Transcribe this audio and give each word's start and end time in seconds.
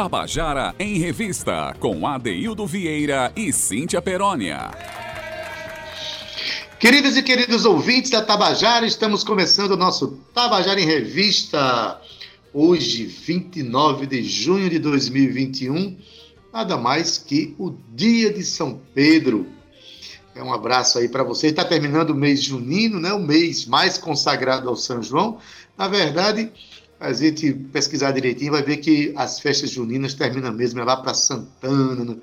Tabajara 0.00 0.74
em 0.78 0.96
Revista, 0.96 1.76
com 1.78 2.06
Adeildo 2.06 2.66
Vieira 2.66 3.30
e 3.36 3.52
Cíntia 3.52 4.00
Perónia. 4.00 4.70
Queridos 6.78 7.18
e 7.18 7.22
queridos 7.22 7.66
ouvintes 7.66 8.10
da 8.10 8.22
Tabajara, 8.22 8.86
estamos 8.86 9.22
começando 9.22 9.72
o 9.72 9.76
nosso 9.76 10.18
Tabajara 10.32 10.80
em 10.80 10.86
Revista. 10.86 12.00
Hoje, 12.50 13.04
29 13.04 14.06
de 14.06 14.22
junho 14.22 14.70
de 14.70 14.78
2021, 14.78 15.98
nada 16.50 16.78
mais 16.78 17.18
que 17.18 17.54
o 17.58 17.70
dia 17.94 18.32
de 18.32 18.42
São 18.42 18.80
Pedro. 18.94 19.48
É 20.34 20.42
um 20.42 20.54
abraço 20.54 20.98
aí 20.98 21.10
para 21.10 21.22
você. 21.22 21.48
Está 21.48 21.62
terminando 21.62 22.12
o 22.12 22.14
mês 22.14 22.42
junino, 22.42 22.98
né? 22.98 23.12
o 23.12 23.20
mês 23.20 23.66
mais 23.66 23.98
consagrado 23.98 24.66
ao 24.66 24.76
São 24.76 25.02
João. 25.02 25.36
Na 25.76 25.88
verdade, 25.88 26.50
a 27.00 27.14
gente 27.14 27.52
pesquisar 27.72 28.12
direitinho 28.12 28.52
vai 28.52 28.62
ver 28.62 28.76
que 28.76 29.12
as 29.16 29.40
festas 29.40 29.70
juninas 29.70 30.12
terminam 30.12 30.52
mesmo 30.52 30.80
é 30.80 30.84
lá 30.84 30.98
para 30.98 31.14
Santana, 31.14 32.04
no, 32.04 32.20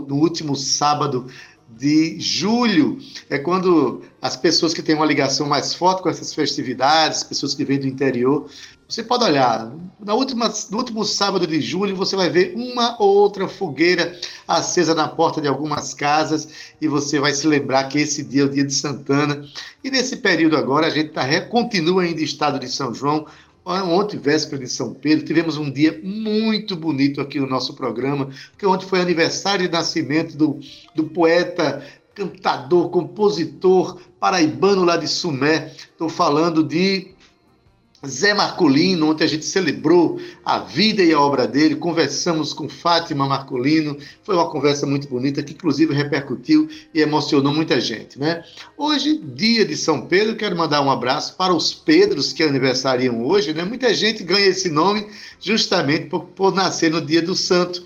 no 0.00 0.14
último 0.16 0.56
sábado 0.56 1.26
de 1.68 2.18
julho 2.18 2.98
é 3.28 3.38
quando 3.38 4.02
as 4.22 4.36
pessoas 4.36 4.72
que 4.72 4.82
têm 4.82 4.94
uma 4.94 5.04
ligação 5.04 5.46
mais 5.46 5.74
forte 5.74 6.02
com 6.02 6.08
essas 6.08 6.32
festividades, 6.32 7.24
pessoas 7.24 7.54
que 7.54 7.64
vêm 7.64 7.78
do 7.78 7.86
interior, 7.86 8.48
você 8.88 9.02
pode 9.02 9.24
olhar, 9.24 9.72
na 9.98 10.14
última, 10.14 10.52
no 10.70 10.78
último 10.78 11.04
sábado 11.04 11.44
de 11.44 11.60
julho 11.60 11.96
você 11.96 12.14
vai 12.14 12.30
ver 12.30 12.54
uma 12.54 12.96
ou 13.02 13.16
outra 13.16 13.48
fogueira 13.48 14.16
acesa 14.46 14.94
na 14.94 15.08
porta 15.08 15.40
de 15.40 15.48
algumas 15.48 15.92
casas 15.92 16.48
e 16.80 16.86
você 16.86 17.18
vai 17.18 17.34
se 17.34 17.48
lembrar 17.48 17.84
que 17.88 17.98
esse 17.98 18.22
dia 18.22 18.42
é 18.42 18.44
o 18.44 18.48
dia 18.48 18.64
de 18.64 18.72
Santana. 18.72 19.44
E 19.82 19.90
nesse 19.90 20.18
período 20.18 20.56
agora 20.56 20.86
a 20.86 20.90
gente 20.90 21.10
tá, 21.10 21.24
continua 21.42 22.02
ainda 22.02 22.20
em 22.20 22.24
estado 22.24 22.60
de 22.60 22.68
São 22.68 22.94
João, 22.94 23.26
Ontem, 23.68 24.16
véspera 24.16 24.62
de 24.62 24.70
São 24.70 24.94
Pedro, 24.94 25.24
tivemos 25.24 25.56
um 25.56 25.68
dia 25.68 26.00
muito 26.00 26.76
bonito 26.76 27.20
aqui 27.20 27.40
no 27.40 27.48
nosso 27.48 27.74
programa, 27.74 28.30
porque 28.52 28.64
ontem 28.64 28.86
foi 28.86 29.00
aniversário 29.00 29.66
de 29.66 29.72
nascimento 29.72 30.36
do, 30.36 30.60
do 30.94 31.02
poeta, 31.08 31.84
cantador, 32.14 32.90
compositor 32.90 34.00
paraibano 34.20 34.84
lá 34.84 34.96
de 34.96 35.08
Sumé. 35.08 35.72
Estou 35.76 36.08
falando 36.08 36.62
de 36.62 37.08
Zé 38.04 38.34
Marcolino, 38.34 39.10
ontem 39.10 39.24
a 39.24 39.28
gente 39.28 39.44
celebrou 39.44 40.20
a 40.44 40.58
vida 40.58 41.02
e 41.02 41.12
a 41.12 41.20
obra 41.20 41.46
dele, 41.46 41.76
conversamos 41.76 42.52
com 42.52 42.68
Fátima 42.68 43.26
Marcolino, 43.26 43.96
foi 44.22 44.34
uma 44.34 44.50
conversa 44.50 44.86
muito 44.86 45.08
bonita, 45.08 45.42
que 45.42 45.54
inclusive 45.54 45.94
repercutiu 45.94 46.68
e 46.92 47.00
emocionou 47.00 47.54
muita 47.54 47.80
gente, 47.80 48.18
né? 48.18 48.44
Hoje, 48.76 49.18
dia 49.18 49.64
de 49.64 49.76
São 49.76 50.02
Pedro, 50.02 50.36
quero 50.36 50.54
mandar 50.54 50.82
um 50.82 50.90
abraço 50.90 51.36
para 51.36 51.54
os 51.54 51.72
Pedros 51.72 52.34
que 52.34 52.42
aniversariam 52.42 53.24
hoje, 53.24 53.54
né? 53.54 53.64
Muita 53.64 53.94
gente 53.94 54.22
ganha 54.22 54.46
esse 54.46 54.68
nome 54.68 55.06
justamente 55.40 56.06
por, 56.06 56.24
por 56.24 56.54
nascer 56.54 56.90
no 56.90 57.00
dia 57.00 57.22
do 57.22 57.34
santo, 57.34 57.82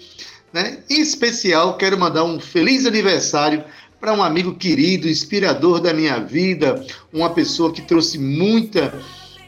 né? 0.53 0.83
Em 0.91 1.01
especial, 1.01 1.77
quero 1.77 1.97
mandar 1.97 2.25
um 2.25 2.41
feliz 2.41 2.85
aniversário 2.85 3.63
para 4.01 4.13
um 4.13 4.23
amigo 4.23 4.55
querido, 4.55 5.09
inspirador 5.09 5.79
da 5.81 5.93
minha 5.93 6.19
vida, 6.19 6.85
uma 7.13 7.31
pessoa 7.31 7.73
que 7.73 7.83
trouxe 7.83 8.19
muita 8.19 8.93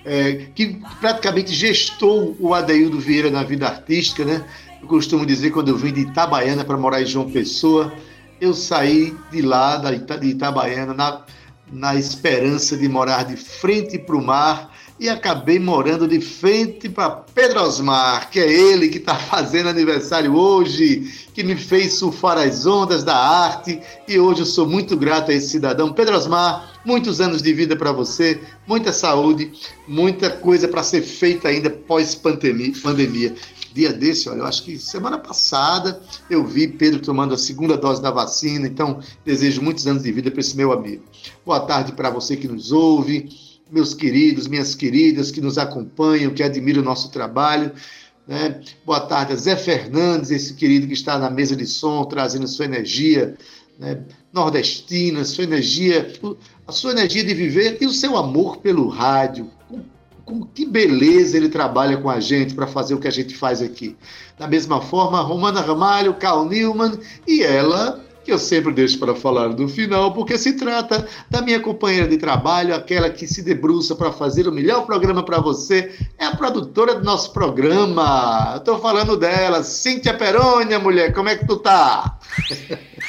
é, 0.04 0.46
que 0.54 0.80
praticamente 1.00 1.52
gestou 1.52 2.36
o 2.40 2.54
Adeildo 2.54 2.98
Vieira 2.98 3.30
na 3.30 3.42
vida 3.42 3.68
artística, 3.68 4.24
né? 4.24 4.44
Eu 4.80 4.88
costumo 4.88 5.24
dizer, 5.24 5.50
quando 5.50 5.68
eu 5.68 5.76
vim 5.76 5.92
de 5.92 6.00
Itabaiana 6.00 6.64
para 6.64 6.76
morar 6.76 7.00
em 7.00 7.06
João 7.06 7.30
Pessoa, 7.30 7.92
eu 8.40 8.52
saí 8.52 9.16
de 9.30 9.40
lá, 9.40 9.76
de 9.76 10.26
Itabaiana, 10.26 10.92
na, 10.92 11.24
na 11.70 11.94
esperança 11.94 12.76
de 12.76 12.88
morar 12.88 13.24
de 13.24 13.36
frente 13.36 13.98
para 13.98 14.16
o 14.16 14.24
mar 14.24 14.71
e 15.02 15.08
acabei 15.08 15.58
morando 15.58 16.06
de 16.06 16.20
frente 16.20 16.88
para 16.88 17.10
Pedro 17.10 17.60
Osmar, 17.60 18.30
que 18.30 18.38
é 18.38 18.48
ele 18.48 18.88
que 18.88 18.98
está 18.98 19.16
fazendo 19.18 19.68
aniversário 19.68 20.32
hoje, 20.32 21.26
que 21.34 21.42
me 21.42 21.56
fez 21.56 21.94
surfar 21.94 22.38
as 22.38 22.66
ondas 22.66 23.02
da 23.02 23.16
arte 23.16 23.80
e 24.06 24.16
hoje 24.20 24.42
eu 24.42 24.46
sou 24.46 24.64
muito 24.64 24.96
grato 24.96 25.32
a 25.32 25.34
esse 25.34 25.48
cidadão. 25.48 25.92
Pedro 25.92 26.16
Osmar, 26.16 26.80
muitos 26.84 27.20
anos 27.20 27.42
de 27.42 27.52
vida 27.52 27.74
para 27.74 27.90
você, 27.90 28.40
muita 28.64 28.92
saúde, 28.92 29.50
muita 29.88 30.30
coisa 30.30 30.68
para 30.68 30.84
ser 30.84 31.02
feita 31.02 31.48
ainda 31.48 31.68
pós-pandemia. 31.68 33.34
Dia 33.74 33.92
desse, 33.92 34.28
olha, 34.28 34.38
eu 34.38 34.46
acho 34.46 34.62
que 34.62 34.78
semana 34.78 35.18
passada 35.18 36.00
eu 36.30 36.46
vi 36.46 36.68
Pedro 36.68 37.00
tomando 37.00 37.34
a 37.34 37.38
segunda 37.38 37.76
dose 37.76 38.00
da 38.00 38.12
vacina, 38.12 38.68
então 38.68 39.00
desejo 39.24 39.62
muitos 39.62 39.84
anos 39.84 40.04
de 40.04 40.12
vida 40.12 40.30
para 40.30 40.40
esse 40.40 40.56
meu 40.56 40.70
amigo. 40.70 41.02
Boa 41.44 41.58
tarde 41.58 41.90
para 41.90 42.08
você 42.08 42.36
que 42.36 42.46
nos 42.46 42.70
ouve 42.70 43.51
meus 43.72 43.94
queridos, 43.94 44.46
minhas 44.46 44.74
queridas 44.74 45.30
que 45.30 45.40
nos 45.40 45.56
acompanham, 45.56 46.34
que 46.34 46.42
admiram 46.42 46.82
o 46.82 46.84
nosso 46.84 47.10
trabalho. 47.10 47.72
Né? 48.28 48.60
Boa 48.84 49.00
tarde 49.00 49.32
a 49.32 49.36
Zé 49.36 49.56
Fernandes, 49.56 50.30
esse 50.30 50.52
querido 50.52 50.86
que 50.86 50.92
está 50.92 51.18
na 51.18 51.30
mesa 51.30 51.56
de 51.56 51.66
som, 51.66 52.04
trazendo 52.04 52.46
sua 52.46 52.66
energia 52.66 53.34
né? 53.78 54.02
nordestina, 54.30 55.24
sua 55.24 55.44
energia, 55.44 56.12
a 56.66 56.70
sua 56.70 56.92
energia 56.92 57.24
de 57.24 57.32
viver 57.32 57.78
e 57.80 57.86
o 57.86 57.92
seu 57.92 58.16
amor 58.16 58.58
pelo 58.58 58.88
rádio. 58.88 59.50
Com, 60.24 60.44
que 60.44 60.64
beleza 60.66 61.36
ele 61.36 61.48
trabalha 61.48 61.96
com 61.96 62.08
a 62.08 62.20
gente 62.20 62.54
para 62.54 62.66
fazer 62.66 62.94
o 62.94 63.00
que 63.00 63.08
a 63.08 63.12
gente 63.12 63.34
faz 63.34 63.62
aqui. 63.62 63.96
Da 64.38 64.46
mesma 64.46 64.80
forma, 64.82 65.20
Romana 65.20 65.62
Ramalho, 65.62 66.14
Carl 66.14 66.44
Newman 66.44 66.92
e 67.26 67.42
ela 67.42 68.04
que 68.24 68.32
eu 68.32 68.38
sempre 68.38 68.72
deixo 68.72 68.98
para 68.98 69.14
falar 69.14 69.48
no 69.48 69.68
final, 69.68 70.12
porque 70.12 70.38
se 70.38 70.52
trata 70.54 71.06
da 71.28 71.42
minha 71.42 71.60
companheira 71.60 72.08
de 72.08 72.16
trabalho, 72.16 72.74
aquela 72.74 73.10
que 73.10 73.26
se 73.26 73.42
debruça 73.42 73.94
para 73.96 74.12
fazer 74.12 74.46
o 74.46 74.52
melhor 74.52 74.86
programa 74.86 75.24
para 75.24 75.40
você, 75.40 75.92
é 76.18 76.26
a 76.26 76.36
produtora 76.36 76.94
do 76.94 77.04
nosso 77.04 77.32
programa. 77.32 78.54
Estou 78.56 78.78
falando 78.78 79.16
dela, 79.16 79.62
Cíntia 79.62 80.14
Perônia, 80.14 80.78
mulher, 80.78 81.12
como 81.12 81.28
é 81.28 81.36
que 81.36 81.46
tu 81.46 81.56
tá? 81.56 82.18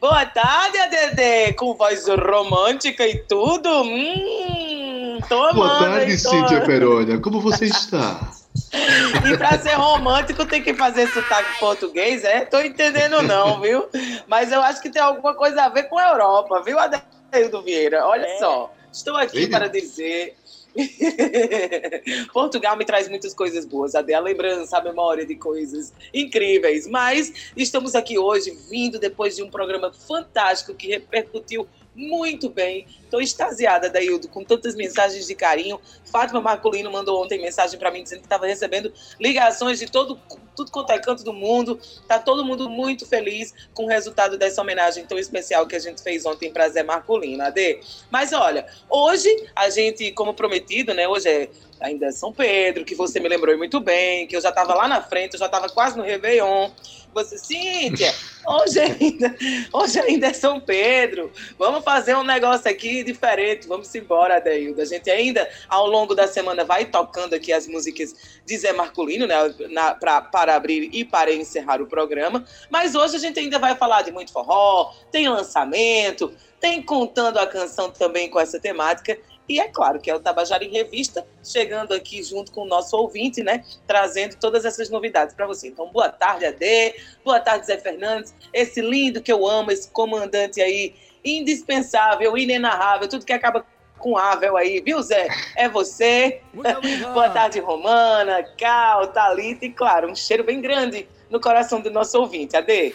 Boa 0.00 0.26
tarde, 0.26 0.78
ADD, 0.78 1.54
com 1.56 1.74
voz 1.74 2.06
romântica 2.08 3.06
e 3.06 3.18
tudo. 3.18 3.68
Hum, 3.82 5.18
tô 5.28 5.54
Boa 5.54 5.78
tarde, 5.78 6.18
Cíntia 6.18 6.60
Perônia, 6.62 7.18
como 7.18 7.40
você 7.40 7.66
está? 7.66 8.32
E 9.26 9.36
para 9.36 9.58
ser 9.58 9.74
romântico 9.74 10.44
tem 10.44 10.62
que 10.62 10.74
fazer 10.74 11.06
sotaque 11.08 11.58
português, 11.58 12.24
é? 12.24 12.44
Tô 12.44 12.60
entendendo 12.60 13.22
não, 13.22 13.60
viu? 13.60 13.88
Mas 14.26 14.50
eu 14.52 14.60
acho 14.60 14.82
que 14.82 14.90
tem 14.90 15.00
alguma 15.00 15.34
coisa 15.34 15.62
a 15.64 15.68
ver 15.68 15.84
com 15.84 15.98
a 15.98 16.10
Europa, 16.10 16.62
viu, 16.62 16.78
Adeildo 16.78 17.62
Vieira? 17.62 18.06
Olha 18.06 18.26
é. 18.26 18.38
só, 18.38 18.72
estou 18.92 19.16
aqui 19.16 19.46
para 19.46 19.68
dizer 19.68 20.36
Portugal 22.32 22.76
me 22.76 22.84
traz 22.84 23.08
muitas 23.08 23.34
coisas 23.34 23.64
boas, 23.66 23.94
até 23.94 24.14
a 24.14 24.20
lembrança, 24.20 24.78
a 24.78 24.82
memória 24.82 25.26
de 25.26 25.36
coisas 25.36 25.92
incríveis. 26.12 26.86
Mas 26.86 27.52
estamos 27.56 27.94
aqui 27.94 28.18
hoje, 28.18 28.56
vindo 28.70 28.98
depois 28.98 29.36
de 29.36 29.42
um 29.42 29.50
programa 29.50 29.92
fantástico 29.92 30.74
que 30.74 30.88
repercutiu 30.88 31.66
muito 31.94 32.48
bem. 32.48 32.86
Estou 33.02 33.20
extasiada, 33.20 33.90
Daildo, 33.90 34.28
com 34.28 34.42
tantas 34.42 34.74
mensagens 34.74 35.26
de 35.26 35.34
carinho. 35.34 35.80
Fátima 36.04 36.40
Marcolino 36.40 36.90
mandou 36.90 37.22
ontem 37.22 37.40
mensagem 37.40 37.78
para 37.78 37.90
mim 37.90 38.02
dizendo 38.02 38.20
que 38.20 38.26
estava 38.26 38.46
recebendo 38.46 38.92
ligações 39.20 39.78
de 39.78 39.90
todo, 39.90 40.18
tudo 40.56 40.70
quanto 40.70 40.90
é 40.90 40.98
canto 40.98 41.22
do 41.22 41.32
mundo. 41.32 41.78
Tá 42.08 42.18
todo 42.18 42.44
mundo 42.44 42.70
muito 42.70 43.06
feliz 43.06 43.52
com 43.74 43.84
o 43.84 43.88
resultado 43.88 44.38
dessa 44.38 44.62
homenagem 44.62 45.04
tão 45.04 45.18
especial 45.18 45.66
que 45.66 45.76
a 45.76 45.78
gente 45.78 46.02
fez 46.02 46.24
ontem 46.24 46.50
para 46.50 46.68
Zé 46.68 46.82
Marcolino, 46.82 47.42
Ade. 47.42 47.80
Mas 48.10 48.32
olha, 48.32 48.66
hoje 48.88 49.28
a 49.54 49.68
gente, 49.68 50.10
como 50.12 50.32
prometido, 50.32 50.94
né? 50.94 51.06
Hoje 51.06 51.28
é 51.28 51.50
ainda 51.82 52.06
é 52.06 52.12
São 52.12 52.32
Pedro, 52.32 52.84
que 52.84 52.94
você 52.94 53.20
me 53.20 53.28
lembrou 53.28 53.56
muito 53.58 53.80
bem, 53.80 54.26
que 54.26 54.36
eu 54.36 54.40
já 54.40 54.48
estava 54.48 54.74
lá 54.74 54.88
na 54.88 55.02
frente, 55.02 55.34
eu 55.34 55.38
já 55.38 55.46
estava 55.46 55.68
quase 55.68 55.96
no 55.96 56.02
Réveillon. 56.02 56.70
Você, 57.14 57.36
Cíntia, 57.36 58.10
hoje 58.46 58.80
ainda, 58.80 59.36
hoje 59.70 60.00
ainda 60.00 60.28
é 60.28 60.32
São 60.32 60.58
Pedro. 60.58 61.30
Vamos 61.58 61.84
fazer 61.84 62.16
um 62.16 62.24
negócio 62.24 62.70
aqui 62.70 63.04
diferente. 63.04 63.68
Vamos 63.68 63.94
embora, 63.94 64.36
Adeildo. 64.36 64.80
A 64.80 64.84
gente 64.84 65.10
ainda, 65.10 65.46
ao 65.68 65.86
longo 65.86 66.14
da 66.14 66.26
semana, 66.26 66.64
vai 66.64 66.86
tocando 66.86 67.34
aqui 67.34 67.52
as 67.52 67.66
músicas 67.66 68.14
de 68.46 68.56
Zé 68.56 68.72
Marcolino, 68.72 69.26
né? 69.26 69.36
Na, 69.68 69.94
pra, 69.94 70.22
para 70.22 70.54
abrir 70.54 70.88
e 70.90 71.04
para 71.04 71.32
encerrar 71.32 71.82
o 71.82 71.86
programa. 71.86 72.44
Mas 72.70 72.94
hoje 72.94 73.16
a 73.16 73.18
gente 73.18 73.38
ainda 73.38 73.58
vai 73.58 73.76
falar 73.76 74.02
de 74.02 74.10
muito 74.10 74.32
forró, 74.32 74.94
tem 75.10 75.28
lançamento, 75.28 76.32
tem 76.58 76.80
contando 76.80 77.38
a 77.38 77.46
canção 77.46 77.90
também 77.90 78.30
com 78.30 78.40
essa 78.40 78.58
temática. 78.58 79.18
E 79.52 79.60
é 79.60 79.68
claro 79.68 80.00
que 80.00 80.10
é 80.10 80.14
o 80.14 80.18
Tabajara 80.18 80.64
em 80.64 80.70
Revista, 80.70 81.26
chegando 81.44 81.92
aqui 81.92 82.22
junto 82.22 82.50
com 82.52 82.62
o 82.62 82.66
nosso 82.66 82.96
ouvinte, 82.96 83.42
né? 83.42 83.62
Trazendo 83.86 84.34
todas 84.36 84.64
essas 84.64 84.88
novidades 84.88 85.34
para 85.34 85.46
você. 85.46 85.68
Então, 85.68 85.92
boa 85.92 86.08
tarde, 86.08 86.46
Ade. 86.46 86.94
Boa 87.22 87.38
tarde, 87.38 87.66
Zé 87.66 87.76
Fernandes. 87.76 88.34
Esse 88.50 88.80
lindo 88.80 89.20
que 89.20 89.30
eu 89.30 89.46
amo, 89.46 89.70
esse 89.70 89.90
comandante 89.90 90.62
aí, 90.62 90.94
indispensável, 91.22 92.34
inenarrável, 92.38 93.06
tudo 93.06 93.26
que 93.26 93.32
acaba 93.34 93.66
com 93.98 94.16
Avel 94.16 94.56
aí, 94.56 94.80
viu, 94.80 95.02
Zé? 95.02 95.28
É 95.54 95.68
você. 95.68 96.40
boa 97.12 97.28
tarde, 97.28 97.60
Romana, 97.60 98.42
Cal, 98.56 99.08
Thalita 99.08 99.66
e, 99.66 99.70
claro, 99.70 100.10
um 100.10 100.16
cheiro 100.16 100.44
bem 100.44 100.62
grande 100.62 101.06
no 101.28 101.38
coração 101.38 101.78
do 101.78 101.90
nosso 101.90 102.18
ouvinte. 102.18 102.56
Ade. 102.56 102.94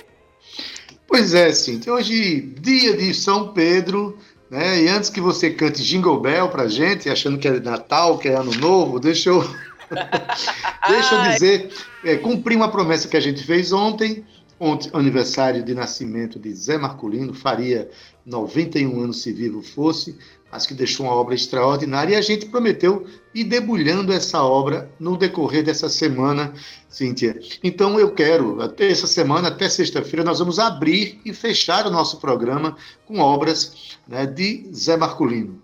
Pois 1.08 1.36
é, 1.36 1.54
Cintia. 1.54 1.94
Hoje, 1.94 2.42
dia 2.60 2.98
de 2.98 3.14
São 3.14 3.54
Pedro, 3.54 4.18
Né? 4.50 4.84
E 4.84 4.90
antes 4.90 5.10
que 5.10 5.20
você 5.20 5.50
cante 5.50 5.84
Jingle 5.84 6.20
Bell 6.20 6.50
pra 6.50 6.68
gente, 6.68 7.10
achando 7.10 7.38
que 7.38 7.48
é 7.48 7.60
Natal, 7.60 8.18
que 8.18 8.30
é 8.30 8.36
Ano 8.36 8.54
Novo, 8.56 9.00
deixa 9.00 9.30
eu, 9.30 9.42
deixa 10.88 11.16
eu 11.16 11.32
dizer, 11.32 11.70
é, 12.04 12.16
cumprir 12.16 12.56
uma 12.56 12.72
promessa 12.72 13.08
que 13.08 13.18
a 13.18 13.22
gente 13.22 13.44
fez 13.44 13.74
ontem, 13.74 14.26
ontem, 14.60 14.90
aniversário 14.94 15.64
de 15.64 15.74
nascimento 15.74 16.40
de 16.40 16.54
Zé 16.54 16.78
Marculino, 16.78 17.34
faria 17.34 17.90
91 18.26 19.02
anos 19.02 19.22
se 19.22 19.34
vivo 19.34 19.62
fosse, 19.62 20.18
mas 20.52 20.66
que 20.66 20.74
deixou 20.74 21.06
uma 21.06 21.16
obra 21.16 21.36
extraordinária 21.36 22.14
e 22.14 22.16
a 22.16 22.22
gente 22.22 22.46
prometeu 22.46 23.06
ir 23.34 23.44
debulhando 23.44 24.14
essa 24.14 24.42
obra 24.44 24.90
no 25.00 25.18
decorrer 25.18 25.64
dessa 25.64 25.90
semana, 25.90 26.54
Cíntia. 26.90 27.40
Então 27.64 28.00
eu 28.00 28.12
quero, 28.12 28.62
até 28.62 28.90
essa 28.90 29.08
semana, 29.08 29.50
até 29.50 29.70
sexta-feira, 29.70 30.24
nós 30.24 30.40
vamos 30.40 30.58
abrir 30.58 31.20
e 31.26 31.34
fechar 31.34 31.86
o 31.86 31.92
nosso 31.92 32.18
programa 32.18 32.76
com 33.06 33.20
obras 33.20 33.98
né, 34.08 34.26
de 34.26 34.70
Zé 34.74 34.96
Marculino. 34.96 35.62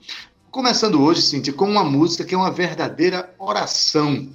Começando 0.51 1.01
hoje, 1.01 1.21
Cíntia, 1.21 1.53
com 1.53 1.65
uma 1.65 1.83
música 1.83 2.23
que 2.23 2.35
é 2.35 2.37
uma 2.37 2.51
verdadeira 2.51 3.33
oração 3.39 4.29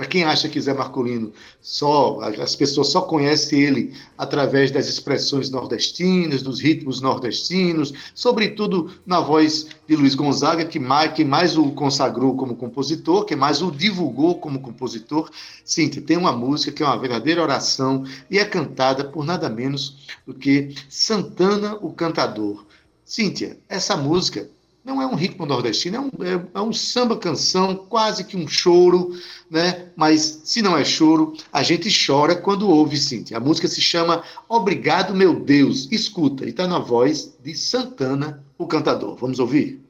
para 0.00 0.08
quem 0.08 0.24
acha 0.24 0.48
que 0.48 0.58
Zé 0.58 0.72
Marcolino 0.72 1.30
só 1.60 2.20
as 2.22 2.56
pessoas 2.56 2.88
só 2.88 3.02
conhecem 3.02 3.60
ele 3.60 3.94
através 4.16 4.70
das 4.70 4.88
expressões 4.88 5.50
nordestinas, 5.50 6.40
dos 6.40 6.58
ritmos 6.58 7.02
nordestinos, 7.02 7.92
sobretudo 8.14 8.90
na 9.04 9.20
voz 9.20 9.66
de 9.86 9.94
Luiz 9.94 10.14
Gonzaga, 10.14 10.64
que 10.64 10.78
mais, 10.78 11.12
que 11.12 11.22
mais 11.22 11.54
o 11.54 11.72
consagrou 11.72 12.34
como 12.34 12.56
compositor, 12.56 13.26
que 13.26 13.36
mais 13.36 13.60
o 13.60 13.70
divulgou 13.70 14.38
como 14.38 14.60
compositor. 14.60 15.30
Sim, 15.62 15.90
tem 15.90 16.16
uma 16.16 16.32
música 16.32 16.72
que 16.72 16.82
é 16.82 16.86
uma 16.86 16.98
verdadeira 16.98 17.42
oração 17.42 18.02
e 18.30 18.38
é 18.38 18.44
cantada 18.46 19.04
por 19.04 19.22
nada 19.22 19.50
menos 19.50 20.06
do 20.26 20.32
que 20.32 20.74
Santana 20.88 21.74
o 21.74 21.92
Cantador. 21.92 22.64
Cíntia, 23.04 23.58
essa 23.68 23.98
música 23.98 24.48
não 24.90 25.00
é 25.00 25.06
um 25.06 25.14
ritmo 25.14 25.46
nordestino, 25.46 25.96
é 25.96 26.00
um, 26.00 26.10
é, 26.26 26.46
é 26.52 26.60
um 26.60 26.72
samba 26.72 27.16
canção, 27.16 27.76
quase 27.76 28.24
que 28.24 28.36
um 28.36 28.48
choro, 28.48 29.14
né? 29.48 29.86
Mas 29.94 30.42
se 30.44 30.60
não 30.60 30.76
é 30.76 30.84
choro, 30.84 31.34
a 31.52 31.62
gente 31.62 31.88
chora 32.06 32.34
quando 32.34 32.68
ouve, 32.68 32.96
Cíntia. 32.96 33.36
A 33.36 33.40
música 33.40 33.68
se 33.68 33.80
chama 33.80 34.24
Obrigado, 34.48 35.14
meu 35.14 35.38
Deus. 35.38 35.88
Escuta, 35.92 36.44
e 36.44 36.48
está 36.48 36.66
na 36.66 36.80
voz 36.80 37.36
de 37.42 37.54
Santana, 37.54 38.44
o 38.58 38.66
cantador. 38.66 39.16
Vamos 39.16 39.38
ouvir? 39.38 39.80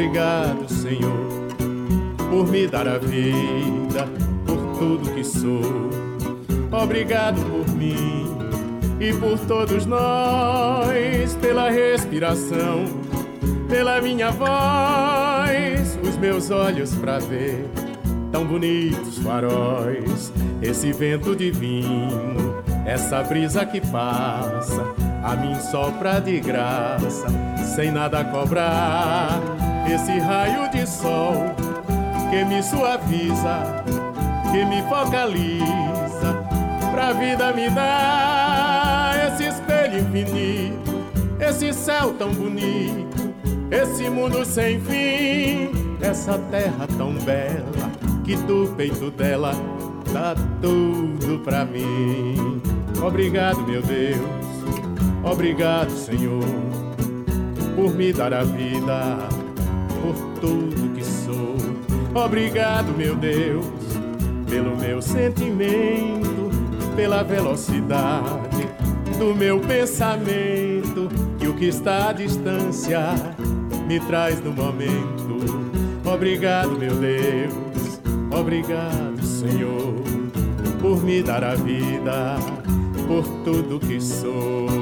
Obrigado, 0.00 0.66
Senhor, 0.66 1.28
por 2.30 2.48
me 2.48 2.66
dar 2.66 2.88
a 2.88 2.96
vida, 2.96 4.08
por 4.46 4.56
tudo 4.78 5.14
que 5.14 5.22
sou. 5.22 5.90
Obrigado 6.72 7.38
por 7.42 7.68
mim 7.76 8.24
e 8.98 9.12
por 9.12 9.38
todos 9.40 9.84
nós, 9.84 11.36
pela 11.42 11.68
respiração, 11.68 12.86
pela 13.68 14.00
minha 14.00 14.30
voz, 14.30 15.98
os 16.02 16.16
meus 16.16 16.50
olhos 16.50 16.94
para 16.94 17.18
ver 17.18 17.68
tão 18.32 18.46
bonitos 18.46 19.18
faróis, 19.18 20.32
esse 20.62 20.94
vento 20.94 21.36
divino, 21.36 22.62
essa 22.86 23.22
brisa 23.22 23.66
que 23.66 23.82
passa, 23.82 24.82
a 25.22 25.36
mim 25.36 25.54
sopra 25.60 26.20
de 26.20 26.40
graça, 26.40 27.26
sem 27.76 27.92
nada 27.92 28.24
cobrar 28.24 29.59
esse 29.86 30.18
raio 30.18 30.70
de 30.70 30.86
sol 30.86 31.34
que 32.30 32.44
me 32.44 32.62
suaviza, 32.62 33.84
que 34.52 34.64
me 34.64 34.82
focaliza, 34.82 36.46
pra 36.92 37.12
vida 37.12 37.52
me 37.52 37.68
dá 37.70 39.12
esse 39.26 39.48
espelho 39.48 39.98
infinito, 39.98 41.04
esse 41.40 41.72
céu 41.72 42.14
tão 42.14 42.32
bonito, 42.32 43.34
esse 43.70 44.08
mundo 44.08 44.44
sem 44.44 44.80
fim, 44.80 45.70
essa 46.00 46.38
terra 46.50 46.86
tão 46.96 47.14
bela 47.14 47.90
que 48.24 48.36
do 48.36 48.72
peito 48.76 49.10
dela 49.10 49.52
dá 50.12 50.34
tudo 50.60 51.40
pra 51.44 51.64
mim. 51.64 52.62
Obrigado, 53.04 53.62
meu 53.66 53.82
Deus, 53.82 54.20
obrigado, 55.24 55.90
Senhor, 55.90 56.44
por 57.74 57.94
me 57.94 58.12
dar 58.12 58.32
a 58.32 58.44
vida 58.44 59.28
tudo 60.40 60.94
que 60.94 61.04
sou. 61.04 61.56
Obrigado, 62.14 62.96
meu 62.96 63.14
Deus, 63.14 63.66
pelo 64.48 64.76
meu 64.76 65.00
sentimento, 65.00 66.50
pela 66.96 67.22
velocidade 67.22 68.68
do 69.18 69.34
meu 69.34 69.60
pensamento, 69.60 71.08
que 71.38 71.46
o 71.46 71.54
que 71.54 71.66
está 71.66 72.08
à 72.08 72.12
distância 72.12 73.14
me 73.86 74.00
traz 74.00 74.42
no 74.42 74.52
momento. 74.52 75.38
Obrigado, 76.04 76.70
meu 76.70 76.94
Deus, 76.96 78.00
obrigado, 78.30 79.22
Senhor, 79.22 79.94
por 80.80 81.04
me 81.04 81.22
dar 81.22 81.44
a 81.44 81.54
vida, 81.54 82.36
por 83.06 83.24
tudo 83.44 83.78
que 83.78 84.00
sou. 84.00 84.79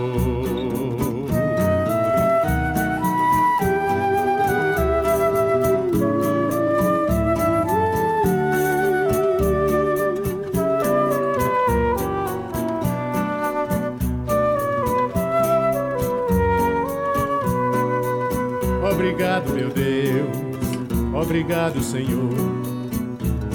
Obrigado, 21.29 21.83
Senhor, 21.83 22.33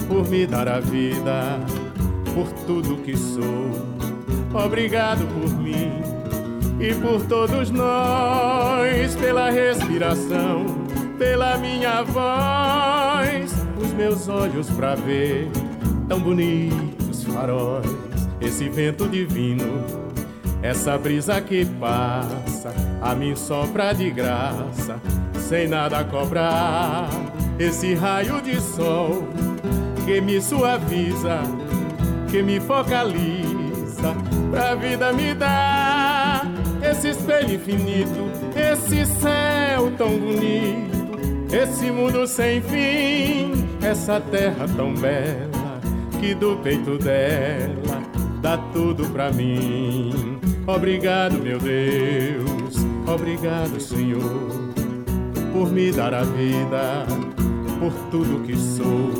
por 0.07 0.29
me 0.29 0.45
dar 0.45 0.67
a 0.67 0.79
vida, 0.79 1.59
por 2.35 2.47
tudo 2.67 3.01
que 3.01 3.17
sou. 3.17 3.71
Obrigado 4.53 5.25
por 5.33 5.49
mim 5.57 5.91
e 6.79 6.93
por 6.93 7.25
todos 7.25 7.71
nós, 7.71 9.15
pela 9.15 9.49
respiração, 9.49 10.67
pela 11.17 11.57
minha 11.57 12.03
voz, 12.03 13.51
os 13.81 13.91
meus 13.93 14.27
olhos 14.27 14.69
para 14.69 14.93
ver 14.93 15.49
tão 16.07 16.19
bonitos 16.19 17.23
faróis, 17.23 17.87
esse 18.39 18.69
vento 18.69 19.09
divino, 19.09 19.83
essa 20.61 20.95
brisa 20.95 21.41
que 21.41 21.65
passa, 21.65 22.71
a 23.01 23.15
mim 23.15 23.35
sopra 23.35 23.93
de 23.93 24.11
graça 24.11 25.01
sem 25.39 25.67
nada 25.67 26.03
cobrar. 26.03 27.32
Esse 27.59 27.93
raio 27.93 28.41
de 28.41 28.59
sol 28.59 29.27
que 30.05 30.19
me 30.19 30.41
suaviza, 30.41 31.41
que 32.29 32.41
me 32.41 32.59
focaliza, 32.59 34.15
pra 34.51 34.75
vida 34.75 35.13
me 35.13 35.33
dá 35.33 36.41
esse 36.81 37.09
espelho 37.09 37.53
infinito, 37.53 38.31
esse 38.55 39.05
céu 39.05 39.91
tão 39.97 40.17
bonito, 40.17 41.53
esse 41.53 41.91
mundo 41.91 42.27
sem 42.27 42.61
fim, 42.61 43.51
essa 43.81 44.19
terra 44.19 44.65
tão 44.75 44.93
bela 44.93 45.79
que 46.19 46.33
do 46.33 46.57
peito 46.57 46.97
dela 46.97 48.01
dá 48.41 48.57
tudo 48.73 49.05
pra 49.11 49.31
mim. 49.31 50.39
Obrigado, 50.65 51.37
meu 51.41 51.59
Deus, 51.59 52.75
obrigado, 53.07 53.79
Senhor 53.79 54.63
por 55.53 55.71
me 55.71 55.91
dar 55.91 56.15
a 56.15 56.23
vida, 56.23 57.05
por 57.83 57.91
tudo 58.09 58.43
que 58.45 58.55
sou. 58.55 59.11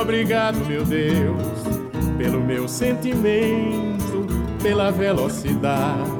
Obrigado, 0.00 0.56
meu 0.66 0.84
Deus, 0.84 1.42
pelo 2.16 2.40
meu 2.40 2.68
sentimento, 2.68 4.26
pela 4.62 4.92
velocidade 4.92 6.10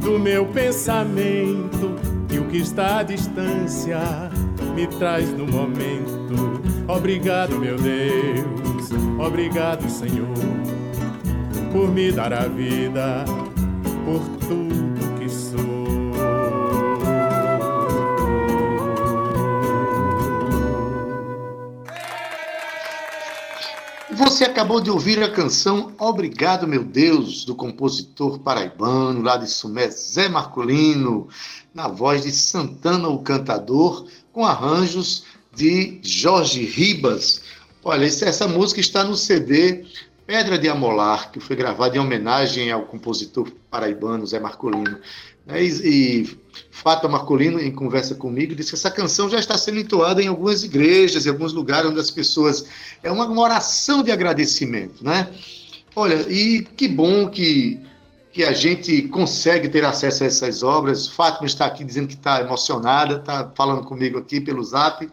do 0.00 0.20
meu 0.20 0.46
pensamento 0.46 1.96
e 2.30 2.38
o 2.38 2.44
que 2.44 2.58
está 2.58 2.98
à 2.98 3.02
distância 3.02 3.98
me 4.74 4.86
traz 4.86 5.28
no 5.30 5.46
momento. 5.46 6.62
Obrigado, 6.86 7.58
meu 7.58 7.76
Deus, 7.76 8.90
obrigado, 9.18 9.88
Senhor, 9.90 10.28
por 11.72 11.90
me 11.90 12.12
dar 12.12 12.32
a 12.32 12.46
vida, 12.46 13.24
por 14.04 14.33
Você 24.16 24.44
acabou 24.44 24.80
de 24.80 24.92
ouvir 24.92 25.20
a 25.24 25.28
canção 25.28 25.92
Obrigado, 25.98 26.68
meu 26.68 26.84
Deus, 26.84 27.44
do 27.44 27.52
compositor 27.52 28.38
paraibano 28.38 29.20
lá 29.20 29.36
de 29.36 29.50
Sumé, 29.50 29.90
Zé 29.90 30.28
Marcolino, 30.28 31.26
na 31.74 31.88
voz 31.88 32.22
de 32.22 32.30
Santana, 32.30 33.08
o 33.08 33.18
cantador, 33.18 34.06
com 34.32 34.46
arranjos 34.46 35.24
de 35.52 35.98
Jorge 36.00 36.64
Ribas. 36.64 37.42
Olha, 37.82 38.06
essa 38.06 38.46
música 38.46 38.80
está 38.80 39.02
no 39.02 39.16
CD 39.16 39.84
Pedra 40.26 40.58
de 40.58 40.68
Amolar, 40.68 41.30
que 41.30 41.38
foi 41.38 41.54
gravado 41.54 41.96
em 41.96 42.00
homenagem 42.00 42.70
ao 42.70 42.86
compositor 42.86 43.50
paraibano 43.70 44.26
Zé 44.26 44.40
Marcolino. 44.40 44.98
Né? 45.46 45.62
E, 45.62 46.22
e 46.22 46.38
Marcolino, 47.10 47.60
em 47.60 47.70
conversa 47.70 48.14
comigo, 48.14 48.54
disse 48.54 48.70
que 48.70 48.76
essa 48.76 48.90
canção 48.90 49.28
já 49.28 49.38
está 49.38 49.58
sendo 49.58 49.80
entoada 49.80 50.22
em 50.22 50.28
algumas 50.28 50.64
igrejas, 50.64 51.26
em 51.26 51.28
alguns 51.28 51.52
lugares 51.52 51.90
onde 51.90 52.00
as 52.00 52.10
pessoas. 52.10 52.64
É 53.02 53.10
uma, 53.10 53.26
uma 53.26 53.42
oração 53.42 54.02
de 54.02 54.10
agradecimento, 54.10 55.04
né? 55.04 55.28
Olha, 55.94 56.14
e 56.28 56.62
que 56.62 56.88
bom 56.88 57.28
que, 57.28 57.78
que 58.32 58.44
a 58.44 58.52
gente 58.52 59.02
consegue 59.02 59.68
ter 59.68 59.84
acesso 59.84 60.24
a 60.24 60.26
essas 60.26 60.62
obras. 60.62 61.06
Fátima 61.06 61.46
está 61.46 61.66
aqui 61.66 61.84
dizendo 61.84 62.08
que 62.08 62.14
está 62.14 62.40
emocionada, 62.40 63.16
está 63.16 63.52
falando 63.54 63.84
comigo 63.84 64.18
aqui 64.18 64.40
pelo 64.40 64.64
zap 64.64 65.06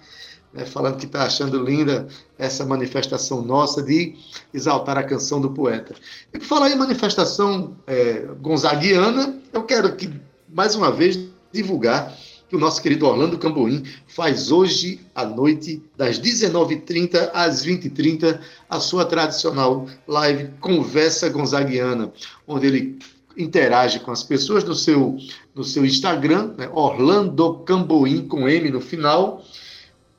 né, 0.53 0.65
falando 0.65 0.97
que 0.97 1.05
está 1.05 1.23
achando 1.23 1.63
linda 1.63 2.07
essa 2.37 2.65
manifestação 2.65 3.41
nossa 3.41 3.81
de 3.81 4.15
exaltar 4.53 4.97
a 4.97 5.03
canção 5.03 5.39
do 5.39 5.51
poeta. 5.51 5.95
E 6.33 6.39
por 6.39 6.45
falar 6.45 6.69
em 6.69 6.75
manifestação 6.75 7.75
é, 7.87 8.25
gonzaguiana, 8.39 9.39
eu 9.53 9.63
quero 9.63 9.87
aqui, 9.87 10.11
mais 10.49 10.75
uma 10.75 10.91
vez, 10.91 11.19
divulgar 11.51 12.15
que 12.51 12.55
o 12.57 12.59
nosso 12.59 12.81
querido 12.81 13.05
Orlando 13.05 13.37
Camboim 13.37 13.83
faz 14.07 14.51
hoje 14.51 14.99
à 15.15 15.25
noite, 15.25 15.81
das 15.95 16.19
19h30 16.19 17.31
às 17.33 17.65
20h30, 17.65 18.41
a 18.69 18.79
sua 18.81 19.05
tradicional 19.05 19.87
live 20.05 20.49
Conversa 20.59 21.29
Gonzaguiana, 21.29 22.11
onde 22.45 22.67
ele 22.67 22.99
interage 23.37 24.01
com 24.01 24.11
as 24.11 24.21
pessoas 24.21 24.65
no 24.65 24.75
seu, 24.75 25.17
no 25.55 25.63
seu 25.63 25.85
Instagram, 25.85 26.53
né, 26.57 26.69
Orlando 26.73 27.59
Camboim, 27.59 28.27
com 28.27 28.49
M 28.49 28.69
no 28.69 28.81
final, 28.81 29.41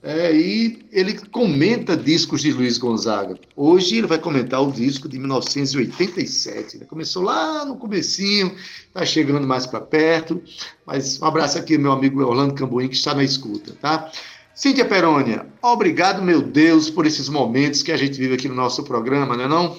é, 0.03 0.35
e 0.35 0.85
ele 0.91 1.17
comenta 1.29 1.97
discos 1.97 2.41
de 2.43 2.53
Luiz 2.53 2.77
Gonzaga. 2.77 3.39
Hoje 3.55 3.99
ele 3.99 4.09
vai 4.09 4.19
comentar 4.19 4.61
o 4.61 4.73
disco 4.73 5.09
de 5.09 5.17
1987. 5.17 6.79
Né? 6.79 6.87
Começou 6.87 7.23
lá 7.23 7.65
no 7.65 7.77
comecinho, 7.77 8.57
está 8.89 9.07
chegando 9.07 9.47
mais 9.47 9.65
para 9.65 9.81
perto. 9.81 10.43
Mas 10.85 11.23
um 11.23 11.25
abraço 11.25 11.57
aqui 11.57 11.79
meu 11.79 11.93
amigo 11.93 12.21
Orlando 12.21 12.55
Cambuim, 12.55 12.89
que 12.89 12.97
está 12.97 13.15
na 13.15 13.23
escuta, 13.23 13.77
tá? 13.81 14.11
Cíntia 14.55 14.85
Perônia, 14.85 15.47
obrigado, 15.63 16.21
meu 16.21 16.43
Deus, 16.43 16.91
por 16.91 17.07
esses 17.07 17.29
momentos 17.29 17.83
que 17.83 17.91
a 17.91 17.97
gente 17.97 18.19
vive 18.19 18.35
aqui 18.35 18.49
no 18.49 18.55
nosso 18.55 18.85
programa, 18.85 19.35
não 19.35 19.45
é 19.45 19.49
não? 19.49 19.79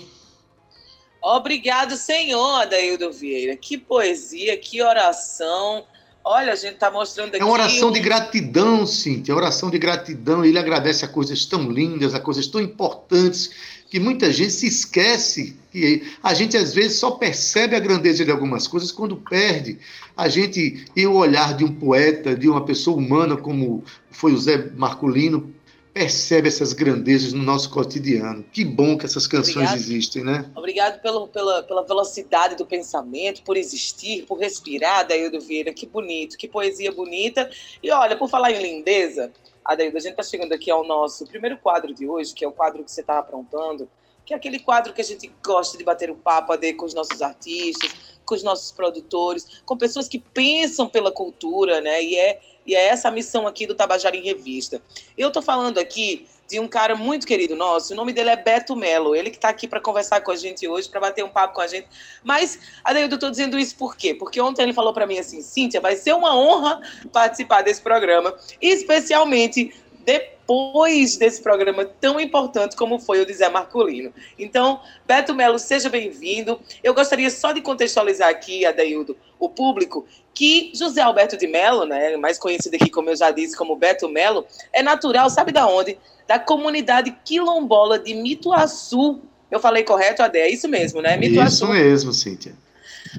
Obrigado, 1.21 1.95
Senhor, 1.95 2.61
Adaildo 2.61 3.11
Vieira. 3.11 3.55
Que 3.55 3.77
poesia, 3.77 4.57
que 4.57 4.81
oração 4.81 5.85
Olha, 6.25 6.53
a 6.53 6.55
gente 6.55 6.75
está 6.75 6.89
mostrando 6.89 7.29
aqui. 7.29 7.41
É 7.41 7.45
uma 7.45 7.53
oração 7.53 7.91
de 7.91 7.99
gratidão, 7.99 8.87
Cíntia, 8.87 9.33
é 9.33 9.35
oração 9.35 9.69
de 9.69 9.77
gratidão. 9.77 10.45
Ele 10.45 10.57
agradece 10.57 11.03
a 11.03 11.07
coisas 11.07 11.45
tão 11.45 11.69
lindas, 11.69 12.15
a 12.15 12.19
coisas 12.19 12.47
tão 12.47 12.61
importantes, 12.61 13.51
que 13.89 13.99
muita 13.99 14.31
gente 14.31 14.53
se 14.53 14.65
esquece. 14.65 15.57
que 15.69 16.01
A 16.23 16.33
gente, 16.33 16.55
às 16.55 16.73
vezes, 16.73 16.97
só 16.97 17.11
percebe 17.11 17.75
a 17.75 17.79
grandeza 17.79 18.23
de 18.23 18.31
algumas 18.31 18.67
coisas 18.67 18.89
quando 18.89 19.17
perde. 19.17 19.77
A 20.15 20.29
gente, 20.29 20.85
e 20.95 21.05
o 21.05 21.13
olhar 21.13 21.57
de 21.57 21.65
um 21.65 21.75
poeta, 21.75 22.33
de 22.33 22.47
uma 22.47 22.63
pessoa 22.63 22.95
humana, 22.95 23.35
como 23.35 23.83
foi 24.09 24.31
o 24.31 24.37
Zé 24.37 24.69
Marculino, 24.77 25.53
percebe 25.93 26.47
essas 26.47 26.73
grandezas 26.73 27.33
no 27.33 27.43
nosso 27.43 27.69
cotidiano. 27.69 28.43
Que 28.51 28.65
bom 28.65 28.97
que 28.97 29.05
essas 29.05 29.27
canções 29.27 29.69
Obrigado. 29.69 29.75
existem, 29.75 30.23
né? 30.23 30.51
Obrigado 30.55 30.99
pelo, 31.01 31.27
pela, 31.27 31.61
pela 31.61 31.83
velocidade 31.83 32.55
do 32.55 32.65
pensamento, 32.65 33.43
por 33.43 33.55
existir, 33.55 34.25
por 34.25 34.39
respirar, 34.39 35.01
Adaildo 35.01 35.39
Vieira. 35.39 35.71
Que 35.71 35.85
bonito, 35.85 36.35
que 36.35 36.47
poesia 36.47 36.91
bonita. 36.91 37.49
E 37.81 37.91
olha, 37.91 38.17
por 38.17 38.27
falar 38.27 38.51
em 38.51 38.61
lindeza, 38.61 39.31
Adaildo, 39.63 39.97
a 39.97 39.99
gente 39.99 40.11
está 40.11 40.23
chegando 40.23 40.53
aqui 40.53 40.71
ao 40.71 40.83
nosso 40.83 41.27
primeiro 41.27 41.57
quadro 41.57 41.93
de 41.93 42.07
hoje, 42.07 42.33
que 42.33 42.43
é 42.43 42.47
o 42.47 42.51
quadro 42.51 42.83
que 42.83 42.91
você 42.91 43.01
está 43.01 43.19
aprontando, 43.19 43.87
que 44.25 44.33
é 44.33 44.37
aquele 44.37 44.57
quadro 44.57 44.93
que 44.93 45.01
a 45.01 45.05
gente 45.05 45.31
gosta 45.45 45.77
de 45.77 45.83
bater 45.83 46.09
um 46.09 46.15
papo 46.15 46.53
Ade, 46.53 46.73
com 46.73 46.85
os 46.85 46.93
nossos 46.93 47.21
artistas, 47.21 48.17
com 48.25 48.33
os 48.33 48.41
nossos 48.43 48.71
produtores, 48.71 49.61
com 49.65 49.77
pessoas 49.77 50.07
que 50.07 50.17
pensam 50.17 50.87
pela 50.87 51.11
cultura, 51.11 51.81
né? 51.81 52.03
E 52.03 52.15
é 52.15 52.39
e 52.65 52.75
é 52.75 52.87
essa 52.87 53.07
a 53.07 53.11
missão 53.11 53.47
aqui 53.47 53.67
do 53.67 53.75
Tabajara 53.75 54.15
em 54.15 54.23
Revista. 54.23 54.81
Eu 55.17 55.29
estou 55.29 55.41
falando 55.41 55.77
aqui 55.77 56.27
de 56.47 56.59
um 56.59 56.67
cara 56.67 56.95
muito 56.95 57.25
querido 57.25 57.55
nosso, 57.55 57.93
o 57.93 57.95
nome 57.95 58.13
dele 58.13 58.29
é 58.29 58.35
Beto 58.35 58.75
Melo, 58.75 59.15
ele 59.15 59.29
que 59.29 59.37
está 59.37 59.49
aqui 59.49 59.67
para 59.67 59.79
conversar 59.79 60.21
com 60.21 60.29
a 60.29 60.35
gente 60.35 60.67
hoje, 60.67 60.89
para 60.89 60.99
bater 60.99 61.23
um 61.23 61.29
papo 61.29 61.55
com 61.55 61.61
a 61.61 61.67
gente. 61.67 61.87
Mas, 62.23 62.59
Adeildo, 62.83 63.13
eu 63.13 63.17
estou 63.17 63.31
dizendo 63.31 63.57
isso 63.57 63.75
por 63.75 63.95
quê? 63.95 64.13
Porque 64.13 64.39
ontem 64.41 64.61
ele 64.61 64.73
falou 64.73 64.93
para 64.93 65.07
mim 65.07 65.17
assim, 65.17 65.41
Cíntia, 65.41 65.79
vai 65.79 65.95
ser 65.95 66.13
uma 66.13 66.35
honra 66.37 66.81
participar 67.11 67.61
desse 67.61 67.81
programa, 67.81 68.35
especialmente 68.61 69.73
depois 70.05 71.17
desse 71.17 71.41
programa 71.41 71.85
tão 71.85 72.19
importante 72.19 72.75
como 72.75 72.99
foi 72.99 73.21
o 73.21 73.25
de 73.25 73.33
Zé 73.33 73.49
Marcolino. 73.49 74.13
Então, 74.37 74.79
Beto 75.05 75.33
Melo, 75.33 75.57
seja 75.57 75.89
bem-vindo. 75.89 76.59
Eu 76.83 76.93
gostaria 76.93 77.29
só 77.29 77.51
de 77.51 77.61
contextualizar 77.61 78.29
aqui, 78.29 78.65
Adaildo, 78.65 79.15
o 79.39 79.49
público, 79.49 80.05
que 80.33 80.71
José 80.73 81.01
Alberto 81.01 81.37
de 81.37 81.47
Melo, 81.47 81.85
né, 81.85 82.17
mais 82.17 82.37
conhecido 82.37 82.75
aqui, 82.75 82.89
como 82.89 83.09
eu 83.09 83.15
já 83.15 83.31
disse, 83.31 83.57
como 83.57 83.75
Beto 83.75 84.09
Melo, 84.09 84.45
é 84.71 84.81
natural, 84.81 85.29
sabe 85.29 85.51
da 85.51 85.67
onde? 85.67 85.97
Da 86.27 86.39
comunidade 86.39 87.15
quilombola 87.23 87.99
de 87.99 88.13
Mituaçu. 88.13 89.21
Eu 89.51 89.59
falei 89.59 89.83
correto, 89.83 90.23
Ade? 90.23 90.39
É 90.39 90.49
isso 90.49 90.67
mesmo, 90.67 91.01
né? 91.01 91.15
Mituaçu. 91.17 91.65
Isso 91.65 91.67
mesmo, 91.67 92.13
Cíntia 92.13 92.62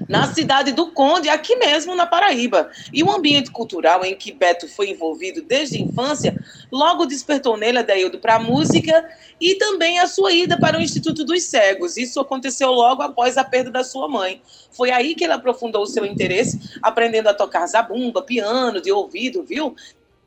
na 0.07 0.33
cidade 0.33 0.71
do 0.71 0.91
Conde, 0.91 1.29
aqui 1.29 1.55
mesmo 1.55 1.95
na 1.95 2.05
Paraíba. 2.05 2.69
E 2.93 3.03
o 3.03 3.11
ambiente 3.11 3.51
cultural 3.51 4.03
em 4.03 4.15
que 4.15 4.31
Beto 4.31 4.67
foi 4.67 4.89
envolvido 4.89 5.41
desde 5.41 5.77
a 5.77 5.81
infância 5.81 6.35
logo 6.71 7.05
despertou 7.05 7.57
nele 7.57 7.79
a 7.79 7.81
Deildo 7.81 8.19
para 8.19 8.35
a 8.35 8.39
música 8.39 9.07
e 9.39 9.55
também 9.55 9.99
a 9.99 10.07
sua 10.07 10.31
ida 10.31 10.57
para 10.57 10.77
o 10.77 10.81
Instituto 10.81 11.23
dos 11.23 11.43
Cegos. 11.43 11.97
Isso 11.97 12.19
aconteceu 12.19 12.71
logo 12.71 13.01
após 13.01 13.37
a 13.37 13.43
perda 13.43 13.71
da 13.71 13.83
sua 13.83 14.07
mãe. 14.07 14.41
Foi 14.71 14.91
aí 14.91 15.15
que 15.15 15.23
ele 15.23 15.33
aprofundou 15.33 15.83
o 15.83 15.87
seu 15.87 16.05
interesse, 16.05 16.77
aprendendo 16.81 17.29
a 17.29 17.33
tocar 17.33 17.65
zabumba, 17.67 18.21
piano, 18.21 18.81
de 18.81 18.91
ouvido, 18.91 19.43
viu? 19.43 19.75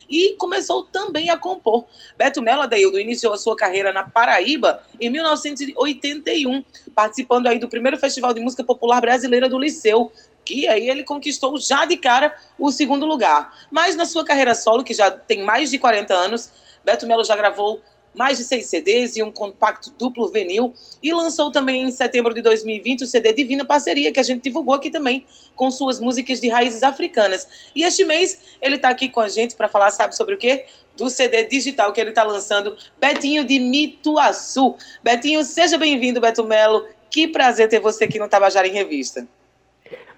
E 0.09 0.35
começou 0.39 0.85
também 0.85 1.31
a 1.31 1.37
compor. 1.37 1.85
Beto 2.17 2.41
Mello 2.41 2.63
Adeildo 2.63 2.99
iniciou 2.99 3.33
a 3.33 3.39
sua 3.39 3.57
carreira 3.57 3.93
na 3.93 4.05
Paraíba 4.05 4.83
em 5.01 5.11
1981, 5.11 6.65
participando 6.95 7.47
aí 7.47 7.59
do 7.59 7.69
primeiro 7.69 7.99
Festival 7.99 8.33
de 8.33 8.41
Música 8.41 8.65
Popular 8.65 9.01
Brasileira 9.01 9.49
do 9.49 9.59
Liceu, 9.59 10.11
que 10.45 10.67
aí 10.67 10.89
ele 10.89 11.05
conquistou 11.05 11.59
já 11.59 11.85
de 11.85 11.97
cara 11.97 12.35
o 12.59 12.73
segundo 12.73 13.05
lugar. 13.05 13.55
Mas 13.71 13.97
na 13.97 14.07
sua 14.07 14.25
carreira 14.25 14.55
solo, 14.55 14.83
que 14.83 14.95
já 14.95 15.11
tem 15.11 15.43
mais 15.43 15.71
de 15.71 15.79
40 15.79 16.15
anos, 16.15 16.51
Beto 16.85 17.07
Mello 17.07 17.25
já 17.25 17.37
gravou 17.37 17.83
mais 18.15 18.39
de 18.39 18.45
seis 18.45 18.67
CDs 18.67 19.17
e 19.17 19.23
um 19.23 19.31
compacto 19.31 19.93
duplo 19.99 20.29
vinil. 20.29 20.75
E 21.03 21.13
lançou 21.13 21.51
também 21.51 21.83
em 21.83 21.91
setembro 21.91 22.35
de 22.35 22.43
2020 22.43 23.03
o 23.03 23.07
CD 23.07 23.33
Divina 23.33 23.65
Parceria, 23.65 24.13
que 24.13 24.21
a 24.21 24.23
gente 24.23 24.43
divulgou 24.43 24.75
aqui 24.75 24.91
também, 24.91 25.27
com 25.55 25.71
suas 25.71 26.01
músicas 26.01 26.41
de 26.41 26.49
raízes 26.49 26.83
africanas. 26.83 27.71
E 27.75 27.83
este 27.83 28.05
mês 28.05 28.39
ele 28.61 28.77
está 28.77 28.89
aqui 28.89 29.09
com 29.09 29.21
a 29.21 29.29
gente 29.29 29.57
para 29.57 29.69
falar, 29.69 29.91
sabe 29.91 30.17
sobre 30.17 30.35
o 30.35 30.39
quê? 30.39 30.67
Do 30.97 31.09
CD 31.09 31.45
digital 31.45 31.93
que 31.93 32.01
ele 32.01 32.11
está 32.11 32.25
lançando, 32.25 32.77
Betinho 32.99 33.45
de 33.45 33.59
Mituaçu. 33.59 34.77
Betinho, 35.03 35.45
seja 35.45 35.79
bem-vindo, 35.79 36.21
Beto 36.21 36.45
Melo. 36.45 36.87
Que 37.11 37.29
prazer 37.29 37.69
ter 37.69 37.81
você 37.81 38.05
aqui 38.05 38.19
no 38.19 38.29
Tabajara 38.29 38.67
em 38.67 38.73
Revista. 38.73 39.27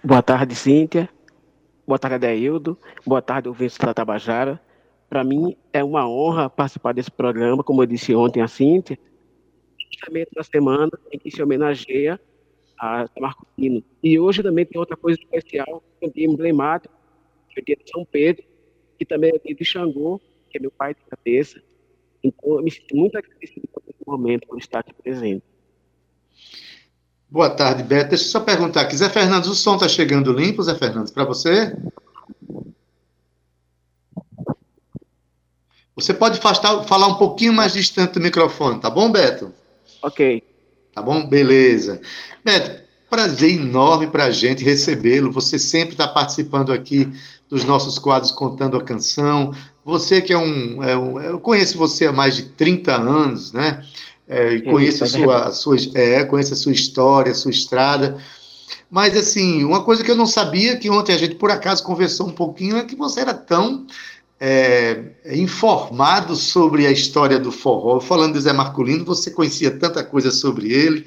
Boa 0.02 0.23
tarde, 0.23 0.54
Cíntia. 0.54 1.09
Boa 1.87 1.99
tarde, 1.99 2.14
Adeildo. 2.14 2.78
Boa 3.04 3.20
tarde, 3.20 3.49
ouvintes 3.49 3.76
da 3.76 3.92
Tabajara. 3.92 4.61
Para 5.11 5.25
mim 5.25 5.57
é 5.73 5.83
uma 5.83 6.09
honra 6.09 6.49
participar 6.49 6.95
desse 6.95 7.11
programa, 7.11 7.64
como 7.64 7.83
eu 7.83 7.87
disse 7.87 8.14
ontem 8.14 8.40
a 8.40 8.47
Cíntia, 8.47 8.97
justamente 9.93 10.31
na 10.37 10.45
semana 10.45 10.93
em 11.11 11.19
que 11.19 11.33
se 11.33 11.43
homenageia 11.43 12.19
a 12.79 13.07
Marco 13.19 13.45
Pino. 13.57 13.83
E 14.05 14.21
hoje 14.21 14.40
também 14.40 14.64
tem 14.64 14.79
outra 14.79 14.97
coisa 14.97 15.19
especial, 15.21 15.83
um 16.00 16.09
dia 16.09 16.29
que 16.29 17.59
é 17.59 17.61
o 17.61 17.64
dia 17.64 17.76
de 17.76 17.90
São 17.90 18.05
Pedro, 18.05 18.45
que 18.97 19.05
também 19.05 19.31
é 19.31 19.35
o 19.35 19.40
dia 19.45 19.55
de 19.57 19.64
Xangô, 19.64 20.21
que 20.49 20.59
é 20.59 20.61
meu 20.61 20.71
pai 20.71 20.95
de 20.95 21.00
cabeça. 21.11 21.61
Então, 22.23 22.57
eu 22.59 22.62
me 22.62 22.71
sinto 22.71 22.95
muito 22.95 23.19
agradecido 23.19 23.67
por 23.67 23.83
esse 23.88 24.07
momento, 24.07 24.47
por 24.47 24.59
estar 24.59 24.79
aqui 24.79 24.95
presente. 24.95 25.43
Boa 27.29 27.50
tarde, 27.50 27.83
Beto. 27.83 28.11
Deixa 28.11 28.25
eu 28.25 28.29
só 28.29 28.40
perguntar 28.40 28.83
aqui. 28.83 28.97
Zé 28.97 29.09
Fernandes, 29.09 29.49
o 29.49 29.55
som 29.57 29.75
está 29.75 29.88
chegando 29.88 30.33
limpo, 30.33 30.62
Zé 30.62 30.76
Fernandes, 30.76 31.12
para 31.12 31.25
você? 31.25 31.76
Você 36.00 36.14
pode 36.14 36.38
afastar, 36.38 36.85
falar 36.85 37.07
um 37.07 37.14
pouquinho 37.14 37.52
mais 37.52 37.73
distante 37.73 38.14
do 38.14 38.21
microfone, 38.21 38.80
tá 38.80 38.90
bom, 38.90 39.11
Beto? 39.11 39.52
Ok. 40.02 40.42
Tá 40.95 41.02
bom? 41.02 41.26
Beleza. 41.26 42.00
Beto, 42.45 42.83
prazer 43.09 43.52
enorme 43.52 44.07
para 44.07 44.25
a 44.25 44.30
gente 44.30 44.64
recebê-lo. 44.64 45.30
Você 45.33 45.59
sempre 45.59 45.92
está 45.92 46.09
participando 46.09 46.73
aqui 46.73 47.09
dos 47.49 47.64
nossos 47.64 47.99
quadros 47.99 48.33
Contando 48.33 48.76
a 48.76 48.83
Canção. 48.83 49.54
Você 49.85 50.21
que 50.21 50.33
é 50.33 50.38
um, 50.38 50.83
é 50.83 50.97
um, 50.97 51.21
Eu 51.21 51.40
conheço 51.40 51.76
você 51.76 52.07
há 52.07 52.12
mais 52.12 52.37
de 52.37 52.45
30 52.45 52.95
anos, 52.95 53.52
né? 53.52 53.85
é, 54.30 54.61
conheço, 54.61 55.02
a 55.02 55.09
sua, 55.09 55.50
sua, 55.50 55.76
é, 55.95 56.25
conheço 56.25 56.54
a 56.54 56.57
sua 56.57 56.71
história, 56.71 57.33
a 57.33 57.35
sua 57.35 57.50
estrada. 57.50 58.16
Mas, 58.88 59.16
assim, 59.16 59.64
uma 59.64 59.83
coisa 59.83 60.04
que 60.04 60.11
eu 60.11 60.16
não 60.16 60.26
sabia, 60.26 60.76
que 60.76 60.88
ontem 60.88 61.12
a 61.12 61.19
gente 61.19 61.35
por 61.35 61.50
acaso 61.50 61.83
conversou 61.83 62.28
um 62.28 62.33
pouquinho, 62.33 62.76
é 62.76 62.85
que 62.85 62.95
você 62.95 63.21
era 63.21 63.35
tão 63.35 63.87
é, 64.40 64.99
informado 65.26 66.35
sobre 66.35 66.87
a 66.87 66.90
história 66.90 67.38
do 67.38 67.52
forró. 67.52 68.00
Falando 68.00 68.32
de 68.32 68.40
Zé 68.40 68.52
Marculino, 68.52 69.04
você 69.04 69.30
conhecia 69.30 69.70
tanta 69.70 70.02
coisa 70.02 70.30
sobre 70.30 70.73
ele, 70.73 71.06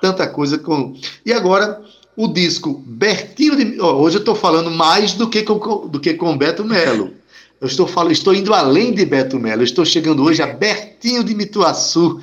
tanta 0.00 0.26
coisa 0.26 0.56
com. 0.56 0.96
E 1.24 1.32
agora, 1.32 1.82
o 2.16 2.26
disco 2.26 2.82
Bertinho 2.86 3.54
de. 3.54 3.80
Oh, 3.80 3.92
hoje 3.96 4.16
eu 4.16 4.20
estou 4.20 4.34
falando 4.34 4.70
mais 4.70 5.12
do 5.12 5.28
que 5.28 5.42
com, 5.42 5.88
do 5.88 6.00
que 6.00 6.14
com 6.14 6.38
Beto 6.38 6.64
Melo. 6.64 7.12
Eu 7.60 7.66
estou, 7.66 7.86
falando, 7.86 8.12
estou 8.12 8.34
indo 8.34 8.54
além 8.54 8.94
de 8.94 9.04
Beto 9.04 9.38
Melo. 9.38 9.62
Estou 9.62 9.84
chegando 9.84 10.24
hoje 10.24 10.40
a 10.40 10.46
Bertinho 10.46 11.22
de 11.22 11.34
Mituaçu 11.34 12.18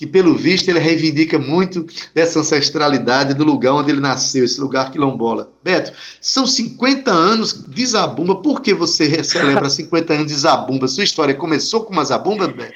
que 0.00 0.06
pelo 0.06 0.34
visto 0.34 0.66
ele 0.70 0.78
reivindica 0.78 1.38
muito 1.38 1.84
dessa 2.14 2.40
ancestralidade 2.40 3.34
do 3.34 3.44
lugar 3.44 3.74
onde 3.74 3.90
ele 3.90 4.00
nasceu, 4.00 4.46
esse 4.46 4.58
lugar 4.58 4.90
quilombola. 4.90 5.52
Beto, 5.62 5.92
são 6.22 6.46
50 6.46 7.10
anos 7.10 7.66
de 7.68 7.84
Zabumba. 7.84 8.36
Por 8.36 8.62
que 8.62 8.72
você 8.72 9.22
celebra 9.22 9.68
50 9.68 10.10
anos 10.16 10.26
de 10.28 10.38
Zabumba? 10.38 10.88
Sua 10.88 11.04
história 11.04 11.34
começou 11.34 11.84
com 11.84 11.92
uma 11.92 12.02
Zabumba, 12.02 12.48
Beto? 12.48 12.72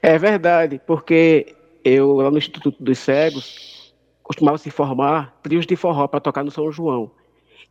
É 0.00 0.16
verdade, 0.16 0.80
porque 0.86 1.56
eu, 1.84 2.12
lá 2.12 2.30
no 2.30 2.38
Instituto 2.38 2.76
dos 2.78 3.00
Cegos, 3.00 3.92
costumava 4.22 4.58
se 4.58 4.70
formar 4.70 5.36
trios 5.42 5.66
de 5.66 5.74
forró 5.74 6.06
para 6.06 6.20
tocar 6.20 6.44
no 6.44 6.52
São 6.52 6.70
João. 6.70 7.10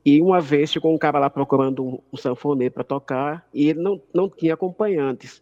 E 0.06 0.22
uma 0.22 0.42
vez 0.42 0.74
chegou 0.74 0.94
um 0.94 0.98
cara 0.98 1.20
lá 1.20 1.30
procurando 1.30 1.86
um, 1.86 2.00
um 2.12 2.18
sanfoneiro 2.18 2.74
para 2.74 2.84
tocar 2.84 3.48
e 3.54 3.70
ele 3.70 3.80
não, 3.82 4.02
não 4.14 4.28
tinha 4.28 4.56
acompanhantes. 4.56 5.42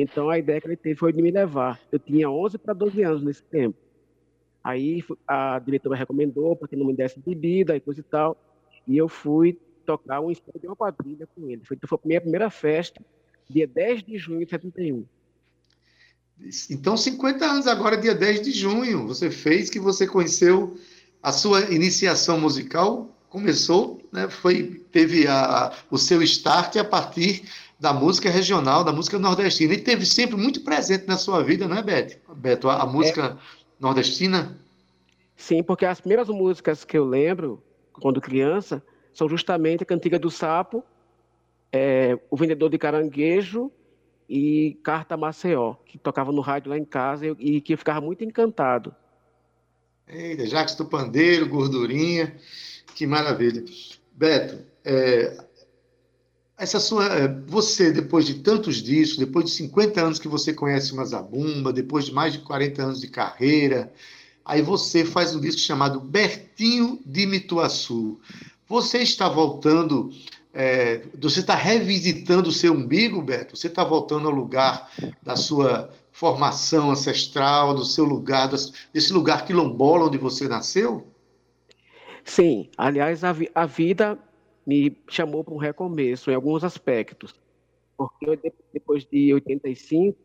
Então 0.00 0.30
a 0.30 0.38
ideia 0.38 0.60
que 0.60 0.68
ele 0.68 0.76
teve 0.76 0.94
foi 0.94 1.12
de 1.12 1.20
me 1.20 1.32
levar. 1.32 1.80
Eu 1.90 1.98
tinha 1.98 2.30
11 2.30 2.56
para 2.56 2.72
12 2.72 3.02
anos 3.02 3.20
nesse 3.20 3.42
tempo. 3.42 3.76
Aí 4.62 5.04
a 5.26 5.58
diretora 5.58 5.96
recomendou 5.96 6.54
para 6.54 6.68
que 6.68 6.76
não 6.76 6.86
me 6.86 6.94
desse 6.94 7.18
bebida 7.18 7.74
e 7.74 7.80
coisa 7.80 7.98
e 7.98 8.04
tal. 8.04 8.36
E 8.86 8.96
eu 8.96 9.08
fui 9.08 9.58
tocar 9.84 10.20
um 10.20 10.30
ensaio 10.30 10.60
de 10.60 10.68
uma 10.68 10.76
quadrilha 10.76 11.26
com 11.34 11.50
ele. 11.50 11.62
Foi, 11.64 11.76
foi 11.84 11.98
a 11.98 12.06
minha 12.06 12.20
primeira 12.20 12.48
festa, 12.48 13.04
dia 13.50 13.66
10 13.66 14.04
de 14.04 14.18
junho 14.18 14.44
de 14.44 14.50
71. 14.50 15.04
Então, 16.70 16.96
50 16.96 17.44
anos 17.44 17.66
agora, 17.66 17.96
dia 17.96 18.14
10 18.14 18.42
de 18.42 18.52
junho, 18.52 19.08
você 19.08 19.32
fez 19.32 19.68
que 19.68 19.80
você 19.80 20.06
conheceu 20.06 20.78
a 21.20 21.32
sua 21.32 21.62
iniciação 21.74 22.40
musical, 22.40 23.18
começou, 23.28 24.00
né, 24.12 24.28
foi, 24.30 24.80
teve 24.92 25.26
a, 25.26 25.72
o 25.90 25.98
seu 25.98 26.22
start 26.22 26.76
a 26.76 26.84
partir 26.84 27.42
da 27.78 27.92
música 27.92 28.30
regional, 28.30 28.82
da 28.82 28.92
música 28.92 29.18
nordestina. 29.18 29.74
E 29.74 29.80
teve 29.80 30.04
sempre 30.04 30.36
muito 30.36 30.62
presente 30.62 31.06
na 31.06 31.16
sua 31.16 31.42
vida, 31.42 31.68
não 31.68 31.76
é, 31.76 31.82
Beto? 31.82 32.18
Beto, 32.34 32.68
a, 32.68 32.82
a 32.82 32.86
música 32.86 33.38
é. 33.38 33.54
nordestina? 33.78 34.58
Sim, 35.36 35.62
porque 35.62 35.86
as 35.86 36.00
primeiras 36.00 36.28
músicas 36.28 36.84
que 36.84 36.98
eu 36.98 37.04
lembro, 37.04 37.62
quando 37.92 38.20
criança, 38.20 38.82
são 39.12 39.28
justamente 39.28 39.82
a 39.82 39.86
Cantiga 39.86 40.18
do 40.18 40.30
Sapo, 40.30 40.84
é, 41.72 42.18
O 42.30 42.36
Vendedor 42.36 42.68
de 42.68 42.78
Caranguejo 42.78 43.70
e 44.28 44.78
Carta 44.82 45.16
Maceió, 45.16 45.74
que 45.86 45.96
tocava 45.96 46.32
no 46.32 46.40
rádio 46.40 46.70
lá 46.70 46.78
em 46.78 46.84
casa 46.84 47.26
e, 47.26 47.56
e 47.56 47.60
que 47.60 47.74
eu 47.74 47.78
ficava 47.78 48.00
muito 48.00 48.24
encantado. 48.24 48.94
Eita, 50.08 50.46
Jacques 50.46 50.74
do 50.74 50.86
Pandeiro, 50.86 51.48
gordurinha, 51.48 52.34
que 52.94 53.06
maravilha. 53.06 53.64
Beto, 54.12 54.64
é, 54.84 55.44
essa 56.58 56.80
sua, 56.80 57.06
é, 57.06 57.28
você, 57.46 57.92
depois 57.92 58.26
de 58.26 58.34
tantos 58.34 58.82
discos, 58.82 59.16
depois 59.16 59.44
de 59.44 59.52
50 59.52 60.00
anos 60.00 60.18
que 60.18 60.26
você 60.26 60.52
conhece 60.52 60.92
uma 60.92 61.04
Zabumba, 61.04 61.72
depois 61.72 62.06
de 62.06 62.12
mais 62.12 62.32
de 62.32 62.40
40 62.40 62.82
anos 62.82 63.00
de 63.00 63.06
carreira, 63.06 63.92
aí 64.44 64.60
você 64.60 65.04
faz 65.04 65.34
um 65.34 65.40
disco 65.40 65.60
chamado 65.60 66.00
Bertinho 66.00 66.98
de 67.06 67.26
Mituaçu. 67.26 68.18
Você 68.68 68.98
está 68.98 69.28
voltando, 69.28 70.10
é, 70.52 71.02
você 71.18 71.40
está 71.40 71.54
revisitando 71.54 72.48
o 72.48 72.52
seu 72.52 72.72
umbigo, 72.72 73.22
Beto? 73.22 73.56
Você 73.56 73.68
está 73.68 73.84
voltando 73.84 74.26
ao 74.26 74.34
lugar 74.34 74.90
da 75.22 75.36
sua 75.36 75.90
formação 76.10 76.90
ancestral, 76.90 77.72
do 77.72 77.84
seu 77.84 78.04
lugar, 78.04 78.50
desse 78.92 79.12
lugar 79.12 79.46
quilombola 79.46 80.06
onde 80.06 80.18
você 80.18 80.48
nasceu? 80.48 81.06
Sim, 82.24 82.68
aliás, 82.76 83.22
a, 83.22 83.32
vi 83.32 83.48
a 83.54 83.64
vida 83.64 84.18
me 84.68 84.94
chamou 85.08 85.42
para 85.42 85.54
um 85.54 85.56
recomeço 85.56 86.30
em 86.30 86.34
alguns 86.34 86.62
aspectos. 86.62 87.34
Porque 87.96 88.28
eu, 88.28 88.38
depois 88.70 89.02
de 89.06 89.32
85, 89.32 90.18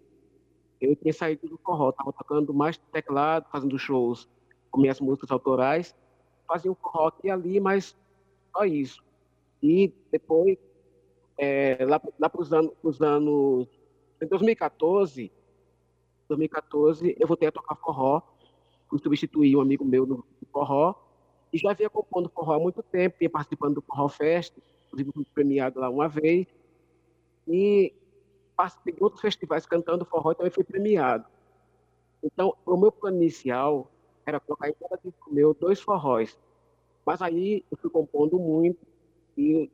eu 0.82 0.94
tinha 0.98 1.14
saído 1.14 1.48
do 1.48 1.58
forró, 1.60 1.92
estava 1.92 2.12
tocando 2.12 2.54
mais 2.54 2.78
teclado, 2.92 3.50
fazendo 3.50 3.80
shows 3.80 4.28
com 4.70 4.82
minhas 4.82 5.00
músicas 5.00 5.32
autorais, 5.32 5.96
fazia 6.46 6.70
um 6.70 6.76
forró 6.76 7.08
aqui 7.08 7.28
e 7.28 7.32
ali, 7.32 7.58
mas 7.62 7.96
só 8.52 8.66
isso. 8.66 9.02
E 9.62 9.94
depois, 10.12 10.58
é, 11.38 11.78
lá, 11.86 12.02
lá 12.20 12.30
para 12.30 12.42
os 12.42 12.52
anos, 12.52 13.02
anos, 13.02 13.70
em 14.22 14.28
2014, 14.28 15.32
2014, 16.28 17.16
eu 17.18 17.28
voltei 17.30 17.48
a 17.48 17.52
tocar 17.52 17.76
forró, 17.76 18.22
fui 18.90 19.00
substituir 19.00 19.56
um 19.56 19.62
amigo 19.62 19.86
meu 19.86 20.06
no 20.06 20.26
forró, 20.52 20.96
e 21.54 21.58
já 21.60 21.72
vinha 21.74 21.90
compondo 21.90 22.28
forró 22.30 22.54
há 22.54 22.60
muito 22.60 22.82
tempo, 22.82 23.16
vinha 23.20 23.30
participando 23.30 23.76
do 23.76 23.82
Forró 23.84 24.10
Fest, 24.10 24.54
inclusive 24.88 25.12
fui 25.14 25.26
premiado 25.34 25.80
lá 25.80 25.88
uma 25.88 26.10
vez, 26.10 26.48
e 27.48 27.94
participei 28.56 28.94
de 28.94 29.04
outros 29.04 29.22
festivais 29.22 29.66
cantando 29.66 30.06
forró 30.06 30.32
e 30.32 30.36
também 30.36 30.52
fui 30.52 30.64
premiado. 30.64 31.26
Então, 32.24 32.56
o 32.66 32.78
meu 32.78 32.92
plano 32.92 33.18
inicial 33.18 33.92
era 34.26 34.40
colocar 34.40 34.70
em 34.70 34.74
cada 34.74 34.98
disco 35.04 35.34
meu 35.34 35.54
dois 35.54 35.80
forróis, 35.80 36.38
mas 37.06 37.22
aí 37.22 37.64
eu 37.70 37.78
fui 37.78 37.90
compondo 37.90 38.40
muito 38.40 38.80
e 39.38 39.70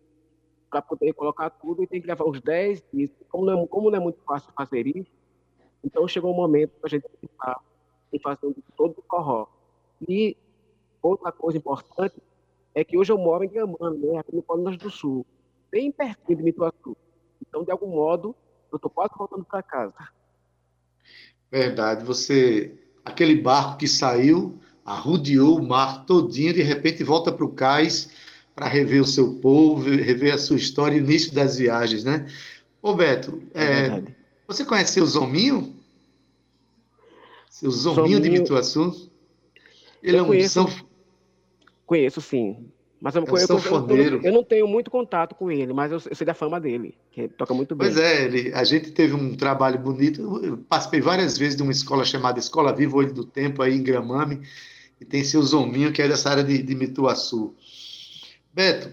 para 0.70 0.82
poder 0.82 1.14
colocar 1.14 1.50
tudo, 1.50 1.82
e 1.82 1.88
tem 1.88 2.00
que 2.00 2.08
levar 2.08 2.26
os 2.26 2.40
10 2.42 2.84
discos. 2.94 3.26
Como 3.28 3.44
não, 3.46 3.64
é, 3.64 3.68
como 3.68 3.90
não 3.90 3.98
é 3.98 4.02
muito 4.02 4.22
fácil 4.22 4.52
fazer 4.56 4.86
isso, 4.86 5.12
então 5.84 6.08
chegou 6.08 6.32
o 6.32 6.34
um 6.34 6.38
momento 6.38 6.72
para 6.80 6.88
a 6.88 6.90
gente 6.90 7.08
pensar 7.20 7.60
em 8.14 8.20
fazer 8.20 8.54
todo 8.76 9.00
o 9.00 9.04
forró. 9.10 9.48
E 10.08 10.38
Outra 11.02 11.32
coisa 11.32 11.58
importante 11.58 12.16
é 12.76 12.84
que 12.84 12.98
hoje 12.98 13.12
eu 13.12 13.18
moro 13.18 13.44
em 13.44 13.50
Gramame, 13.50 13.98
né, 13.98 14.20
aqui 14.20 14.36
no 14.36 14.42
Polo 14.42 14.64
Norte 14.64 14.84
do 14.84 14.90
Sul, 14.90 15.26
bem 15.72 15.92
pertinho 15.92 16.38
de 16.38 16.44
Mituaçu. 16.44 16.96
Então, 17.42 17.64
de 17.64 17.72
algum 17.72 17.88
modo, 17.88 18.36
eu 18.72 18.76
estou 18.76 18.92
quase 18.92 19.14
voltando 19.18 19.44
para 19.46 19.64
casa. 19.64 20.10
Verdade. 21.52 22.04
Você, 22.06 22.78
aquele 23.04 23.36
barco 23.36 23.78
que 23.78 23.88
saiu, 23.88 24.60
arrudeou 24.86 25.58
o 25.58 25.68
mar 25.68 26.06
todinho, 26.06 26.54
de 26.54 26.62
repente 26.62 27.04
volta 27.04 27.32
para 27.32 27.46
o 27.46 27.54
cais 27.54 28.10
para 28.56 28.68
rever 28.68 29.02
o 29.02 29.08
seu 29.08 29.36
povo, 29.36 29.90
rever 29.90 30.34
a 30.34 30.38
sua 30.38 30.58
história 30.58 30.98
e 30.98 31.00
o 31.00 31.04
início 31.04 31.34
das 31.34 31.58
viagens, 31.58 32.04
né? 32.04 32.28
Ô 32.82 32.94
Beto, 32.94 33.42
é, 33.54 33.64
é 33.64 34.04
você 34.46 34.66
conhece 34.66 34.94
seu 34.94 35.06
Zominho? 35.06 35.76
Seu 37.50 37.72
Zominho, 37.72 38.18
Zominho 38.18 38.20
de 38.20 38.30
Mituaçu? 38.30 39.10
Ele 40.04 40.18
eu 40.18 40.20
é 40.20 40.24
um 40.24 40.28
conheço, 40.28 40.68
Conheço, 41.90 42.22
sim. 42.22 42.70
Mas 43.02 43.16
eu, 43.16 43.24
é 43.24 43.26
eu, 43.26 43.98
eu, 43.98 44.22
eu, 44.22 44.32
não 44.32 44.44
tenho 44.44 44.68
muito 44.68 44.92
contato 44.92 45.34
com 45.34 45.50
ele, 45.50 45.74
mas 45.74 45.92
eu, 45.92 46.00
sei 46.00 46.24
da 46.24 46.36
fama 46.36 46.60
dele, 46.60 46.94
que 47.12 47.28
toca 47.30 47.52
muito 47.52 47.76
bem. 47.76 47.88
Pois 47.88 47.98
é, 47.98 48.26
ele, 48.26 48.54
a 48.54 48.64
gente 48.64 48.92
teve 48.92 49.16
um 49.16 49.36
trabalho 49.36 49.80
bonito. 49.80 50.22
Eu 50.46 50.58
participei 50.58 51.02
várias 51.02 51.36
vezes 51.36 51.56
de 51.56 51.64
uma 51.64 51.72
escola 51.72 52.06
chamada 52.06 52.38
Escola 52.38 52.76
Viva 52.76 52.96
Olho 52.96 53.12
do 53.12 53.26
Tempo, 53.26 53.64
aí 53.64 53.74
em 53.74 53.82
Gramame, 53.82 54.40
e 55.02 55.06
tem 55.06 55.24
seu 55.24 55.42
Zominho, 55.42 55.92
que 55.92 56.00
é 56.00 56.08
dessa 56.08 56.30
área 56.30 56.44
de, 56.44 56.62
de 56.62 56.76
Mituaçu. 56.76 57.56
Beto, 58.54 58.92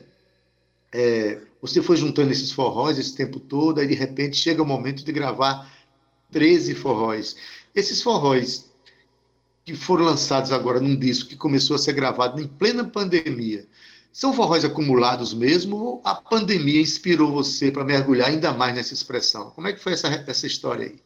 é, 0.91 1.43
você 1.61 1.83
foi 1.83 1.99
juntando 1.99 2.33
esses 2.33 2.51
forróis 2.51 2.99
esse 2.99 3.15
tempo 3.15 3.39
todo, 3.39 3.79
aí 3.79 3.87
de 3.87 3.95
repente 3.95 4.39
chega 4.39 4.63
o 4.63 4.67
momento 4.67 5.05
de 5.05 5.13
gravar 5.13 5.71
13 6.31 6.75
forróis. 6.75 7.37
Esses 7.75 8.01
forróis 8.01 8.71
que 9.67 9.75
foram 9.75 10.05
lançados 10.05 10.53
agora 10.53 10.79
num 10.79 10.97
disco 10.97 11.29
que 11.29 11.37
começou 11.37 11.75
a 11.75 11.79
ser 11.79 11.93
gravado 11.93 12.41
em 12.41 12.47
plena 12.47 12.85
pandemia, 12.85 13.67
são 14.13 14.33
forróis 14.33 14.65
acumulados 14.65 15.35
mesmo 15.35 15.77
ou 15.77 16.03
a 16.05 16.15
pandemia 16.15 16.81
inspirou 16.81 17.33
você 17.33 17.73
para 17.73 17.85
mergulhar 17.85 18.29
ainda 18.29 18.53
mais 18.53 18.77
nessa 18.77 18.95
expressão? 18.95 19.51
Como 19.51 19.67
é 19.67 19.73
que 19.73 19.81
foi 19.81 19.95
essa, 19.95 20.07
essa 20.07 20.47
história 20.47 20.87
aí? 20.87 21.01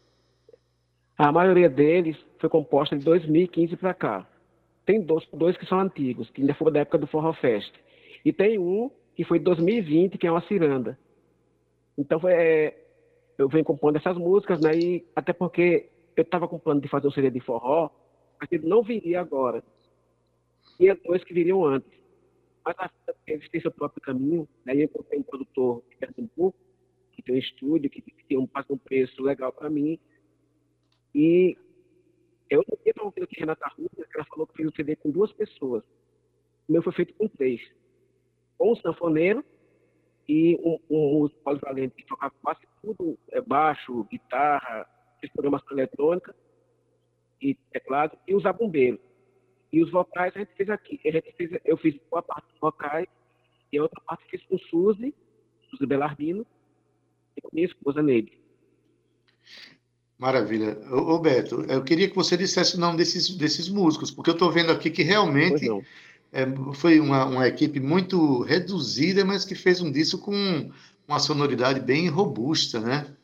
A 1.16 1.32
maioria 1.32 1.70
deles 1.70 2.18
foi 2.38 2.50
composta 2.50 2.98
de 2.98 3.02
2015 3.02 3.76
para 3.78 3.94
cá. 3.94 4.28
Tem 4.84 5.00
dois, 5.00 5.26
dois 5.32 5.56
que 5.56 5.64
são 5.66 5.80
antigos, 5.80 6.28
que 6.30 6.42
ainda 6.42 6.54
foram 6.54 6.72
da 6.72 6.80
época 6.80 6.98
do 6.98 7.06
Forró 7.06 7.32
Fest. 7.32 7.72
E 8.22 8.30
tem 8.32 8.58
um 8.58 8.90
que 9.16 9.24
foi 9.24 9.38
de 9.38 9.44
2020, 9.46 10.18
que 10.18 10.26
é 10.26 10.30
uma 10.30 10.46
ciranda. 10.46 10.98
Então, 11.96 12.20
é, 12.26 12.74
eu 13.38 13.48
venho 13.48 13.64
compondo 13.64 13.96
essas 13.96 14.16
músicas, 14.18 14.60
né? 14.60 14.76
E 14.76 15.06
até 15.16 15.32
porque 15.32 15.88
eu 16.14 16.22
estava 16.22 16.46
com 16.46 16.56
o 16.56 16.60
plano 16.60 16.80
de 16.80 16.88
fazer 16.88 17.08
um 17.08 17.10
CD 17.10 17.30
de 17.30 17.40
forró, 17.40 17.90
aquele 18.40 18.66
não 18.66 18.82
viria 18.82 19.20
agora. 19.20 19.62
Tinha 20.76 20.96
dois 20.96 21.22
que 21.22 21.34
viriam 21.34 21.64
antes. 21.64 21.90
Mas 22.64 22.74
a 22.78 22.90
eles 23.26 23.48
têm 23.48 23.60
seu 23.60 23.70
próprio 23.70 24.02
caminho. 24.02 24.48
Aí 24.66 24.76
né? 24.76 24.82
eu 24.82 24.86
encontrei 24.86 25.18
um 25.18 25.22
produtor 25.22 25.82
de 25.90 25.96
Pernambuco, 25.96 26.58
que 27.12 27.22
tem 27.22 27.34
um 27.34 27.38
estúdio, 27.38 27.90
que, 27.90 28.00
que 28.00 28.24
tem 28.24 28.38
um, 28.38 28.48
um 28.70 28.78
preço 28.78 29.22
legal 29.22 29.52
para 29.52 29.70
mim. 29.70 29.98
E 31.14 31.56
Eu 32.48 32.64
não 32.68 32.76
tinha 32.78 32.94
ouvido 33.04 33.24
aqui 33.24 33.38
Renata 33.38 33.68
Rubens, 33.68 34.06
que 34.06 34.16
ela 34.16 34.26
falou 34.26 34.46
que 34.46 34.56
fez 34.56 34.68
o 34.68 34.74
CD 34.74 34.96
com 34.96 35.10
duas 35.10 35.32
pessoas. 35.32 35.84
O 36.68 36.72
meu 36.72 36.82
foi 36.82 36.92
feito 36.92 37.14
com 37.14 37.28
três. 37.28 37.60
Um 38.58 38.74
sanfoneiro 38.76 39.44
e 40.28 40.56
um, 40.62 40.78
um 40.90 41.18
músico 41.18 41.40
polivalente 41.42 41.94
que 41.94 42.06
tocava 42.06 42.34
quase 42.42 42.60
tudo, 42.82 43.18
é, 43.30 43.40
baixo, 43.40 44.04
guitarra, 44.04 44.86
fez 45.20 45.32
programação 45.32 45.72
eletrônica 45.72 46.34
e 47.40 47.54
teclado, 47.72 48.16
e 48.26 48.34
os 48.34 48.44
abumbeiros. 48.44 49.00
E 49.72 49.82
os 49.82 49.90
vocais 49.90 50.34
a 50.34 50.40
gente 50.40 50.52
fez 50.56 50.68
aqui. 50.68 51.00
A 51.04 51.10
gente 51.10 51.32
fez, 51.36 51.50
eu 51.64 51.76
fiz 51.76 51.94
uma 52.10 52.22
parte 52.22 52.46
dos 52.50 52.60
vocais 52.60 53.06
e 53.72 53.78
a 53.78 53.82
outra 53.82 54.00
parte 54.06 54.24
fiz 54.28 54.42
com 54.46 54.58
Suzy, 54.58 55.14
Suzy 55.70 55.86
Belardino, 55.86 56.44
e 57.36 57.40
com 57.40 57.50
minha 57.52 57.66
esposa 57.66 58.02
Neide. 58.02 58.38
Maravilha. 60.18 60.78
Ô, 60.92 61.18
Beto, 61.18 61.62
eu 61.62 61.82
queria 61.82 62.08
que 62.08 62.14
você 62.14 62.36
dissesse 62.36 62.76
o 62.76 62.80
nome 62.80 62.98
desses, 62.98 63.30
desses 63.30 63.68
músicos, 63.70 64.10
porque 64.10 64.28
eu 64.28 64.34
estou 64.34 64.50
vendo 64.50 64.70
aqui 64.70 64.90
que 64.90 65.02
realmente 65.02 65.66
é, 66.32 66.44
foi 66.74 67.00
uma, 67.00 67.24
uma 67.24 67.48
equipe 67.48 67.80
muito 67.80 68.42
reduzida, 68.42 69.24
mas 69.24 69.44
que 69.44 69.54
fez 69.54 69.80
um 69.80 69.90
disco 69.90 70.18
com 70.18 70.70
uma 71.08 71.18
sonoridade 71.18 71.80
bem 71.80 72.08
robusta, 72.08 72.80
né? 72.80 73.16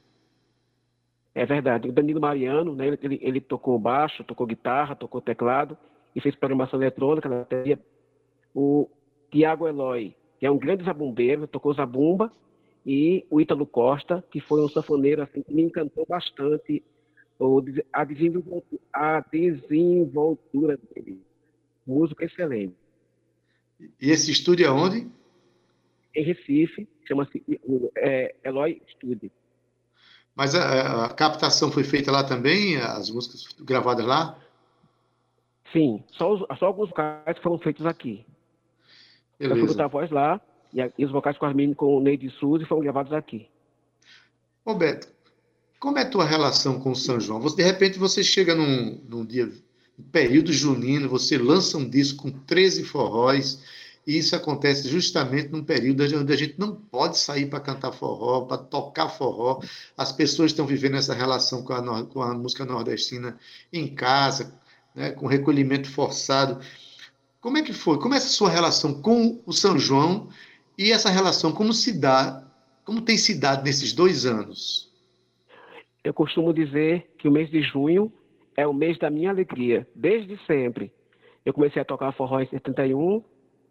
É 1.37 1.45
verdade. 1.45 1.87
O 1.87 1.93
Danilo 1.93 2.19
Mariano, 2.19 2.75
né, 2.75 2.97
ele, 3.03 3.19
ele 3.21 3.43
tocou 3.43 3.79
baixo, 3.79 4.25
tocou 4.25 4.47
guitarra, 4.47 4.97
tocou 4.97 5.21
teclado 5.21 5.77
e 6.15 6.21
fez 6.21 6.35
programação 6.35 6.81
eletrônica 6.81 7.29
na. 7.29 7.47
O 8.55 8.89
Tiago 9.31 9.69
Eloy, 9.69 10.17
que 10.41 10.47
é 10.47 10.51
um 10.51 10.57
grande 10.57 10.83
zabumbeiro, 10.83 11.47
tocou 11.47 11.75
zabumba, 11.75 12.33
e 12.87 13.27
o 13.29 13.39
Ítalo 13.39 13.67
Costa, 13.67 14.25
que 14.31 14.41
foi 14.41 14.65
um 14.65 14.69
sanfoneiro 14.71 15.21
assim, 15.21 15.43
que 15.43 15.53
me 15.53 15.61
encantou 15.61 16.07
bastante 16.09 16.83
a 17.93 18.05
desenvoltura, 18.05 18.81
a 18.91 19.21
desenvoltura 19.21 20.79
dele. 20.79 21.21
Música 21.87 22.25
excelente. 22.25 22.75
E 24.01 24.11
esse 24.11 24.33
estúdio 24.33 24.65
é 24.65 24.71
onde? 24.71 25.07
Em 26.15 26.25
Recife, 26.25 26.89
chama-se 27.07 27.45
é, 27.95 28.35
Eloy 28.43 28.81
Studio. 28.89 29.31
Mas 30.37 30.55
a, 30.55 31.07
a, 31.07 31.09
captação 31.09 31.73
foi 31.73 31.83
feita 31.83 32.13
lá 32.13 32.23
também, 32.23 32.77
as 32.77 33.11
músicas 33.11 33.47
gravadas 33.59 34.05
lá? 34.05 34.39
Sim, 35.73 36.05
só, 36.13 36.35
os, 36.35 36.59
só 36.59 36.67
alguns 36.67 36.91
vocais 36.91 37.39
foram 37.43 37.59
feitos 37.59 37.87
aqui. 37.87 38.25
Beleza. 39.39 39.59
Eu 39.59 39.67
fui 39.67 39.75
botar 39.75 39.87
a 39.87 39.89
voz 39.89 40.11
lá, 40.11 40.39
e, 40.75 40.83
a, 40.83 40.93
e 40.99 41.05
os 41.07 41.11
vocais 41.11 41.39
com 41.39 41.47
Arminio 41.47 41.75
com 41.75 41.97
o 41.97 42.01
Neide 42.01 42.29
Souza 42.39 42.67
foram 42.67 42.83
gravados 42.83 43.15
aqui. 43.15 43.49
Roberto, 44.65 45.09
como 45.81 45.99
é 45.99 46.03
a 46.03 46.11
tua 46.11 46.25
relação 46.25 46.79
com 46.81 46.91
o 46.91 46.97
São 46.97 47.19
João? 47.19 47.41
Você, 47.41 47.57
de 47.57 47.63
repente 47.63 47.99
você 47.99 48.23
chega 48.23 48.55
num, 48.55 49.01
num 49.09 49.25
dia, 49.25 49.51
um 49.99 50.03
período 50.03 50.53
junino, 50.53 51.09
você 51.09 51.39
lança 51.39 51.79
um 51.79 51.89
disco 51.89 52.25
com 52.25 52.31
13 52.31 52.85
forróis, 52.85 53.63
e 54.07 54.19
isso 54.19 54.37
acontece 54.37 54.89
justamente 54.89 55.49
num 55.49 55.65
período 55.65 56.05
onde 56.05 56.33
a 56.33 56.37
gente 56.37 56.55
não 56.59 56.77
pode 56.77 57.19
sair 57.19 57.47
para 57.47 57.59
cantar 57.59 57.91
forró, 57.91 58.43
para 58.43 58.59
tocar 58.59 59.09
forró. 59.09 59.61
As 59.99 60.13
pessoas 60.13 60.53
estão 60.53 60.65
vivendo 60.65 60.97
essa 60.97 61.13
relação 61.13 61.65
com 61.65 61.73
a, 61.73 62.05
com 62.07 62.23
a 62.23 62.33
música 62.33 62.65
nordestina 62.65 63.37
em 63.73 63.93
casa, 63.93 64.55
né, 64.95 65.11
com 65.11 65.27
recolhimento 65.27 65.91
forçado. 65.91 66.61
Como 67.41 67.59
é 67.59 67.63
que 67.63 67.73
foi? 67.73 67.99
Como 67.99 68.15
é 68.15 68.19
a 68.19 68.21
sua 68.21 68.49
relação 68.49 69.03
com 69.03 69.43
o 69.45 69.53
São 69.53 69.77
João 69.77 70.29
e 70.79 70.93
essa 70.93 71.11
relação 71.11 71.51
como 71.51 71.73
se 71.73 71.99
dá, 71.99 72.45
como 72.85 73.01
tem 73.01 73.17
se 73.17 73.35
dado 73.35 73.65
nesses 73.65 73.93
dois 73.93 74.25
anos? 74.25 74.89
Eu 76.05 76.15
costumo 76.15 76.55
dizer 76.55 77.11
que 77.19 77.27
o 77.27 77.33
mês 77.33 77.51
de 77.51 77.61
junho 77.61 78.13
é 78.57 78.65
o 78.65 78.73
mês 78.73 78.97
da 78.99 79.11
minha 79.11 79.31
alegria, 79.31 79.85
desde 79.97 80.39
sempre. 80.47 80.93
Eu 81.45 81.53
comecei 81.53 81.83
a 81.83 81.85
tocar 81.85 82.13
forró 82.13 82.41
em 82.41 82.49
71, 82.49 83.23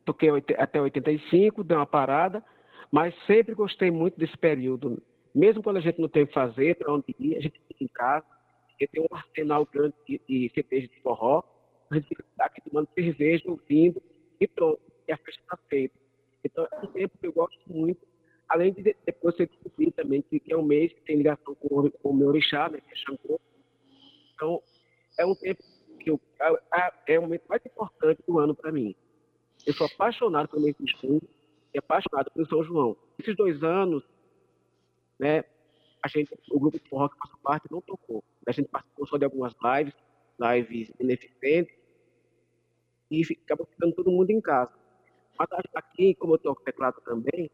toquei 0.05 0.29
até 0.57 0.79
85, 0.79 1.63
dei 1.63 1.75
uma 1.75 1.85
parada, 1.85 2.43
mas 2.91 3.13
sempre 3.25 3.55
gostei 3.55 3.89
muito 3.91 4.17
desse 4.17 4.37
período. 4.37 5.01
Mesmo 5.33 5.61
quando 5.61 5.77
a 5.77 5.81
gente 5.81 5.99
não 5.99 6.07
tem 6.07 6.23
o 6.23 6.27
que 6.27 6.33
fazer, 6.33 6.75
para 6.75 6.93
onde 6.93 7.13
ir, 7.19 7.35
a 7.35 7.41
gente 7.41 7.59
fica 7.67 7.83
em 7.83 7.87
casa, 7.87 8.25
porque 8.69 8.87
tem 8.87 9.01
um 9.01 9.15
arsenal 9.15 9.65
grande 9.65 9.95
de, 10.07 10.51
cerveja 10.53 10.87
de 10.87 11.01
forró, 11.01 11.43
a 11.89 11.95
gente 11.95 12.07
fica 12.07 12.23
aqui 12.39 12.61
tomando 12.61 12.87
cerveja, 12.93 13.43
ouvindo, 13.47 14.01
e 14.39 14.47
pronto, 14.47 14.79
e 15.07 15.11
a 15.11 15.17
festa 15.17 15.41
está 15.41 15.57
feita. 15.69 15.95
Então, 16.43 16.67
é 16.71 16.79
um 16.79 16.87
tempo 16.87 17.17
que 17.17 17.27
eu 17.27 17.33
gosto 17.33 17.59
muito, 17.67 18.05
além 18.47 18.71
de 18.71 18.95
depois 19.05 19.35
você 19.35 19.47
descobrir 19.47 19.91
também 19.91 20.21
que 20.21 20.41
é 20.49 20.55
um 20.55 20.63
mês 20.63 20.93
que 20.93 21.01
tem 21.01 21.17
ligação 21.17 21.55
com, 21.55 21.89
com 21.89 22.09
o 22.09 22.13
meu 22.13 22.27
orixá, 22.27 22.69
né, 22.69 22.79
que 22.79 22.93
é 22.93 22.95
Xangô. 22.95 23.39
Então, 24.35 24.61
é 25.17 25.25
um 25.25 25.35
tempo 25.35 25.63
que 25.99 26.11
eu, 26.11 26.21
é, 26.39 27.13
é 27.13 27.19
o 27.19 27.23
momento 27.23 27.43
mais 27.47 27.65
importante 27.65 28.21
do 28.27 28.39
ano 28.39 28.53
para 28.53 28.71
mim. 28.71 28.95
Eu 29.65 29.73
sou 29.73 29.87
apaixonado 29.87 30.47
pelo 30.47 30.65
de 30.65 30.91
junho 31.01 31.21
e 31.73 31.79
apaixonado 31.79 32.29
pelo 32.31 32.47
São 32.47 32.63
João. 32.63 32.95
Esses 33.17 33.35
dois 33.35 33.63
anos, 33.63 34.03
né, 35.19 35.43
a 36.03 36.07
gente, 36.07 36.31
o 36.51 36.59
grupo 36.59 36.79
de 36.79 36.87
forró 36.87 37.09
que 37.09 37.17
faço 37.17 37.37
parte 37.41 37.71
não 37.71 37.81
tocou. 37.81 38.23
A 38.45 38.51
gente 38.51 38.69
participou 38.69 39.07
só 39.07 39.17
de 39.17 39.25
algumas 39.25 39.55
lives, 39.63 39.95
lives 40.39 40.91
beneficentes, 40.99 41.75
e 43.09 43.23
acabou 43.43 43.65
ficando 43.65 43.95
todo 43.95 44.11
mundo 44.11 44.29
em 44.29 44.39
casa. 44.39 44.71
Mas 45.37 45.49
aqui, 45.73 46.13
como 46.15 46.35
eu 46.35 46.37
toco 46.37 46.61
teclado 46.63 47.01
também, 47.01 47.49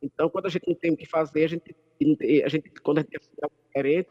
então 0.00 0.30
quando 0.30 0.46
a 0.46 0.48
gente 0.48 0.66
não 0.68 0.76
tem 0.76 0.92
o 0.92 0.96
que 0.96 1.06
fazer, 1.06 1.44
a 1.44 1.48
gente, 1.48 1.74
a 2.44 2.48
gente 2.48 2.70
quando 2.80 2.98
a 2.98 3.00
gente 3.00 3.18
tem 3.18 3.42
algo 3.42 3.56
diferente, 3.66 4.10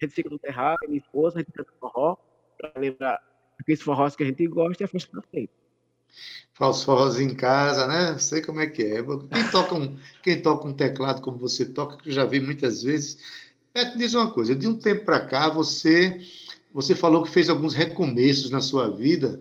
a 0.00 0.04
gente 0.04 0.14
fica 0.14 0.30
no 0.30 0.38
terrado, 0.38 0.78
minha 0.86 0.98
esposa, 0.98 1.38
a 1.38 1.42
gente 1.42 1.52
canta 1.52 1.72
forró, 1.80 2.16
para 2.56 2.72
lembrar 2.80 3.20
aqueles 3.58 3.82
forrós 3.82 4.14
que 4.14 4.22
a 4.22 4.26
gente 4.26 4.46
gosta 4.46 4.82
e 4.82 4.84
a 4.84 4.88
festa 4.88 5.10
está 5.10 5.28
feita. 5.28 5.61
Faz 6.54 6.82
forros 6.82 7.18
em 7.18 7.34
casa, 7.34 7.86
né? 7.86 8.18
Sei 8.18 8.42
como 8.42 8.60
é 8.60 8.66
que 8.66 8.82
é. 8.82 9.02
Quem 9.02 9.48
toca 9.50 9.74
um, 9.74 9.96
quem 10.22 10.40
toca 10.40 10.68
um 10.68 10.72
teclado 10.72 11.20
como 11.22 11.38
você 11.38 11.64
toca, 11.64 11.96
que 11.96 12.10
eu 12.10 12.12
já 12.12 12.24
vi 12.24 12.40
muitas 12.40 12.82
vezes. 12.82 13.18
É, 13.74 13.84
diz 13.96 14.12
uma 14.14 14.30
coisa, 14.30 14.54
de 14.54 14.68
um 14.68 14.74
tempo 14.74 15.04
para 15.04 15.20
cá, 15.20 15.48
você, 15.48 16.20
você 16.74 16.94
falou 16.94 17.22
que 17.22 17.30
fez 17.30 17.48
alguns 17.48 17.72
recomeços 17.74 18.50
na 18.50 18.60
sua 18.60 18.90
vida, 18.90 19.40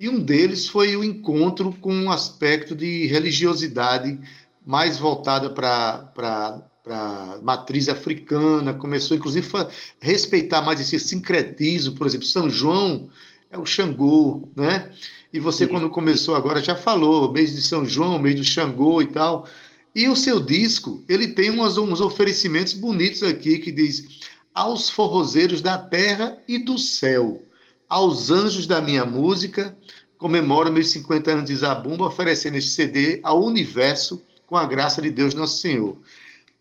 e 0.00 0.08
um 0.08 0.18
deles 0.18 0.66
foi 0.66 0.96
o 0.96 1.04
encontro 1.04 1.72
com 1.80 1.92
um 1.92 2.10
aspecto 2.10 2.74
de 2.74 3.06
religiosidade 3.06 4.18
mais 4.64 4.98
voltada 4.98 5.50
para 5.50 6.62
a 6.86 7.38
matriz 7.42 7.88
africana, 7.88 8.74
começou 8.74 9.16
inclusive 9.16 9.46
a 9.56 9.68
respeitar 10.00 10.62
mais 10.62 10.80
esse 10.80 10.98
sincretismo, 10.98 11.94
por 11.94 12.06
exemplo, 12.06 12.26
São 12.26 12.48
João 12.48 13.10
é 13.50 13.58
o 13.58 13.66
Xangô, 13.66 14.48
né? 14.56 14.90
E 15.36 15.38
você, 15.38 15.66
quando 15.66 15.90
começou 15.90 16.34
agora, 16.34 16.62
já 16.62 16.74
falou, 16.74 17.30
mês 17.30 17.54
de 17.54 17.60
São 17.60 17.84
João, 17.84 18.18
mês 18.18 18.36
do 18.36 18.42
Xangô 18.42 19.02
e 19.02 19.06
tal. 19.06 19.46
E 19.94 20.08
o 20.08 20.16
seu 20.16 20.40
disco, 20.40 21.04
ele 21.06 21.28
tem 21.28 21.50
uns, 21.50 21.76
uns 21.76 22.00
oferecimentos 22.00 22.72
bonitos 22.72 23.22
aqui 23.22 23.58
que 23.58 23.70
diz 23.70 24.20
aos 24.54 24.88
forrozeiros 24.88 25.60
da 25.60 25.76
terra 25.76 26.38
e 26.48 26.56
do 26.56 26.78
céu, 26.78 27.42
aos 27.86 28.30
anjos 28.30 28.66
da 28.66 28.80
minha 28.80 29.04
música, 29.04 29.76
comemoro 30.16 30.72
meus 30.72 30.88
50 30.88 31.30
anos 31.30 31.44
de 31.44 31.54
Zabumba, 31.54 32.06
oferecendo 32.06 32.56
este 32.56 32.70
CD 32.70 33.20
ao 33.22 33.44
universo 33.44 34.24
com 34.46 34.56
a 34.56 34.64
graça 34.64 35.02
de 35.02 35.10
Deus 35.10 35.34
Nosso 35.34 35.60
Senhor. 35.60 35.98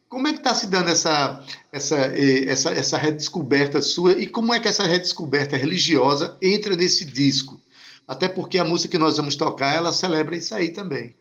Como 0.10 0.28
é 0.28 0.34
que 0.34 0.40
está 0.40 0.54
se 0.54 0.68
dando 0.68 0.90
essa, 0.90 1.42
essa, 1.72 1.96
eh, 2.08 2.44
essa, 2.50 2.72
essa 2.72 2.98
redescoberta 2.98 3.82
sua 3.82 4.20
e 4.20 4.28
como 4.28 4.54
é 4.54 4.60
que 4.60 4.68
essa 4.68 4.84
redescoberta 4.84 5.56
religiosa 5.56 6.38
entra 6.42 6.76
nesse 6.76 7.06
disco? 7.06 7.58
Até 8.08 8.30
porque 8.30 8.58
a 8.58 8.64
música 8.64 8.92
que 8.92 8.98
nós 8.98 9.18
vamos 9.18 9.36
tocar, 9.36 9.76
ela 9.76 9.92
celebra 9.92 10.36
isso 10.36 10.54
aí 10.54 10.72
também. 10.72 11.16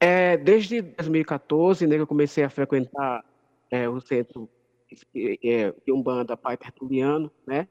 É, 0.00 0.36
desde 0.36 0.82
2014, 0.82 1.86
né, 1.86 1.96
que 1.96 2.02
eu 2.02 2.06
comecei 2.06 2.44
a 2.44 2.50
frequentar 2.50 3.24
é, 3.70 3.88
o 3.88 4.00
centro 4.00 4.48
é, 5.14 5.72
de 5.84 5.92
Umbanda 5.92 6.36
Pai 6.36 6.56
Tertuliano, 6.56 7.30
né? 7.46 7.68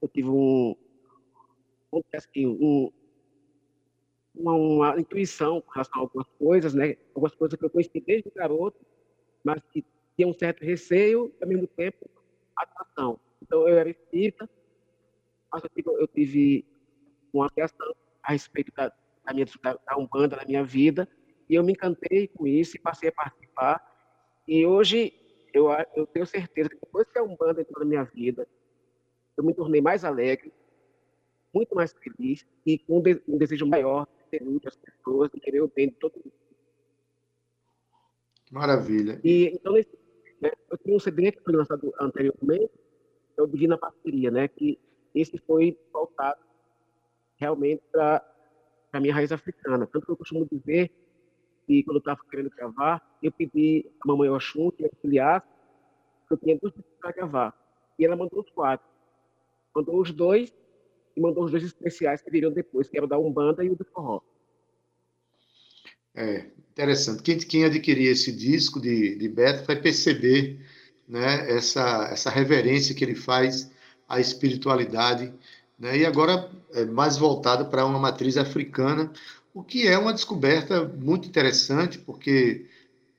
Eu 0.00 0.08
tive 0.08 0.28
um, 0.28 0.76
assim, 2.12 2.46
um, 2.46 2.92
uma, 4.34 4.52
uma, 4.52 5.00
intuição 5.00 5.60
com 5.60 5.72
relação 5.72 6.00
a 6.00 6.04
algumas 6.04 6.26
coisas, 6.38 6.74
né? 6.74 6.96
Algumas 7.14 7.34
coisas 7.34 7.58
que 7.58 7.64
eu 7.64 7.70
conheci 7.70 8.00
desde 8.00 8.30
garoto, 8.30 8.78
mas 9.42 9.60
que 9.72 9.84
tinha 10.16 10.28
um 10.28 10.34
certo 10.34 10.64
receio 10.64 11.32
e, 11.40 11.44
ao 11.44 11.48
mesmo 11.48 11.66
tempo, 11.66 12.08
atração. 12.56 13.18
Então, 13.42 13.66
eu 13.66 13.78
era 13.78 13.88
espírita, 13.88 14.48
mas 15.52 15.62
eu 15.62 15.70
tive, 15.70 15.90
eu 15.90 16.08
tive 16.08 16.64
uma 17.32 17.50
reação 17.56 17.94
a 18.22 18.32
respeito 18.32 18.72
da, 18.74 18.92
da 19.24 19.34
minha 19.34 19.46
da 19.64 19.96
Umbanda 19.96 20.36
na 20.36 20.44
minha 20.44 20.64
vida, 20.64 21.08
e 21.48 21.54
eu 21.54 21.64
me 21.64 21.72
encantei 21.72 22.28
com 22.28 22.46
isso 22.46 22.76
e 22.76 22.80
passei 22.80 23.08
a 23.08 23.12
participar. 23.12 23.82
E 24.46 24.66
hoje 24.66 25.12
eu, 25.52 25.68
eu 25.94 26.06
tenho 26.06 26.26
certeza 26.26 26.68
que 26.68 26.76
depois 26.76 27.08
que 27.10 27.18
a 27.18 27.22
Umbanda 27.22 27.60
entrou 27.60 27.80
na 27.80 27.88
minha 27.88 28.04
vida, 28.04 28.46
eu 29.36 29.44
me 29.44 29.54
tornei 29.54 29.80
mais 29.80 30.04
alegre, 30.04 30.52
muito 31.54 31.74
mais 31.74 31.92
feliz 31.92 32.46
e 32.66 32.78
com 32.78 33.02
um 33.26 33.38
desejo 33.38 33.66
maior 33.66 34.06
de 34.06 34.38
ter 34.38 34.44
muitas 34.44 34.76
pessoas, 34.76 35.30
de 35.30 35.40
querer 35.40 35.62
o 35.62 35.68
bem 35.68 35.88
de 35.88 35.94
todo 35.94 36.16
mundo. 36.16 36.32
Maravilha. 38.50 39.20
E 39.24 39.46
então, 39.54 39.74
né, 39.74 40.50
eu 40.70 40.78
tinha 40.78 40.96
um 40.96 41.00
CD 41.00 41.32
que 41.32 41.42
foi 41.42 41.54
lançado 41.54 41.92
anteriormente, 42.00 42.70
é 43.36 43.42
o 43.42 43.46
Divina 43.46 43.78
Parceria, 43.78 44.30
né? 44.30 44.48
Que 44.48 44.78
esse 45.14 45.38
foi 45.38 45.78
voltado 45.92 46.40
realmente 47.36 47.82
para 47.90 48.24
a 48.92 49.00
minha 49.00 49.14
raiz 49.14 49.32
africana. 49.32 49.86
Tanto 49.86 50.06
que 50.06 50.12
eu 50.12 50.16
costumo 50.16 50.46
dizer 50.50 50.90
que 51.66 51.82
quando 51.82 51.96
eu 51.96 52.00
estava 52.00 52.20
querendo 52.30 52.50
gravar, 52.50 53.02
eu 53.22 53.30
pedi 53.30 53.90
a 54.00 54.08
mamãe 54.08 54.28
Oxum 54.30 54.70
que 54.70 54.84
auxiliasse, 54.84 55.46
que 56.26 56.34
eu 56.34 56.38
tinha 56.38 56.58
dois 56.58 56.74
discos 56.74 56.94
para 57.00 57.12
gravar. 57.12 57.54
E 57.98 58.04
ela 58.04 58.16
mandou 58.16 58.40
os 58.40 58.50
quatro. 58.50 58.86
Mandou 59.74 60.00
os 60.00 60.12
dois 60.12 60.52
e 61.16 61.20
mandou 61.20 61.44
os 61.44 61.50
dois 61.50 61.62
especiais 61.62 62.22
que 62.22 62.30
viriam 62.30 62.52
depois, 62.52 62.88
que 62.88 62.96
era 62.96 63.06
o 63.06 63.08
da 63.08 63.18
Umbanda 63.18 63.64
e 63.64 63.70
o 63.70 63.76
do 63.76 63.84
Forró. 63.84 64.20
É, 66.14 66.50
interessante. 66.70 67.22
Quem, 67.22 67.38
quem 67.38 67.64
adquirir 67.64 68.08
esse 68.08 68.32
disco 68.32 68.80
de, 68.80 69.16
de 69.16 69.28
Beto 69.28 69.64
vai 69.64 69.80
perceber 69.80 70.60
né, 71.06 71.50
essa, 71.50 72.08
essa 72.10 72.30
reverência 72.30 72.94
que 72.94 73.04
ele 73.04 73.14
faz 73.14 73.70
à 74.08 74.20
espiritualidade, 74.20 75.32
né, 75.78 75.98
e 75.98 76.06
agora 76.06 76.50
é 76.72 76.84
mais 76.84 77.16
voltado 77.16 77.66
para 77.66 77.84
uma 77.84 77.98
matriz 77.98 78.36
africana, 78.36 79.12
o 79.54 79.62
que 79.62 79.86
é 79.86 79.98
uma 79.98 80.12
descoberta 80.12 80.84
muito 80.84 81.28
interessante, 81.28 81.98
porque 81.98 82.66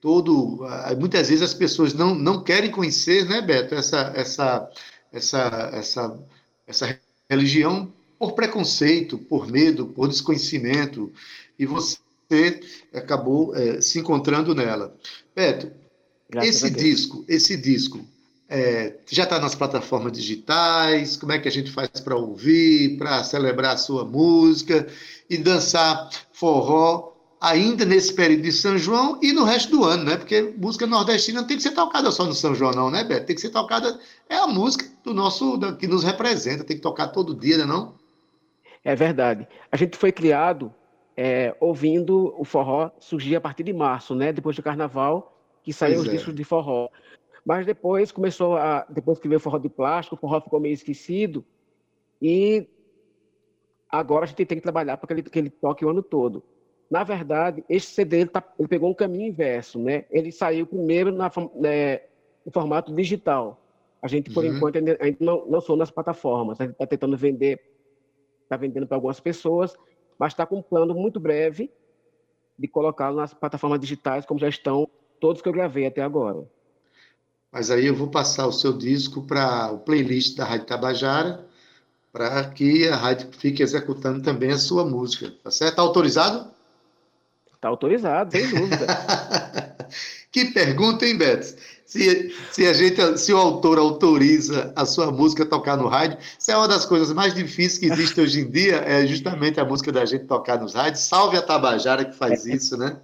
todo 0.02 0.65
muitas 0.97 1.30
vezes 1.30 1.43
as 1.43 1.54
pessoas 1.54 1.93
não, 1.93 2.15
não 2.15 2.43
querem 2.43 2.71
conhecer, 2.71 3.25
né, 3.25 3.41
Beto, 3.41 3.75
essa, 3.75 4.12
essa, 4.15 4.71
essa, 5.12 5.69
essa, 5.73 6.19
essa 6.67 6.99
religião 7.30 7.91
por 8.17 8.34
preconceito, 8.34 9.17
por 9.17 9.47
medo, 9.47 9.88
por 9.88 10.08
desconhecimento, 10.08 11.12
e 11.58 11.65
você 11.65 11.97
acabou 12.93 13.56
é, 13.56 13.82
se 13.82 13.99
encontrando 13.99 14.54
nela. 14.54 14.95
Beto, 15.36 15.71
Graças 16.30 16.63
esse 16.63 16.69
disco, 16.69 17.25
esse 17.28 17.58
disco 17.58 18.06
é, 18.50 18.96
já 19.06 19.24
está 19.24 19.40
nas 19.40 19.54
plataformas 19.54 20.12
digitais? 20.12 21.16
Como 21.16 21.32
é 21.32 21.40
que 21.40 21.48
a 21.48 21.52
gente 21.52 21.72
faz 21.72 21.90
para 22.04 22.16
ouvir, 22.16 22.98
para 22.98 23.24
celebrar 23.24 23.76
a 23.76 23.78
sua 23.78 24.04
música 24.04 24.88
e 25.30 25.38
dançar 25.38 26.10
forró 26.34 27.14
ainda 27.40 27.86
nesse 27.86 28.14
período 28.14 28.42
de 28.42 28.52
São 28.52 28.78
João 28.78 29.20
e 29.22 29.32
no 29.32 29.44
resto 29.44 29.72
do 29.72 29.86
ano, 29.86 30.04
né? 30.04 30.18
Porque 30.18 30.54
música 30.58 30.86
nordestina 30.86 31.42
não 31.42 31.48
tem 31.48 31.58
que 31.58 31.64
ser 31.64 31.72
tocada 31.72 32.12
só 32.12 32.26
no 32.26 32.34
São 32.34 32.54
João, 32.54 32.72
não, 32.72 32.90
né, 32.92 33.04
Beto? 33.04 33.28
Tem 33.28 33.36
que 33.36 33.42
ser 33.42 33.50
tocada. 33.50 34.00
É 34.28 34.36
a 34.36 34.48
música 34.48 34.86
do 35.04 35.14
nosso 35.14 35.56
da, 35.56 35.74
que 35.74 35.88
nos 35.88 36.04
representa, 36.04 36.64
tem 36.64 36.76
que 36.76 36.84
tocar 36.84 37.10
todo 37.10 37.36
dia, 37.36 37.60
né, 37.60 37.66
não? 37.66 37.94
É 38.84 38.96
verdade. 38.96 39.48
A 39.72 39.78
gente 39.78 39.96
foi 39.96 40.12
criado 40.12 40.74
é, 41.16 41.56
ouvindo 41.60 42.34
o 42.38 42.44
forró 42.44 42.92
surgir 43.00 43.36
a 43.36 43.42
partir 43.42 43.64
de 43.64 43.74
março, 43.74 44.16
né? 44.16 44.34
Depois 44.34 44.56
do 44.56 44.64
carnaval, 44.64 45.38
que 45.64 45.72
saiu 45.72 46.02
os 46.02 46.08
é. 46.08 46.12
discos 46.12 46.34
de 46.34 46.44
forró. 46.44 46.90
Mas 47.45 47.65
depois 47.65 48.12
começou 48.12 48.58
a. 48.58 48.86
Depois 48.89 49.19
que 49.19 49.28
veio 49.28 49.38
o 49.38 49.41
forró 49.41 49.58
de 49.58 49.69
plástico, 49.69 50.15
o 50.15 50.19
forró 50.19 50.41
ficou 50.41 50.60
meio 50.60 50.73
esquecido. 50.73 51.45
E 52.21 52.67
agora 53.89 54.25
a 54.25 54.28
gente 54.28 54.45
tem 54.45 54.58
que 54.58 54.63
trabalhar 54.63 54.97
para 54.97 55.08
que 55.08 55.13
ele, 55.13 55.23
que 55.23 55.39
ele 55.39 55.49
toque 55.49 55.86
o 55.86 55.89
ano 55.89 56.04
todo. 56.04 56.43
Na 56.89 57.04
verdade, 57.04 57.63
esse 57.69 57.88
CD 57.88 58.21
ele, 58.21 58.30
tá, 58.30 58.43
ele 58.58 58.67
pegou 58.67 58.89
um 58.89 58.93
caminho 58.93 59.28
inverso, 59.28 59.80
né? 59.80 60.06
Ele 60.10 60.32
saiu 60.32 60.65
primeiro 60.65 61.12
na, 61.12 61.32
né, 61.56 62.02
no 62.45 62.52
formato 62.52 62.93
digital. 62.93 63.62
A 64.02 64.08
gente, 64.08 64.34
por 64.34 64.43
uhum. 64.43 64.56
enquanto, 64.56 64.78
ainda, 64.78 64.97
ainda 64.99 65.17
não 65.19 65.47
lançou 65.47 65.75
nas 65.75 65.91
plataformas. 65.91 66.60
A 66.60 66.63
gente 66.63 66.73
está 66.73 66.88
tentando 66.88 67.15
vender, 67.15 67.60
está 68.43 68.58
vendendo 68.58 68.88
para 68.88 68.97
algumas 68.97 69.19
pessoas, 69.19 69.75
mas 70.17 70.34
está 70.34 70.45
com 70.45 70.58
um 70.58 70.62
plano 70.62 70.95
muito 70.95 71.19
breve 71.19 71.71
de 72.58 72.67
colocá-lo 72.67 73.15
nas 73.15 73.34
plataformas 73.34 73.80
digitais, 73.80 74.25
como 74.25 74.39
já 74.39 74.49
estão 74.49 74.89
todos 75.19 75.41
que 75.41 75.47
eu 75.47 75.54
gravei 75.54 75.86
até 75.86 76.02
agora. 76.02 76.45
Mas 77.52 77.72
aí 77.72 77.88
eu 77.88 77.96
vou 77.96 78.08
passar 78.08 78.46
o 78.46 78.52
seu 78.52 78.74
disco 78.74 79.24
para 79.24 79.72
o 79.72 79.80
playlist 79.80 80.36
da 80.36 80.46
Rádio 80.46 80.68
Tabajara, 80.68 81.46
para 82.12 82.44
que 82.46 82.88
a 82.88 82.96
rádio 82.96 83.30
fique 83.38 83.64
executando 83.64 84.22
também 84.22 84.52
a 84.52 84.58
sua 84.58 84.86
música. 84.86 85.34
Tá 85.44 85.52
certo? 85.52 85.72
Está 85.72 85.82
autorizado? 85.82 86.52
Está 87.56 87.68
autorizado, 87.68 88.32
sem 88.32 88.48
dúvida. 88.48 88.88
que 90.32 90.46
pergunta, 90.46 91.06
hein, 91.06 91.18
Beto? 91.18 91.56
Se, 91.86 92.36
se, 92.52 92.68
a 92.68 92.74
gente, 92.74 93.18
se 93.18 93.34
o 93.34 93.38
autor 93.38 93.80
autoriza 93.80 94.72
a 94.76 94.86
sua 94.86 95.12
música 95.12 95.42
a 95.42 95.46
tocar 95.46 95.76
no 95.76 95.88
rádio, 95.88 96.20
isso 96.38 96.52
é 96.52 96.56
uma 96.56 96.68
das 96.68 96.86
coisas 96.86 97.12
mais 97.12 97.34
difíceis 97.34 97.80
que 97.80 97.88
existe 97.88 98.22
hoje 98.22 98.42
em 98.42 98.50
dia, 98.52 98.76
é 98.86 99.08
justamente 99.08 99.60
a 99.60 99.66
música 99.66 99.92
da 99.92 100.06
gente 100.06 100.26
tocar 100.26 100.60
nos 100.60 100.76
rádios. 100.76 101.02
Salve 101.02 101.36
a 101.36 101.42
Tabajara 101.42 102.06
que 102.06 102.16
faz 102.16 102.46
é. 102.46 102.54
isso, 102.54 102.78
né? 102.78 102.98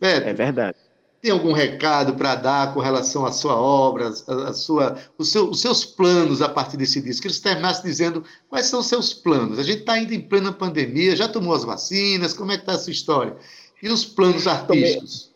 Beto, 0.00 0.28
é 0.28 0.32
verdade. 0.32 0.85
Tem 1.20 1.30
algum 1.30 1.52
recado 1.52 2.14
para 2.14 2.34
dar 2.34 2.74
com 2.74 2.80
relação 2.80 3.24
à 3.26 3.32
sua 3.32 3.56
obra, 3.56 4.10
a, 4.28 4.48
a 4.48 4.52
sua, 4.52 4.96
seu, 5.20 5.50
os 5.50 5.60
seus 5.60 5.84
planos 5.84 6.40
a 6.42 6.48
partir 6.48 6.76
desse 6.76 7.00
disco? 7.00 7.22
Que 7.22 7.28
eles 7.28 7.40
terminassem 7.40 7.84
dizendo 7.84 8.22
quais 8.48 8.66
são 8.66 8.80
os 8.80 8.86
seus 8.86 9.12
planos. 9.12 9.58
A 9.58 9.62
gente 9.62 9.80
está 9.80 9.94
ainda 9.94 10.14
em 10.14 10.20
plena 10.20 10.52
pandemia, 10.52 11.16
já 11.16 11.28
tomou 11.28 11.54
as 11.54 11.64
vacinas, 11.64 12.32
como 12.32 12.52
é 12.52 12.56
que 12.56 12.62
está 12.62 12.72
essa 12.72 12.90
história? 12.90 13.36
E 13.82 13.88
os 13.88 14.04
planos 14.04 14.46
artísticos? 14.46 15.34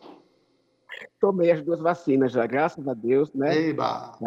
tomei 1.21 1.51
as 1.51 1.61
duas 1.61 1.79
vacinas 1.79 2.31
já, 2.33 2.45
graças 2.47 2.85
a 2.87 2.95
Deus, 2.95 3.31
né? 3.33 3.55
Eba! 3.69 4.17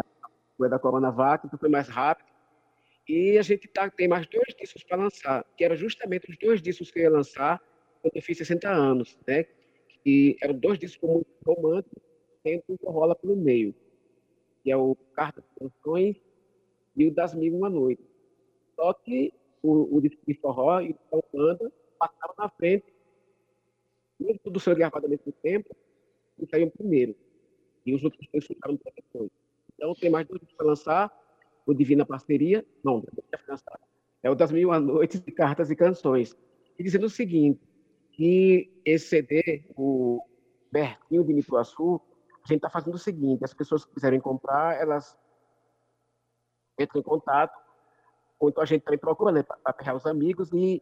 Foi 0.57 0.69
da 0.69 0.79
Coronavac, 0.79 1.45
então 1.45 1.59
foi 1.59 1.69
mais 1.69 1.89
rápido. 1.89 2.25
E 3.07 3.37
a 3.37 3.41
gente 3.41 3.67
tá, 3.67 3.89
tem 3.89 4.07
mais 4.07 4.25
dois 4.25 4.55
discos 4.57 4.81
para 4.83 4.97
lançar, 4.97 5.45
que 5.55 5.63
eram 5.63 5.75
justamente 5.75 6.31
os 6.31 6.37
dois 6.37 6.61
discos 6.61 6.89
que 6.89 6.99
eu 6.99 7.03
ia 7.03 7.11
lançar 7.11 7.61
quando 8.01 8.15
eu 8.15 8.21
fiz 8.21 8.37
60 8.37 8.67
anos, 8.69 9.19
né? 9.27 9.45
E 10.05 10.37
eram 10.41 10.57
dois 10.57 10.77
discos 10.77 11.09
muito 11.09 11.27
românticos, 11.45 12.03
tendo 12.43 12.63
um 12.69 12.91
rola 12.91 13.15
pelo 13.15 13.35
meio, 13.35 13.73
que 14.63 14.71
é 14.71 14.77
o 14.77 14.95
Carta 15.13 15.41
de 15.41 15.47
Canções 15.59 16.15
e 16.95 17.07
o 17.07 17.13
Das 17.13 17.33
Mil 17.33 17.55
Uma 17.55 17.69
Noite. 17.69 18.03
Só 18.75 18.93
que 18.93 19.33
o, 19.63 19.97
o 19.97 20.01
disco 20.01 20.21
de 20.27 20.35
forró 20.35 20.79
e 20.81 20.95
o 21.11 21.23
banda 21.33 21.71
passaram 21.97 22.35
na 22.37 22.49
frente, 22.49 22.85
mesmo 24.19 24.39
tudo 24.43 24.59
foi 24.59 24.75
gravado 24.75 25.05
ao 25.05 25.09
mesmo 25.09 25.31
tempo, 25.41 25.75
que 26.37 26.45
saiu 26.45 26.69
primeiro. 26.69 27.15
E 27.85 27.93
os 27.93 28.03
outros 28.03 28.27
dois 28.31 28.45
ficaram 28.45 28.77
depois. 28.83 29.31
Então, 29.73 29.93
tem 29.95 30.09
mais 30.09 30.27
dois 30.27 30.41
para 30.55 30.67
lançar. 30.67 31.25
O 31.65 31.73
Divina 31.73 32.05
Parceria, 32.05 32.63
não. 32.83 33.03
É 34.21 34.29
o 34.29 34.35
das 34.35 34.51
Mil 34.51 34.71
a 34.71 34.79
Noites 34.79 35.19
de 35.19 35.31
Cartas 35.31 35.71
e 35.71 35.75
Canções. 35.75 36.37
E 36.77 36.83
dizendo 36.83 37.07
o 37.07 37.09
seguinte, 37.09 37.59
que 38.15 38.81
esse 38.85 39.07
CD, 39.07 39.65
o 39.75 40.21
Bertinho 40.71 41.23
de 41.23 41.33
Nipuaçu, 41.33 42.01
a 42.43 42.47
gente 42.47 42.57
está 42.57 42.69
fazendo 42.69 42.95
o 42.95 42.99
seguinte, 42.99 43.43
as 43.43 43.53
pessoas 43.53 43.83
que 43.83 43.93
quiserem 43.93 44.19
comprar, 44.19 44.79
elas 44.79 45.17
entram 46.79 47.01
em 47.01 47.03
contato, 47.03 47.53
ou 48.39 48.49
então 48.49 48.63
a 48.63 48.65
gente 48.65 48.83
também 48.83 48.99
procura 48.99 49.31
né, 49.31 49.43
para 49.43 49.73
pegar 49.73 49.95
os 49.95 50.05
amigos 50.05 50.51
e 50.53 50.81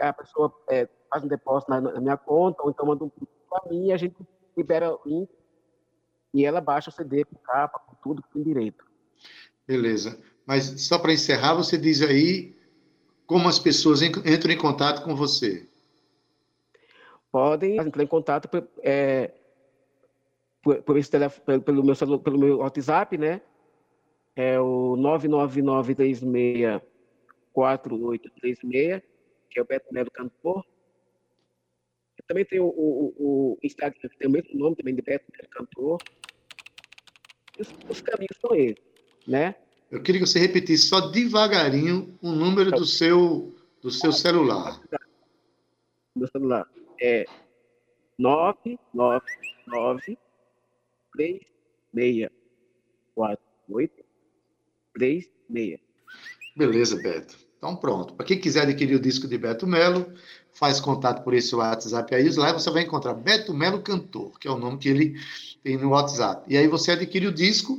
a 0.00 0.12
pessoa 0.12 0.52
é, 0.68 0.88
faz 1.08 1.22
um 1.22 1.28
depósito 1.28 1.70
na, 1.70 1.80
na, 1.80 2.00
minha 2.00 2.16
conta, 2.16 2.62
ou 2.62 2.70
então 2.70 2.86
manda 2.86 3.04
um 3.04 3.08
para 3.08 3.70
mim 3.70 3.86
e 3.86 3.92
a 3.92 3.96
gente 3.96 4.16
libera 4.56 4.92
o 4.92 5.00
link 5.06 5.30
e 6.32 6.44
ela 6.44 6.60
baixa 6.60 6.90
o 6.90 6.92
CD 6.92 7.24
com 7.24 7.36
capa, 7.36 7.78
com 7.78 7.94
tudo 8.02 8.22
que 8.22 8.32
tem 8.32 8.42
direito. 8.42 8.84
Beleza. 9.66 10.20
Mas 10.44 10.64
só 10.82 10.98
para 10.98 11.12
encerrar, 11.12 11.54
você 11.54 11.78
diz 11.78 12.02
aí 12.02 12.56
como 13.26 13.48
as 13.48 13.58
pessoas 13.58 14.02
entram 14.02 14.52
em 14.52 14.58
contato 14.58 15.04
com 15.04 15.14
você. 15.14 15.68
Podem 17.34 17.78
entrar 17.78 18.04
em 18.04 18.06
contato 18.06 18.48
é, 18.80 19.32
por, 20.62 20.80
por 20.84 20.96
esse 20.96 21.10
telefone, 21.10 21.60
pelo, 21.60 21.82
meu 21.82 21.96
celular, 21.96 22.20
pelo 22.20 22.38
meu 22.38 22.58
WhatsApp, 22.58 23.18
né? 23.18 23.40
É 24.36 24.60
o 24.60 24.94
999364836, 27.52 29.02
que 29.50 29.58
é 29.58 29.62
o 29.62 29.64
Beto 29.64 29.92
Melo 29.92 30.12
Cantor. 30.12 30.64
Também 32.28 32.44
tem 32.44 32.60
o, 32.60 32.66
o, 32.66 33.14
o 33.18 33.58
Instagram, 33.64 33.98
que 34.00 34.16
tem 34.16 34.28
o 34.28 34.30
mesmo 34.30 34.56
nome 34.56 34.76
também 34.76 34.94
de 34.94 35.02
Beto, 35.02 35.24
é 35.40 35.46
cantor. 35.48 36.00
Os, 37.58 37.68
os, 37.88 38.00
caminhos 38.00 38.38
são 38.40 38.54
esses, 38.54 38.84
né? 39.26 39.56
Eu 39.90 40.00
queria 40.00 40.20
que 40.20 40.26
você 40.28 40.38
repetisse 40.38 40.86
só 40.86 41.00
devagarinho 41.10 42.16
o 42.22 42.30
número 42.30 42.70
do 42.70 42.84
seu, 42.84 43.52
do 43.82 43.90
seu 43.90 44.12
celular. 44.12 44.80
Meu 46.14 46.28
celular 46.28 46.64
é 47.00 47.24
999 48.18 50.18
3648 51.12 54.04
36. 54.94 55.78
Beleza, 56.56 56.96
Beto. 57.02 57.36
Então 57.56 57.76
pronto. 57.76 58.14
Para 58.14 58.26
quem 58.26 58.38
quiser 58.38 58.62
adquirir 58.62 58.96
o 58.96 59.00
disco 59.00 59.26
de 59.26 59.38
Beto 59.38 59.66
Melo, 59.66 60.12
faz 60.52 60.80
contato 60.80 61.24
por 61.24 61.34
esse 61.34 61.54
WhatsApp 61.54 62.14
aí, 62.14 62.28
lá 62.36 62.52
você 62.52 62.70
vai 62.70 62.82
encontrar 62.82 63.14
Beto 63.14 63.52
Melo 63.52 63.82
Cantor, 63.82 64.38
que 64.38 64.46
é 64.46 64.50
o 64.50 64.58
nome 64.58 64.78
que 64.78 64.88
ele 64.88 65.18
tem 65.62 65.76
no 65.76 65.90
WhatsApp. 65.90 66.44
E 66.48 66.56
aí 66.56 66.68
você 66.68 66.92
adquire 66.92 67.26
o 67.26 67.32
disco 67.32 67.76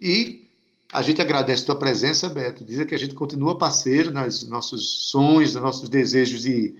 e 0.00 0.46
a 0.92 1.02
gente 1.02 1.22
agradece 1.22 1.62
a 1.62 1.66
tua 1.66 1.78
presença, 1.78 2.28
Beto. 2.28 2.64
Diz 2.64 2.84
que 2.84 2.94
a 2.94 2.98
gente 2.98 3.14
continua 3.14 3.56
parceiro 3.56 4.10
nos 4.10 4.46
nossos 4.48 5.10
sonhos, 5.10 5.54
nos 5.54 5.62
nossos 5.62 5.88
desejos 5.88 6.42
de, 6.42 6.74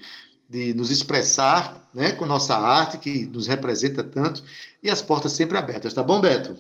de 0.49 0.73
nos 0.73 0.91
expressar 0.91 1.89
né, 1.93 2.13
com 2.13 2.25
nossa 2.25 2.57
arte, 2.57 2.99
que 2.99 3.27
nos 3.27 3.47
representa 3.47 4.03
tanto, 4.03 4.43
e 4.83 4.89
as 4.89 5.03
portas 5.03 5.33
sempre 5.33 5.59
abertas. 5.59 5.93
Tá 5.93 6.03
bom, 6.03 6.21
Beto? 6.21 6.57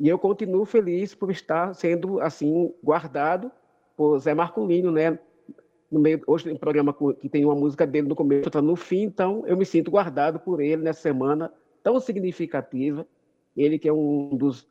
E 0.00 0.08
eu 0.08 0.18
continuo 0.18 0.64
feliz 0.64 1.14
por 1.14 1.30
estar 1.30 1.74
sendo 1.74 2.20
assim 2.20 2.74
guardado 2.82 3.52
por 3.96 4.18
Zé 4.18 4.34
Marcolino, 4.34 4.90
né? 4.90 5.18
No 5.90 6.00
meio, 6.00 6.20
hoje 6.26 6.44
tem 6.44 6.54
um 6.54 6.58
programa 6.58 6.96
que 7.20 7.28
tem 7.28 7.44
uma 7.44 7.54
música 7.54 7.86
dele 7.86 8.08
no 8.08 8.16
começo, 8.16 8.46
outra 8.46 8.62
no 8.62 8.74
fim, 8.74 9.02
então 9.02 9.44
eu 9.46 9.56
me 9.56 9.64
sinto 9.64 9.90
guardado 9.90 10.40
por 10.40 10.60
ele 10.60 10.82
nessa 10.82 11.02
semana 11.02 11.52
tão 11.82 12.00
significativa. 12.00 13.06
Ele 13.56 13.78
que 13.78 13.88
é 13.88 13.92
um 13.92 14.34
dos 14.36 14.66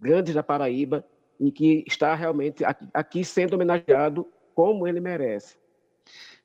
grandes 0.00 0.32
da 0.32 0.42
Paraíba 0.42 1.04
e 1.38 1.50
que 1.50 1.84
está 1.86 2.14
realmente 2.14 2.64
aqui, 2.64 2.88
aqui 2.94 3.24
sendo 3.24 3.54
homenageado 3.54 4.26
como 4.54 4.86
ele 4.86 5.00
merece. 5.00 5.56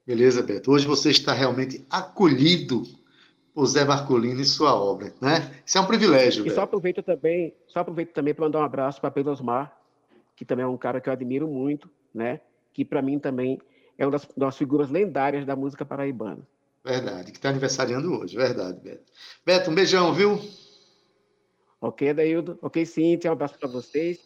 Beleza, 0.06 0.44
Beto. 0.44 0.72
Hoje 0.72 0.86
você 0.86 1.10
está 1.10 1.34
realmente 1.34 1.84
acolhido 1.89 2.84
por 3.56 3.65
Zé 3.65 3.84
Marcolino 3.84 4.39
e 4.39 4.46
sua 4.46 4.76
obra, 4.76 5.12
né? 5.20 5.52
Isso 5.65 5.78
é 5.78 5.82
um 5.82 5.88
privilégio. 5.88 6.41
E 6.41 6.44
Beto. 6.44 6.56
só 6.56 6.62
aproveito 6.62 7.02
também, 7.02 7.56
só 7.68 7.80
aproveito 7.80 8.12
também 8.13 8.34
para 8.34 8.46
mandar 8.46 8.60
um 8.60 8.63
abraço 8.63 9.02
para 9.02 9.10
Pedro 9.10 9.32
Osmar, 9.32 9.76
que 10.36 10.46
também 10.46 10.63
é 10.63 10.68
um 10.68 10.78
cara 10.78 11.02
que 11.02 11.10
eu 11.10 11.13
admiro 11.13 11.48
muito, 11.48 11.89
né? 12.13 12.39
Que 12.72 12.86
para 12.86 13.02
mim 13.02 13.18
também 13.18 13.60
é 13.98 14.06
uma 14.06 14.12
das, 14.12 14.28
das, 14.38 14.56
figuras 14.56 14.91
lendárias 14.91 15.44
da 15.44 15.56
música 15.56 15.84
paraibana. 15.84 16.46
Verdade, 16.84 17.32
que 17.32 17.39
está 17.39 17.50
aniversariando 17.50 18.13
hoje, 18.13 18.36
verdade, 18.36 18.80
Beto. 18.82 19.12
Beto, 19.44 19.72
um 19.72 19.76
beijão, 19.76 20.13
viu? 20.13 20.39
Ok, 21.82 22.13
Daildo. 22.13 22.60
Ok, 22.62 22.86
Cíntia, 22.86 23.32
um 23.32 23.34
abraço 23.34 23.58
para 23.58 23.70
vocês. 23.70 24.20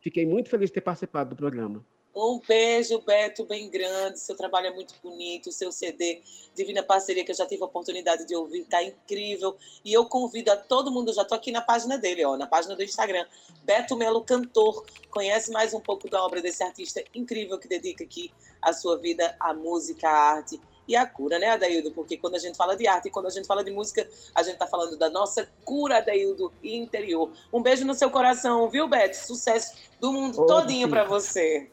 Fiquei 0.00 0.26
muito 0.26 0.50
feliz 0.50 0.68
de 0.68 0.74
ter 0.74 0.82
participado 0.82 1.30
do 1.30 1.36
programa. 1.36 1.82
Um 2.16 2.40
beijo, 2.40 2.98
Beto, 3.02 3.44
bem 3.44 3.68
grande. 3.68 4.18
Seu 4.18 4.34
trabalho 4.34 4.68
é 4.68 4.70
muito 4.72 4.94
bonito. 5.02 5.52
Seu 5.52 5.70
CD, 5.70 6.22
Divina 6.54 6.82
Parceria, 6.82 7.22
que 7.22 7.30
eu 7.30 7.36
já 7.36 7.44
tive 7.44 7.62
a 7.62 7.66
oportunidade 7.66 8.26
de 8.26 8.34
ouvir, 8.34 8.60
está 8.60 8.82
incrível. 8.82 9.54
E 9.84 9.92
eu 9.92 10.06
convido 10.06 10.50
a 10.50 10.56
todo 10.56 10.90
mundo, 10.90 11.12
já 11.12 11.20
estou 11.20 11.36
aqui 11.36 11.52
na 11.52 11.60
página 11.60 11.98
dele, 11.98 12.24
ó, 12.24 12.34
na 12.38 12.46
página 12.46 12.74
do 12.74 12.82
Instagram. 12.82 13.26
Beto 13.62 13.94
Melo 13.96 14.22
Cantor. 14.22 14.86
Conhece 15.10 15.50
mais 15.50 15.74
um 15.74 15.80
pouco 15.80 16.08
da 16.08 16.24
obra 16.24 16.40
desse 16.40 16.62
artista 16.62 17.04
incrível 17.14 17.58
que 17.58 17.68
dedica 17.68 18.02
aqui 18.02 18.32
a 18.62 18.72
sua 18.72 18.96
vida 18.96 19.36
à 19.38 19.52
música, 19.52 20.08
à 20.08 20.36
arte 20.36 20.58
e 20.88 20.96
a 20.96 21.04
cura, 21.04 21.38
né, 21.38 21.50
Adaildo? 21.50 21.90
Porque 21.90 22.16
quando 22.16 22.36
a 22.36 22.38
gente 22.38 22.56
fala 22.56 22.74
de 22.74 22.86
arte 22.86 23.08
e 23.08 23.10
quando 23.10 23.26
a 23.26 23.30
gente 23.30 23.46
fala 23.46 23.62
de 23.62 23.70
música, 23.70 24.08
a 24.34 24.42
gente 24.42 24.54
está 24.54 24.66
falando 24.66 24.96
da 24.96 25.10
nossa 25.10 25.46
cura, 25.66 25.98
Adaildo, 25.98 26.50
interior. 26.62 27.30
Um 27.52 27.60
beijo 27.60 27.84
no 27.84 27.92
seu 27.92 28.08
coração, 28.08 28.70
viu, 28.70 28.88
Beto? 28.88 29.18
Sucesso 29.18 29.74
do 30.00 30.10
mundo 30.14 30.40
Ô, 30.40 30.46
todinho 30.46 30.88
para 30.88 31.04
você. 31.04 31.70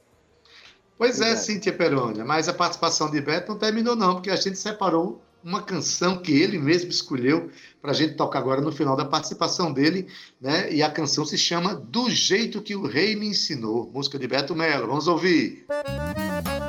Pois 0.97 1.19
é, 1.19 1.35
Cíntia 1.35 1.73
Perônia, 1.73 2.23
mas 2.23 2.47
a 2.47 2.53
participação 2.53 3.09
de 3.09 3.19
Beto 3.19 3.51
não 3.51 3.59
terminou 3.59 3.95
não, 3.95 4.15
porque 4.15 4.29
a 4.29 4.35
gente 4.35 4.57
separou 4.57 5.21
uma 5.43 5.61
canção 5.61 6.17
que 6.17 6.31
ele 6.31 6.57
mesmo 6.57 6.89
escolheu 6.89 7.49
para 7.81 7.91
a 7.91 7.93
gente 7.93 8.13
tocar 8.15 8.39
agora 8.39 8.61
no 8.61 8.71
final 8.71 8.95
da 8.95 9.03
participação 9.03 9.73
dele, 9.73 10.07
né? 10.39 10.71
E 10.71 10.81
a 10.81 10.89
canção 10.89 11.25
se 11.25 11.37
chama 11.37 11.75
Do 11.75 12.09
Jeito 12.09 12.61
que 12.61 12.75
o 12.75 12.87
Rei 12.87 13.15
Me 13.15 13.27
Ensinou, 13.27 13.91
música 13.93 14.17
de 14.17 14.27
Beto 14.27 14.55
Mello. 14.55 14.87
Vamos 14.87 15.07
ouvir. 15.07 15.65
Música 15.67 16.62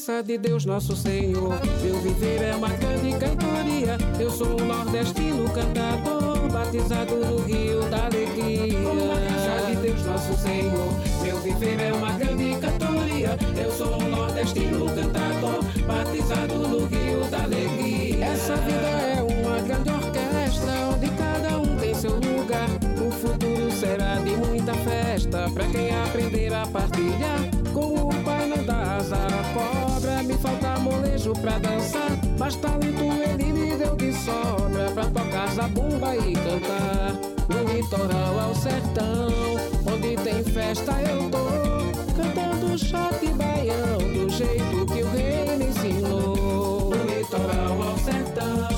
graça 0.00 0.22
de 0.22 0.38
Deus 0.38 0.64
nosso 0.64 0.96
Senhor. 0.96 1.60
Meu 1.82 2.00
viver 2.00 2.42
é 2.42 2.54
uma 2.56 2.68
grande 2.68 3.10
cantoria. 3.18 3.98
Eu 4.18 4.30
sou 4.30 4.58
um 4.58 4.64
nordestino 4.64 5.44
cantador, 5.50 6.38
batizado 6.50 7.16
no 7.16 7.42
rio 7.42 7.82
da 7.90 8.06
alegria. 8.06 8.78
Com 8.80 8.96
graça 8.96 9.66
de 9.66 9.76
Deus 9.76 10.02
nosso 10.06 10.34
Senhor. 10.38 11.22
Meu 11.22 11.36
viver 11.40 11.80
é 11.80 11.92
uma 11.92 12.12
grande 12.12 12.56
cantoria. 12.58 13.36
Eu 13.62 13.70
sou 13.72 14.02
um 14.02 14.08
nordestino 14.08 14.86
cantador, 14.86 15.62
batizado 15.86 16.54
no 16.54 16.86
rio 16.86 17.30
da 17.30 17.42
alegria. 17.42 18.24
Essa 18.24 18.56
vida 18.56 18.88
é 18.88 19.22
uma 19.22 19.60
grande 19.60 19.90
orquestra 19.90 20.72
onde 20.94 21.10
cada 21.10 21.58
um 21.58 21.76
tem 21.76 21.94
seu 21.94 22.14
lugar. 22.14 22.68
O 23.06 23.10
futuro 23.10 23.70
será 23.70 24.14
de 24.16 24.30
muita 24.30 24.72
festa 24.72 25.50
para 25.50 25.66
quem 25.66 25.90
aprender 25.90 26.54
a 26.54 26.66
partilhar 26.66 27.59
pra 31.40 31.58
dançar, 31.58 32.10
mas 32.38 32.56
talento 32.56 33.02
ele 33.02 33.52
me 33.52 33.76
deu 33.76 33.96
de 33.96 34.12
sobra 34.12 34.90
pra 34.92 35.04
tocar 35.06 35.48
zabumba 35.48 36.16
e 36.16 36.34
cantar. 36.34 37.12
Do 37.48 37.72
litoral 37.72 38.38
ao 38.38 38.54
sertão, 38.54 39.28
onde 39.86 40.16
tem 40.22 40.44
festa 40.44 40.92
eu 41.02 41.30
tô 41.30 42.14
cantando 42.16 42.78
shot 42.78 43.26
baião 43.34 43.98
do 43.98 44.28
jeito 44.30 44.86
que 44.86 45.02
o 45.02 45.10
rei 45.10 45.56
me 45.56 45.64
ensinou. 45.66 46.90
Do 46.90 47.14
litoral 47.14 47.82
ao 47.82 47.98
sertão, 47.98 48.68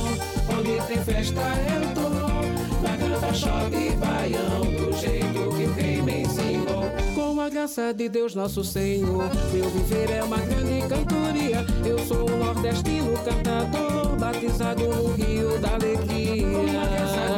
onde 0.59 0.87
tem 0.87 0.99
festa 1.05 1.41
eu 1.75 1.95
tô 1.95 2.81
pra 2.81 2.97
cantar 2.97 3.35
shot 3.35 3.97
baião 3.97 4.61
do 4.61 4.93
jeito 4.97 5.57
que 5.57 5.65
o 5.65 5.73
rei 5.75 6.03
me 6.03 6.23
ensinou 6.23 7.03
a 7.43 7.49
graça 7.49 7.93
de 7.93 8.09
Deus 8.09 8.37
nosso 8.37 8.63
Senhor. 8.63 9.29
Meu 9.53 9.69
viver 9.71 10.11
é 10.11 10.23
uma 10.23 10.37
grande 10.37 10.87
cantoria. 10.87 11.67
Eu 11.85 11.99
sou 11.99 12.31
um 12.31 12.37
nordestino 12.37 13.13
cantador, 13.25 14.17
batizado 14.17 14.87
no 14.87 15.13
rio 15.15 15.59
da 15.59 15.75
alegria. 15.75 16.47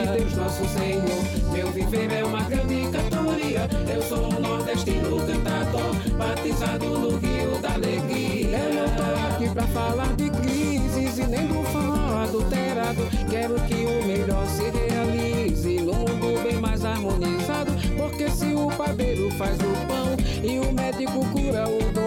De 0.05 0.19
Deus 0.19 0.35
nosso 0.35 0.65
Senhor. 0.69 1.53
Meu 1.53 1.71
viver 1.73 2.13
é 2.13 2.25
uma 2.25 2.43
grande 2.43 2.89
cantoria. 2.91 3.69
Eu 3.93 4.03
sou 4.03 4.27
um 4.27 4.41
nordestino 4.41 5.17
cantador, 5.27 5.95
batizado 6.19 6.87
no 6.87 7.17
rio 7.17 7.59
da 7.63 7.73
alegria. 7.73 8.59
Eu 8.59 8.75
não 8.75 8.89
tô 8.97 9.35
aqui 9.35 9.49
pra 9.49 9.67
falar 9.69 10.15
de 10.15 10.31
crises 10.31 11.19
e 11.19 11.27
nem 11.27 11.47
do 11.47 11.63
forró 11.65 12.23
adulterado. 12.23 13.03
Quero 13.31 13.55
que 13.63 13.75
o 13.75 14.07
melhor 14.07 14.47
se 14.47 14.71
realize 14.71 15.81
num 15.81 15.95
mundo 15.95 16.43
bem 16.43 16.61
mais 16.61 16.85
harmonizado. 16.85 17.73
Porque 17.97 18.31
se 18.31 18.53
o 18.55 18.69
padeiro 18.77 19.31
faz 19.33 19.57
o 19.59 19.87
pão 19.87 20.15
e 20.43 20.59
o 20.59 20.73
médico 20.73 21.25
cura 21.33 21.65
o 21.67 21.79
doente, 21.93 22.04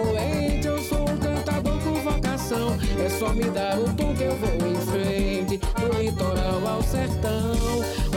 com 2.48 2.56
vocação. 2.56 2.78
É 3.04 3.08
só 3.08 3.32
me 3.32 3.44
dar 3.44 3.78
o 3.78 3.84
tom 3.94 4.14
que 4.14 4.24
eu 4.24 4.36
vou 4.36 4.68
em 4.68 4.76
frente, 4.76 5.58
do 5.58 6.00
litoral 6.00 6.66
ao 6.66 6.82
sertão. 6.82 7.52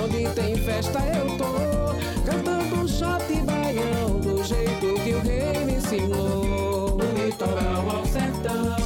Onde 0.03 0.29
tem 0.33 0.55
festa 0.57 0.99
eu 0.99 1.37
tô, 1.37 2.25
cantando 2.25 2.87
shot 2.87 3.23
e 3.31 3.41
baião, 3.41 4.19
do 4.19 4.43
jeito 4.43 5.03
que 5.03 5.13
o 5.13 5.21
rei 5.21 5.65
me 5.65 5.73
ensinou. 5.73 6.97
Do 6.97 7.25
litoral 7.25 7.89
ao 7.89 8.05
sertão, 8.05 8.77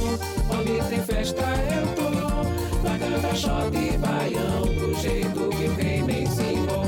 onde 0.50 0.88
tem 0.88 1.02
festa 1.02 1.42
eu 1.42 1.86
tô, 1.94 2.80
pra 2.80 2.98
cantar 2.98 3.36
shot 3.36 3.76
e 3.76 3.96
baião, 3.98 4.62
do 4.62 4.94
jeito 5.00 5.48
que 5.50 5.64
o 5.64 5.74
rei 5.74 6.02
me 6.02 6.22
ensinou. 6.22 6.86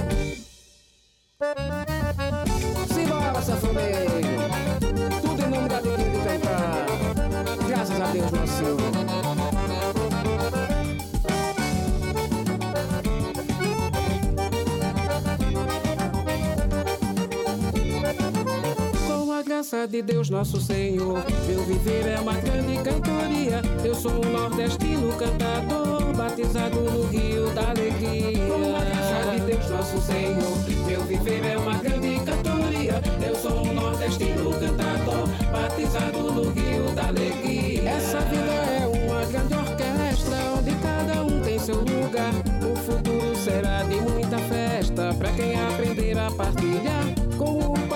Graça 19.71 19.87
de 19.87 20.01
Deus 20.01 20.31
nosso 20.31 20.59
Senhor. 20.63 21.23
Meu 21.47 21.63
viver 21.65 22.07
é 22.07 22.19
uma 22.19 22.33
grande 22.33 22.83
cantoria. 22.83 23.61
Eu 23.85 23.95
sou 23.95 24.13
um 24.13 24.31
nordestino 24.31 25.13
cantador, 25.13 26.11
batizado 26.17 26.81
no 26.81 27.07
rio 27.09 27.51
da 27.51 27.69
alegria. 27.69 28.47
Com 28.47 28.77
a 28.77 28.81
graça 28.81 29.31
de 29.31 29.41
Deus 29.41 29.69
nosso 29.69 30.01
Senhor. 30.01 30.87
Meu 30.87 31.03
viver 31.03 31.45
é 31.45 31.59
uma 31.59 31.77
grande 31.77 32.19
cantoria. 32.21 33.03
Eu 33.27 33.35
sou 33.35 33.67
um 33.67 33.75
nordestino 33.75 34.51
cantador, 34.59 35.29
batizado 35.53 36.33
no 36.33 36.51
rio 36.51 36.91
da 36.95 37.09
alegria. 37.09 37.91
Essa 37.91 38.21
vida 38.21 38.51
é 38.51 38.87
uma 38.87 39.23
grande 39.27 39.55
orquestra 39.55 40.37
onde 40.57 40.75
cada 40.77 41.25
um 41.25 41.43
tem 41.43 41.59
seu 41.59 41.77
lugar. 41.77 42.33
O 42.65 42.75
futuro 42.75 43.37
será 43.37 43.83
de 43.83 43.97
muita 43.97 44.39
festa 44.39 45.15
para 45.19 45.31
quem 45.33 45.61
aprender 45.61 46.19
a 46.19 46.31
partilhar 46.31 47.05
com 47.37 47.59
o 47.59 47.88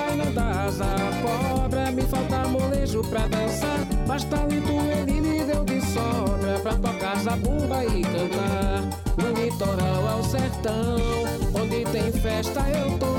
pai 0.62 0.70
não 0.70 0.78
dá 0.78 0.84
asa 0.84 0.86
cobra 1.22 1.90
Me 1.90 2.02
falta 2.02 2.48
molejo 2.48 3.02
pra 3.02 3.26
dançar. 3.26 3.86
Mas 4.06 4.24
talento 4.24 4.72
ele 4.72 5.20
me 5.20 5.44
deu 5.44 5.64
de 5.64 5.80
sobra 5.80 6.58
Pra 6.62 6.74
tocar 6.74 7.18
zabumba 7.18 7.84
e 7.84 8.02
cantar. 8.02 8.82
No 9.16 9.40
litoral 9.40 10.08
ao 10.08 10.22
sertão 10.24 10.96
Onde 11.54 11.84
tem 11.86 12.12
festa 12.12 12.60
eu 12.70 12.98
tô. 12.98 13.12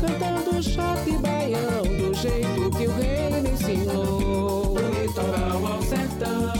Cantando 0.00 0.62
shot 0.62 1.18
baião 1.20 1.82
Do 1.82 2.14
jeito 2.14 2.70
que 2.70 2.86
o 2.86 2.94
rei 2.94 3.42
me 3.42 3.50
ensinou. 3.50 4.74
No 4.74 5.02
litoral 5.02 5.66
ao 5.72 5.82
sertão 5.82 6.52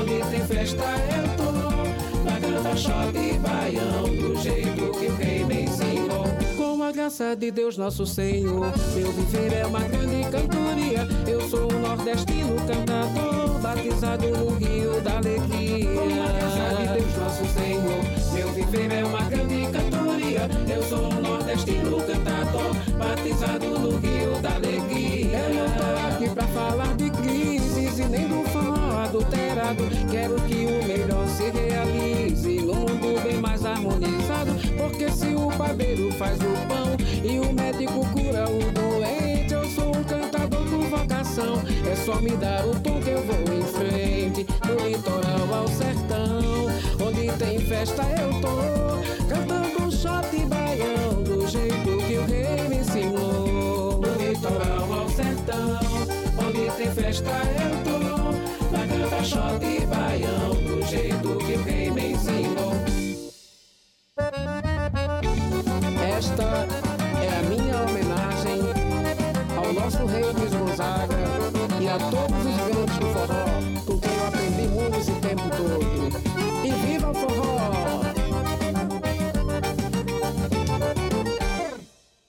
Onde 0.00 0.30
tem 0.30 0.46
festa 0.46 0.84
eu 0.84 1.36
tô. 1.36 1.48
Cantar 2.40 2.76
shot 2.76 3.38
baião 3.38 4.04
Do 4.04 4.36
jeito 4.40 4.98
que 4.98 5.06
o 5.06 5.16
rei 5.16 5.27
graça 7.08 7.34
de 7.34 7.50
Deus 7.50 7.78
nosso 7.78 8.04
Senhor. 8.04 8.70
Meu 8.94 9.10
viver 9.12 9.54
é 9.54 9.64
uma 9.64 9.80
grande 9.80 10.30
cantoria. 10.30 11.08
Eu 11.26 11.40
sou 11.48 11.72
um 11.72 11.80
nordestino 11.80 12.54
cantador, 12.66 13.58
batizado 13.62 14.28
no 14.28 14.54
rio 14.56 15.00
da 15.00 15.16
alegria. 15.16 15.86
Com 15.86 16.22
a 16.22 16.32
graça 16.32 16.76
de 16.76 17.00
Deus 17.00 17.16
nosso 17.16 17.46
Senhor. 17.54 18.34
Meu 18.34 18.52
viver 18.52 18.92
é 18.92 19.04
uma 19.06 19.22
grande 19.22 19.72
cantoria. 19.72 20.50
Eu 20.70 20.82
sou 20.82 21.10
um 21.10 21.22
nordestino 21.22 21.96
cantador, 22.02 22.74
batizado 22.98 23.66
no 23.66 23.96
rio 23.96 24.42
da 24.42 24.54
alegria. 24.56 25.38
Eu 25.38 25.54
não 25.54 25.70
tô 25.78 26.14
aqui 26.14 26.28
pra 26.34 26.46
falar 26.48 26.97
Quero 30.10 30.34
que 30.42 30.64
o 30.64 30.86
melhor 30.86 31.28
se 31.28 31.50
realize 31.50 32.60
no 32.62 32.74
mundo 32.74 33.22
bem 33.22 33.38
mais 33.38 33.64
harmonizado. 33.64 34.52
Porque 34.76 35.10
se 35.10 35.34
o 35.34 35.48
padeiro 35.48 36.10
faz 36.12 36.38
o 36.38 36.66
pão 36.66 36.96
e 37.22 37.38
o 37.38 37.52
médico 37.52 38.06
cura 38.12 38.44
o 38.48 38.72
doente, 38.72 39.52
eu 39.52 39.64
sou 39.68 39.90
um 39.90 40.04
cantador 40.04 40.64
por 40.64 40.98
vocação. 40.98 41.62
É 41.90 41.94
só 41.94 42.20
me 42.20 42.30
dar 42.36 42.66
o 42.66 42.74
tom 42.80 43.00
que 43.00 43.10
eu 43.10 43.22
vou 43.22 43.54
em 43.54 43.62
frente, 43.62 44.44
do 44.44 44.88
litoral 44.88 45.54
ao 45.54 45.68
sertão. 45.68 46.68
Onde 47.06 47.30
tem 47.38 47.58
festa 47.60 48.02
eu 48.18 48.40
tô, 48.40 49.28
cantando 49.28 49.77
canta 59.28 59.58
shot 59.58 59.86
baião, 59.86 60.54
do 60.64 60.82
jeito 60.86 61.38
que 61.38 61.52
o 61.52 61.62
rei 61.62 61.90
me 61.90 62.12
ensinou. 62.12 62.72
Esta 66.16 66.66
é 67.22 67.28
a 67.28 67.42
minha 67.48 67.82
homenagem 67.82 68.60
ao 69.56 69.72
nosso 69.72 70.06
rei 70.06 70.24
Luiz 70.24 70.54
Gonzaga 70.54 71.16
e 71.80 71.88
a 71.88 71.98
todos 71.98 72.46
os 72.46 72.56
grandes 72.56 72.98
do 72.98 73.06
forró, 73.06 73.44
com 73.86 74.00
quem 74.00 74.14
eu 74.14 74.26
aprendi 74.26 74.68
muito 74.68 74.98
esse 74.98 75.12
tempo 75.20 75.50
todo. 75.56 76.08
E 76.64 76.70
viva 76.86 77.10
o 77.10 77.14
forró! 77.14 77.58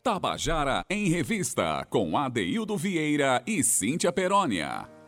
Tabajara 0.04 0.84
em 0.90 1.10
Revista, 1.10 1.86
com 1.90 2.18
Adeildo 2.18 2.76
Vieira 2.76 3.44
e 3.46 3.64
Cíntia 3.64 4.12
Perónia. 4.12 4.99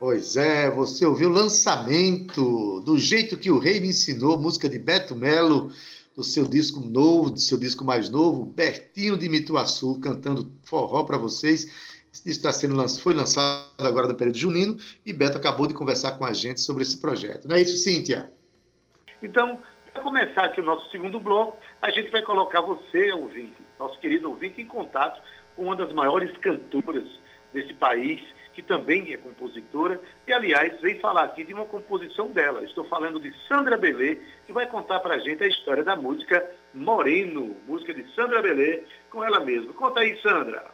Pois 0.00 0.34
é, 0.34 0.70
você 0.70 1.04
ouviu 1.04 1.28
o 1.28 1.32
lançamento 1.32 2.80
do 2.80 2.98
jeito 2.98 3.36
que 3.36 3.50
o 3.50 3.58
rei 3.58 3.78
me 3.80 3.88
ensinou, 3.88 4.40
música 4.40 4.66
de 4.66 4.78
Beto 4.78 5.14
Melo, 5.14 5.70
do 6.16 6.24
seu 6.24 6.48
disco 6.48 6.80
novo, 6.80 7.28
do 7.28 7.38
seu 7.38 7.58
disco 7.58 7.84
mais 7.84 8.08
novo, 8.08 8.46
Bertinho 8.46 9.14
de 9.14 9.28
Mituaçu, 9.28 10.00
cantando 10.00 10.50
forró 10.62 11.04
para 11.04 11.18
vocês. 11.18 11.66
Disco 12.10 12.30
está 12.30 12.50
sendo 12.50 12.76
lançado, 12.76 13.02
foi 13.02 13.12
lançado 13.12 13.68
agora 13.78 14.08
no 14.08 14.14
período 14.14 14.38
junino 14.38 14.78
e 15.04 15.12
Beto 15.12 15.36
acabou 15.36 15.66
de 15.66 15.74
conversar 15.74 16.12
com 16.12 16.24
a 16.24 16.32
gente 16.32 16.62
sobre 16.62 16.82
esse 16.82 16.98
projeto. 16.98 17.46
Não 17.46 17.56
é 17.56 17.60
isso, 17.60 17.76
Cíntia? 17.76 18.32
Então, 19.22 19.58
para 19.92 20.02
começar 20.02 20.46
aqui 20.46 20.62
o 20.62 20.64
nosso 20.64 20.90
segundo 20.90 21.20
bloco, 21.20 21.58
a 21.82 21.90
gente 21.90 22.10
vai 22.10 22.22
colocar 22.22 22.62
você, 22.62 23.12
ouvinte, 23.12 23.58
nosso 23.78 24.00
querido 24.00 24.30
ouvinte, 24.30 24.62
em 24.62 24.66
contato 24.66 25.20
com 25.54 25.64
uma 25.64 25.76
das 25.76 25.92
maiores 25.92 26.34
cantoras 26.38 27.04
desse 27.52 27.74
país, 27.74 28.22
que 28.52 28.62
também 28.62 29.12
é 29.12 29.16
compositora, 29.16 30.00
e 30.26 30.32
aliás 30.32 30.80
veio 30.80 31.00
falar 31.00 31.24
aqui 31.24 31.44
de 31.44 31.54
uma 31.54 31.64
composição 31.64 32.28
dela. 32.28 32.64
Estou 32.64 32.84
falando 32.84 33.20
de 33.20 33.32
Sandra 33.46 33.76
Belê, 33.76 34.18
que 34.46 34.52
vai 34.52 34.66
contar 34.66 35.00
para 35.00 35.14
a 35.14 35.18
gente 35.18 35.42
a 35.42 35.48
história 35.48 35.84
da 35.84 35.96
música 35.96 36.50
Moreno, 36.74 37.56
música 37.66 37.94
de 37.94 38.04
Sandra 38.14 38.42
Belê, 38.42 38.82
com 39.10 39.24
ela 39.24 39.40
mesma. 39.40 39.72
Conta 39.72 40.00
aí, 40.00 40.20
Sandra. 40.20 40.70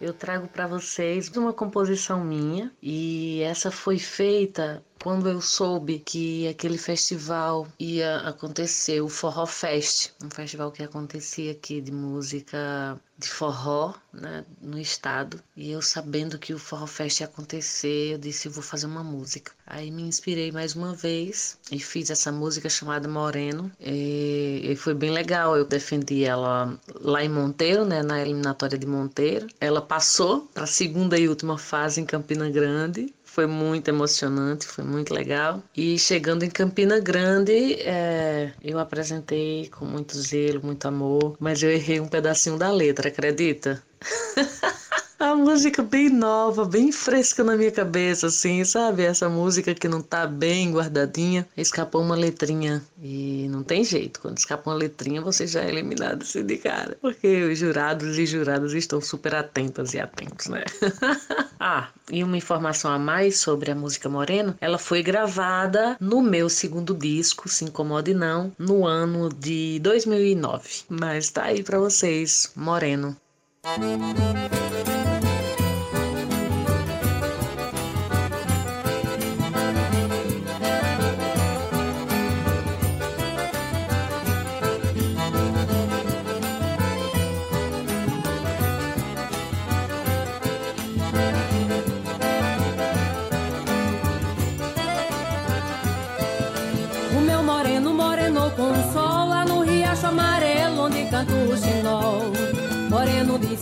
Eu 0.00 0.12
trago 0.12 0.48
para 0.48 0.66
vocês 0.66 1.28
uma 1.36 1.52
composição 1.52 2.24
minha 2.24 2.72
e 2.82 3.40
essa 3.42 3.70
foi 3.70 3.98
feita 3.98 4.82
quando 5.02 5.28
eu 5.28 5.40
soube 5.40 5.98
que 5.98 6.46
aquele 6.46 6.78
festival 6.78 7.66
ia 7.76 8.18
acontecer, 8.18 9.00
o 9.00 9.08
Forró 9.08 9.46
Fest, 9.46 10.10
um 10.22 10.30
festival 10.30 10.70
que 10.70 10.80
acontecia 10.80 11.50
aqui 11.50 11.80
de 11.80 11.90
música 11.90 12.96
de 13.18 13.28
forró, 13.28 13.94
né, 14.12 14.44
no 14.60 14.78
estado. 14.78 15.40
E 15.56 15.70
eu 15.70 15.80
sabendo 15.80 16.38
que 16.38 16.54
o 16.54 16.58
Forró 16.58 16.86
Fest 16.86 17.20
ia 17.20 17.26
acontecer, 17.26 18.12
eu 18.12 18.18
disse, 18.18 18.48
eu 18.48 18.52
vou 18.52 18.62
fazer 18.62 18.86
uma 18.86 19.02
música. 19.02 19.52
Aí 19.66 19.90
me 19.90 20.02
inspirei 20.02 20.50
mais 20.50 20.74
uma 20.74 20.94
vez 20.94 21.58
e 21.70 21.78
fiz 21.78 22.10
essa 22.10 22.32
música 22.32 22.68
chamada 22.68 23.08
Moreno. 23.08 23.70
E, 23.80 24.60
e 24.64 24.76
foi 24.76 24.94
bem 24.94 25.10
legal, 25.10 25.56
eu 25.56 25.64
defendi 25.64 26.24
ela 26.24 26.78
lá 27.00 27.24
em 27.24 27.28
Monteiro, 27.28 27.84
né, 27.84 28.02
na 28.02 28.20
eliminatória 28.20 28.78
de 28.78 28.86
Monteiro. 28.86 29.46
Ela 29.60 29.80
passou 29.80 30.48
para 30.52 30.64
a 30.64 30.66
segunda 30.66 31.18
e 31.18 31.28
última 31.28 31.58
fase 31.58 32.00
em 32.00 32.04
Campina 32.04 32.50
Grande 32.50 33.12
foi 33.32 33.46
muito 33.46 33.88
emocionante, 33.88 34.66
foi 34.66 34.84
muito 34.84 35.14
legal. 35.14 35.62
E 35.74 35.98
chegando 35.98 36.42
em 36.42 36.50
Campina 36.50 37.00
Grande, 37.00 37.80
é, 37.80 38.52
eu 38.62 38.78
apresentei 38.78 39.70
com 39.70 39.86
muito 39.86 40.14
zelo, 40.18 40.60
muito 40.62 40.86
amor, 40.86 41.34
mas 41.40 41.62
eu 41.62 41.70
errei 41.70 41.98
um 41.98 42.08
pedacinho 42.08 42.58
da 42.58 42.70
letra, 42.70 43.08
acredita? 43.08 43.82
A 45.22 45.36
música 45.36 45.84
bem 45.84 46.08
nova, 46.08 46.64
bem 46.64 46.90
fresca 46.90 47.44
na 47.44 47.56
minha 47.56 47.70
cabeça, 47.70 48.26
assim, 48.26 48.64
sabe? 48.64 49.04
Essa 49.04 49.28
música 49.28 49.72
que 49.72 49.86
não 49.86 50.02
tá 50.02 50.26
bem 50.26 50.72
guardadinha. 50.72 51.46
Escapou 51.56 52.02
uma 52.02 52.16
letrinha. 52.16 52.82
E 53.00 53.46
não 53.48 53.62
tem 53.62 53.84
jeito. 53.84 54.18
Quando 54.18 54.38
escapa 54.38 54.68
uma 54.68 54.76
letrinha, 54.76 55.20
você 55.20 55.46
já 55.46 55.60
é 55.60 55.68
eliminado 55.68 56.22
assim 56.22 56.44
de 56.44 56.56
cara. 56.56 56.98
Porque 57.00 57.44
os 57.44 57.56
jurados 57.56 58.18
e 58.18 58.26
juradas 58.26 58.72
estão 58.72 59.00
super 59.00 59.36
atentas 59.36 59.94
e 59.94 60.00
atentos, 60.00 60.48
né? 60.48 60.64
ah, 61.60 61.86
e 62.10 62.24
uma 62.24 62.36
informação 62.36 62.90
a 62.90 62.98
mais 62.98 63.38
sobre 63.38 63.70
a 63.70 63.76
música 63.76 64.08
Moreno. 64.08 64.56
Ela 64.60 64.76
foi 64.76 65.04
gravada 65.04 65.96
no 66.00 66.20
meu 66.20 66.48
segundo 66.48 66.94
disco, 66.94 67.48
Se 67.48 67.64
Incomode 67.64 68.12
Não, 68.12 68.50
no 68.58 68.84
ano 68.84 69.28
de 69.28 69.78
2009. 69.84 70.82
Mas 70.88 71.30
tá 71.30 71.44
aí 71.44 71.62
pra 71.62 71.78
vocês, 71.78 72.50
Moreno. 72.56 73.16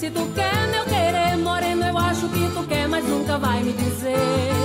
Disse 0.00 0.14
tu 0.14 0.26
quer 0.34 0.66
meu 0.68 0.82
querer, 0.84 1.36
moreno 1.36 1.84
eu 1.84 1.98
acho 1.98 2.26
que 2.30 2.48
tu 2.54 2.66
quer, 2.66 2.88
mas 2.88 3.04
nunca 3.04 3.36
vai 3.36 3.62
me 3.62 3.74
dizer. 3.74 4.59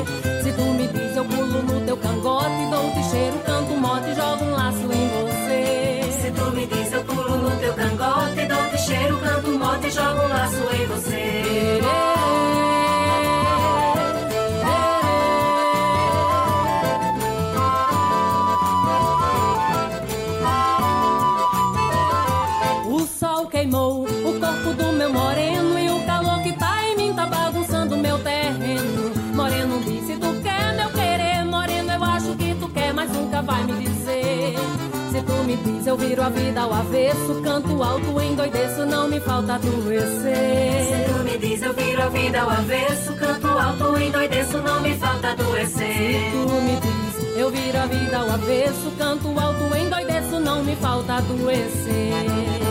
Eu 35.96 35.98
viro 35.98 36.22
a 36.22 36.30
vida 36.30 36.62
ao 36.62 36.74
avesso, 36.74 37.42
canto 37.42 37.82
alto, 37.82 38.22
endoideço, 38.22 38.86
não 38.86 39.08
me 39.08 39.18
falta 39.22 39.56
adoecer. 39.56 40.84
Se 40.84 41.14
tu 41.14 41.24
me 41.24 41.38
diz 41.38 41.62
eu 41.62 41.74
viro 41.74 42.04
a 42.04 42.10
vida 42.10 42.42
ao 42.42 42.50
avesso, 42.50 43.14
canto 43.14 43.48
alto, 43.48 43.98
endoideço, 43.98 44.58
não 44.58 44.82
me 44.82 44.94
falta 44.96 45.30
adoecer. 45.30 45.94
Se 45.94 46.32
tu 46.34 46.54
me 46.62 46.76
diz, 46.82 47.38
eu 47.38 47.50
viro 47.50 47.78
a 47.78 47.86
vida 47.86 48.18
ao 48.18 48.30
avesso, 48.30 48.92
canto 48.98 49.40
alto, 49.40 49.78
endoideço, 49.78 50.40
não 50.42 50.64
me 50.66 50.76
falta 50.76 51.14
adoecer. 51.14 52.65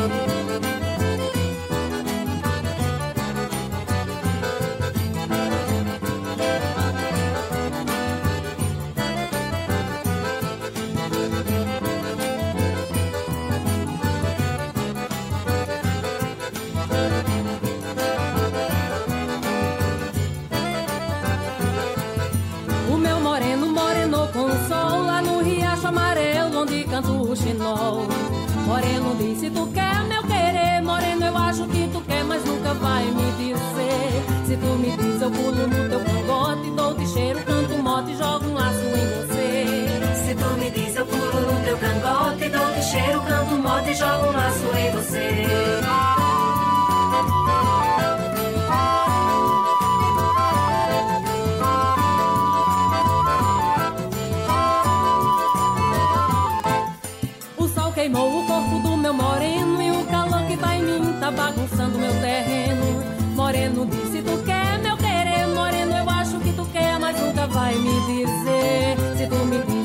Moreno 29.15 29.35
disse, 29.35 29.51
tu 29.51 29.71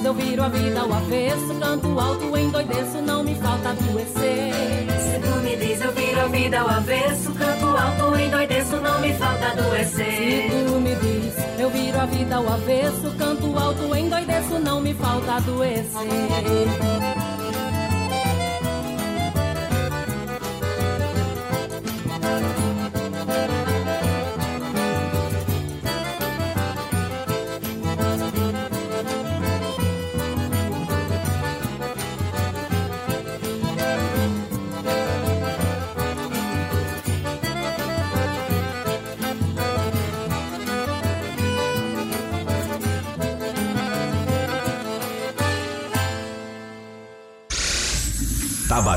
eu 0.09 0.13
viro 0.15 0.41
a 0.43 0.49
vida 0.49 0.79
ao 0.79 0.91
avesso, 0.91 1.53
canto 1.59 1.99
alto 1.99 2.35
endoideço, 2.35 2.99
não 2.99 3.23
me 3.23 3.35
falta 3.35 3.69
adoecer. 3.69 4.53
Se 4.99 5.19
tu 5.19 5.35
me 5.43 5.55
diz, 5.55 5.81
eu 5.81 5.91
viro 5.91 6.19
a 6.19 6.27
vida 6.27 6.59
ao 6.59 6.67
avesso, 6.67 7.31
canto 7.33 7.65
alto, 7.67 8.19
endoideço, 8.19 8.77
não 8.77 8.99
me 9.01 9.13
falta 9.13 9.45
Se 9.45 9.51
adoecer. 9.51 10.49
tu 10.65 10.81
me 10.81 10.95
diz, 10.95 11.35
eu 11.59 11.69
viro 11.69 11.99
a 11.99 12.05
vida 12.07 12.35
ao 12.37 12.47
avesso, 12.51 13.15
canto 13.19 13.55
alto, 13.55 13.95
endoideço, 13.95 14.59
não 14.59 14.81
me 14.81 14.95
falta 14.95 15.33
adoecer. 15.33 17.18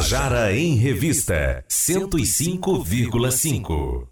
Tabajara 0.02 0.52
em 0.52 0.74
Revista 0.74 1.64
105,5. 1.68 4.08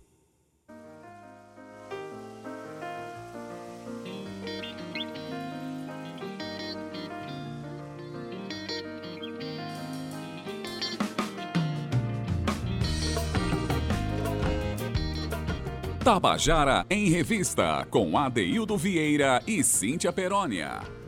Tabajara 16.04 16.86
em 16.88 17.10
Revista, 17.10 17.84
com 17.90 18.16
Adeildo 18.16 18.78
Vieira 18.78 19.42
e 19.44 19.64
Cíntia 19.64 20.12
Perónia. 20.12 20.99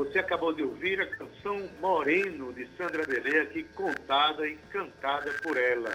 Você 0.00 0.18
acabou 0.18 0.50
de 0.54 0.62
ouvir 0.62 0.98
a 0.98 1.06
canção 1.06 1.68
Moreno, 1.78 2.54
de 2.54 2.66
Sandra 2.74 3.04
Belê, 3.04 3.40
aqui 3.40 3.64
contada 3.74 4.48
e 4.48 4.56
cantada 4.72 5.30
por 5.42 5.58
ela. 5.58 5.94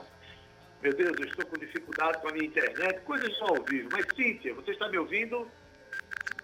Meu 0.80 0.94
Deus, 0.94 1.18
eu 1.18 1.26
estou 1.26 1.44
com 1.48 1.58
dificuldade 1.58 2.22
com 2.22 2.28
a 2.28 2.32
minha 2.32 2.46
internet, 2.46 3.02
coisa 3.02 3.28
só 3.32 3.46
ao 3.46 3.64
vivo. 3.64 3.90
Mas, 3.92 4.06
Cíntia, 4.16 4.54
você 4.54 4.74
está 4.74 4.88
me 4.90 5.00
ouvindo? 5.00 5.50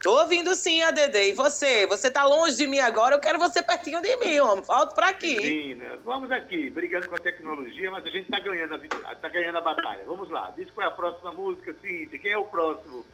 Tô 0.01 0.19
ouvindo 0.19 0.55
sim, 0.55 0.81
ADD. 0.81 1.15
E 1.29 1.33
você? 1.33 1.85
Você 1.85 2.09
tá 2.09 2.25
longe 2.25 2.57
de 2.57 2.65
mim 2.65 2.79
agora, 2.79 3.13
eu 3.13 3.19
quero 3.19 3.37
você 3.37 3.61
pertinho 3.61 4.01
de 4.01 4.17
mim, 4.17 4.39
homem. 4.39 4.65
Falta 4.65 4.95
pra 4.95 5.09
aqui. 5.09 5.35
Menina, 5.35 5.99
vamos 6.03 6.31
aqui, 6.31 6.67
brigando 6.71 7.07
com 7.07 7.15
a 7.15 7.19
tecnologia, 7.19 7.91
mas 7.91 8.03
a 8.03 8.09
gente 8.09 8.23
está 8.23 8.39
ganhando, 8.39 8.73
a 8.73 9.15
tá 9.15 9.29
ganhando 9.29 9.59
a 9.59 9.61
batalha. 9.61 10.03
Vamos 10.07 10.31
lá, 10.31 10.51
diz 10.57 10.67
qual 10.71 10.87
é 10.87 10.89
a 10.89 10.93
próxima 10.95 11.31
música, 11.31 11.75
Cíntia. 11.79 12.17
Quem 12.17 12.31
é 12.31 12.37
o 12.39 12.45
próximo 12.45 13.05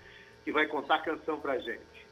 que 0.46 0.54
vai 0.54 0.68
contar 0.68 0.96
a 0.96 1.02
canção 1.02 1.38
pra 1.38 1.60
gente? 1.60 2.07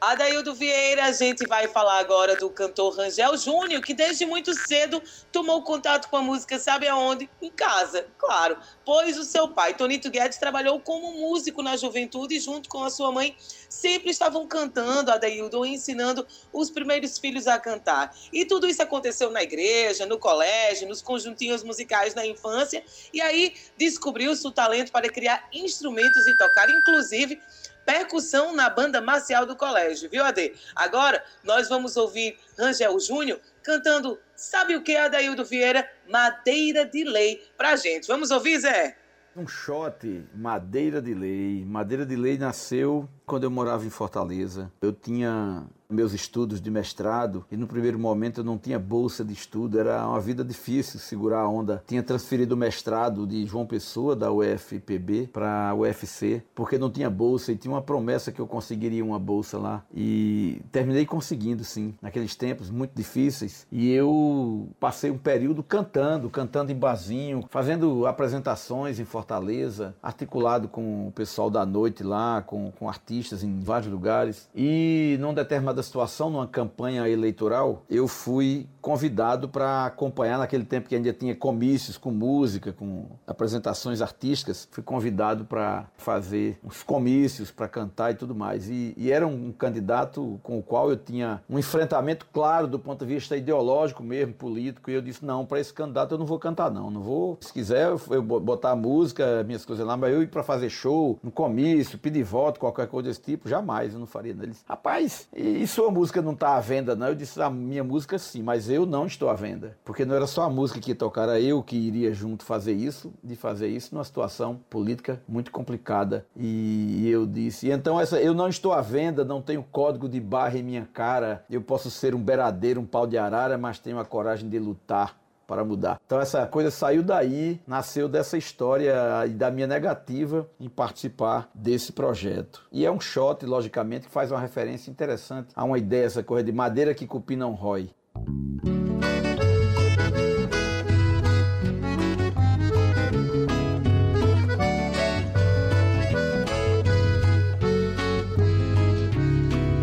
Adaildo 0.00 0.54
Vieira, 0.54 1.06
a 1.06 1.12
gente 1.12 1.46
vai 1.46 1.66
falar 1.66 1.98
agora 1.98 2.36
do 2.36 2.50
cantor 2.50 2.94
Rangel 2.94 3.36
Júnior, 3.38 3.82
que 3.82 3.94
desde 3.94 4.26
muito 4.26 4.52
cedo 4.52 5.02
tomou 5.32 5.62
contato 5.62 6.08
com 6.10 6.16
a 6.16 6.22
música, 6.22 6.58
sabe 6.58 6.86
aonde? 6.86 7.30
Em 7.40 7.50
casa, 7.50 8.06
claro. 8.18 8.58
Pois 8.84 9.16
o 9.16 9.24
seu 9.24 9.48
pai, 9.48 9.72
Tonito 9.72 10.10
Guedes, 10.10 10.36
trabalhou 10.36 10.78
como 10.78 11.12
músico 11.12 11.62
na 11.62 11.76
juventude 11.76 12.36
e 12.36 12.40
junto 12.40 12.68
com 12.68 12.84
a 12.84 12.90
sua 12.90 13.10
mãe 13.10 13.34
sempre 13.68 14.10
estavam 14.10 14.46
cantando, 14.46 15.10
Adaildo, 15.10 15.64
ensinando 15.64 16.26
os 16.52 16.68
primeiros 16.70 17.18
filhos 17.18 17.46
a 17.46 17.58
cantar. 17.58 18.14
E 18.30 18.44
tudo 18.44 18.68
isso 18.68 18.82
aconteceu 18.82 19.30
na 19.30 19.42
igreja, 19.42 20.04
no 20.04 20.18
colégio, 20.18 20.86
nos 20.86 21.00
conjuntinhos 21.00 21.62
musicais 21.62 22.14
na 22.14 22.26
infância, 22.26 22.84
e 23.12 23.22
aí 23.22 23.54
descobriu-se 23.76 24.46
o 24.46 24.50
talento 24.50 24.92
para 24.92 25.08
criar 25.08 25.48
instrumentos 25.52 26.26
e 26.26 26.36
tocar, 26.36 26.68
inclusive 26.68 27.40
percussão 27.84 28.54
na 28.54 28.68
banda 28.70 29.00
marcial 29.00 29.46
do 29.46 29.56
colégio, 29.56 30.08
viu, 30.10 30.24
Ade? 30.24 30.54
Agora 30.74 31.22
nós 31.42 31.68
vamos 31.68 31.96
ouvir 31.96 32.36
Rangel 32.58 32.98
Júnior 32.98 33.40
cantando, 33.62 34.18
sabe 34.36 34.76
o 34.76 34.82
que, 34.82 34.96
Adaildo 34.96 35.44
Vieira? 35.44 35.88
Madeira 36.08 36.84
de 36.84 37.04
Lei 37.04 37.42
pra 37.56 37.76
gente. 37.76 38.06
Vamos 38.06 38.30
ouvir, 38.30 38.58
Zé? 38.58 38.96
Um 39.36 39.48
shot, 39.48 40.24
Madeira 40.32 41.02
de 41.02 41.12
Lei. 41.12 41.64
Madeira 41.64 42.06
de 42.06 42.14
Lei 42.14 42.38
nasceu 42.38 43.08
quando 43.26 43.44
eu 43.44 43.50
morava 43.50 43.84
em 43.84 43.90
Fortaleza. 43.90 44.70
Eu 44.80 44.92
tinha 44.92 45.64
meus 45.94 46.12
estudos 46.12 46.60
de 46.60 46.70
mestrado 46.70 47.44
e 47.50 47.56
no 47.56 47.66
primeiro 47.66 47.98
momento 47.98 48.40
eu 48.40 48.44
não 48.44 48.58
tinha 48.58 48.78
bolsa 48.78 49.24
de 49.24 49.32
estudo, 49.32 49.78
era 49.78 50.06
uma 50.06 50.20
vida 50.20 50.44
difícil 50.44 50.98
segurar 50.98 51.40
a 51.40 51.48
onda. 51.48 51.82
Tinha 51.86 52.02
transferido 52.02 52.54
o 52.54 52.58
mestrado 52.58 53.26
de 53.26 53.46
João 53.46 53.66
Pessoa, 53.66 54.16
da 54.16 54.32
UFPB, 54.32 55.28
para 55.32 55.70
a 55.70 55.74
UFC, 55.74 56.42
porque 56.54 56.78
não 56.78 56.90
tinha 56.90 57.08
bolsa 57.08 57.52
e 57.52 57.56
tinha 57.56 57.72
uma 57.72 57.82
promessa 57.82 58.32
que 58.32 58.40
eu 58.40 58.46
conseguiria 58.46 59.04
uma 59.04 59.18
bolsa 59.18 59.58
lá. 59.58 59.84
E 59.94 60.60
terminei 60.72 61.06
conseguindo, 61.06 61.62
sim, 61.64 61.94
naqueles 62.02 62.34
tempos 62.34 62.70
muito 62.70 62.92
difíceis. 62.94 63.66
E 63.70 63.92
eu 63.92 64.68
passei 64.80 65.10
um 65.10 65.18
período 65.18 65.62
cantando, 65.62 66.28
cantando 66.28 66.72
em 66.72 66.76
barzinho, 66.76 67.44
fazendo 67.50 68.06
apresentações 68.06 68.98
em 68.98 69.04
Fortaleza, 69.04 69.94
articulado 70.02 70.68
com 70.68 71.08
o 71.08 71.12
pessoal 71.12 71.48
da 71.48 71.64
noite 71.64 72.02
lá, 72.02 72.42
com, 72.42 72.72
com 72.72 72.88
artistas 72.88 73.42
em 73.42 73.60
vários 73.60 73.90
lugares. 73.90 74.48
E 74.54 75.16
numa 75.20 75.32
determinada 75.34 75.82
situação, 75.84 76.30
numa 76.30 76.48
campanha 76.48 77.08
eleitoral, 77.08 77.84
eu 77.88 78.08
fui 78.08 78.66
convidado 78.84 79.48
para 79.48 79.86
acompanhar 79.86 80.36
naquele 80.38 80.62
tempo 80.62 80.90
que 80.90 80.94
ainda 80.94 81.10
tinha 81.10 81.34
comícios 81.34 81.96
com 81.96 82.10
música, 82.10 82.70
com 82.70 83.06
apresentações 83.26 84.02
artísticas. 84.02 84.68
Fui 84.70 84.82
convidado 84.82 85.46
para 85.46 85.86
fazer 85.96 86.58
uns 86.62 86.82
comícios, 86.82 87.50
para 87.50 87.66
cantar 87.66 88.10
e 88.10 88.14
tudo 88.14 88.34
mais. 88.34 88.68
E, 88.68 88.92
e 88.98 89.10
era 89.10 89.26
um 89.26 89.50
candidato 89.52 90.38
com 90.42 90.58
o 90.58 90.62
qual 90.62 90.90
eu 90.90 90.98
tinha 90.98 91.42
um 91.48 91.58
enfrentamento 91.58 92.26
claro 92.30 92.66
do 92.68 92.78
ponto 92.78 93.06
de 93.06 93.14
vista 93.14 93.34
ideológico 93.34 94.02
mesmo, 94.02 94.34
político. 94.34 94.90
E 94.90 94.94
eu 94.94 95.00
disse: 95.00 95.24
não, 95.24 95.46
para 95.46 95.58
esse 95.60 95.72
candidato 95.72 96.12
eu 96.12 96.18
não 96.18 96.26
vou 96.26 96.38
cantar, 96.38 96.70
não. 96.70 96.90
Não 96.90 97.00
vou. 97.00 97.38
Se 97.40 97.54
quiser, 97.54 97.88
eu- 97.88 98.00
eu 98.10 98.22
bo- 98.22 98.38
botar 98.38 98.72
a 98.72 98.76
música, 98.76 99.42
minhas 99.44 99.64
coisas 99.64 99.86
lá, 99.86 99.96
mas 99.96 100.12
eu 100.12 100.22
ir 100.22 100.26
para 100.28 100.42
fazer 100.42 100.68
show, 100.68 101.18
no 101.22 101.30
comício, 101.30 101.98
pedir 101.98 102.22
voto, 102.22 102.60
qualquer 102.60 102.86
coisa 102.86 103.08
desse 103.08 103.22
tipo, 103.22 103.48
jamais, 103.48 103.94
eu 103.94 103.98
não 103.98 104.06
faria. 104.06 104.32
Ele 104.32 104.48
disse, 104.48 104.62
rapaz, 104.68 105.26
e, 105.34 105.62
e 105.62 105.66
sua 105.66 105.90
música 105.90 106.20
não 106.20 106.32
está 106.32 106.54
à 106.56 106.60
venda, 106.60 106.94
não? 106.94 107.06
Eu 107.08 107.14
disse, 107.14 107.40
a 107.40 107.48
minha 107.48 107.82
música 107.82 108.18
sim, 108.18 108.42
mas 108.42 108.68
eu 108.68 108.73
não 108.86 109.06
estou 109.06 109.28
à 109.28 109.34
venda. 109.34 109.76
Porque 109.84 110.04
não 110.04 110.14
era 110.14 110.26
só 110.26 110.42
a 110.42 110.50
música 110.50 110.80
que 110.80 110.90
ia 110.90 110.94
tocar, 110.94 111.22
era 111.24 111.40
eu 111.40 111.62
que 111.62 111.76
iria 111.76 112.12
junto 112.12 112.44
fazer 112.44 112.72
isso, 112.72 113.12
de 113.22 113.36
fazer 113.36 113.68
isso 113.68 113.94
numa 113.94 114.04
situação 114.04 114.60
política 114.68 115.22
muito 115.28 115.50
complicada. 115.50 116.26
E, 116.36 117.08
eu 117.08 117.26
disse, 117.26 117.70
então 117.70 118.00
essa, 118.00 118.20
eu 118.20 118.34
não 118.34 118.48
estou 118.48 118.72
à 118.72 118.80
venda, 118.80 119.24
não 119.24 119.40
tenho 119.40 119.62
código 119.62 120.08
de 120.08 120.20
barra 120.20 120.58
em 120.58 120.62
minha 120.62 120.88
cara, 120.92 121.44
eu 121.48 121.62
posso 121.62 121.90
ser 121.90 122.14
um 122.14 122.20
beradeiro, 122.20 122.80
um 122.80 122.86
pau 122.86 123.06
de 123.06 123.16
arara, 123.16 123.56
mas 123.56 123.78
tenho 123.78 123.98
a 123.98 124.04
coragem 124.04 124.48
de 124.48 124.58
lutar 124.58 125.16
para 125.46 125.64
mudar. 125.64 126.00
Então 126.04 126.20
essa 126.20 126.46
coisa 126.46 126.70
saiu 126.70 127.02
daí, 127.02 127.60
nasceu 127.66 128.08
dessa 128.08 128.36
história 128.36 128.94
e 129.26 129.30
da 129.30 129.50
minha 129.50 129.66
negativa 129.66 130.48
em 130.58 130.68
participar 130.68 131.50
desse 131.54 131.92
projeto. 131.92 132.66
E 132.72 132.84
é 132.84 132.90
um 132.90 133.00
shot, 133.00 133.44
logicamente, 133.44 134.06
que 134.06 134.12
faz 134.12 134.30
uma 134.30 134.40
referência 134.40 134.90
interessante 134.90 135.48
a 135.54 135.64
uma 135.64 135.78
ideia, 135.78 136.06
essa 136.06 136.22
coisa 136.22 136.44
de 136.44 136.52
madeira 136.52 136.94
que 136.94 137.06
cupim 137.06 137.36
não 137.36 137.52
rói. 137.52 137.90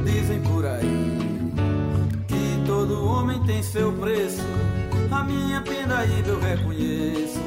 Dizem 0.05 0.41
por 0.41 0.65
aí 0.65 1.19
que 2.27 2.63
todo 2.65 3.05
homem 3.05 3.43
tem 3.43 3.61
A 5.11 5.23
minha 5.23 5.61
pindaíba 5.61 6.29
eu 6.29 6.39
reconheço 6.39 7.39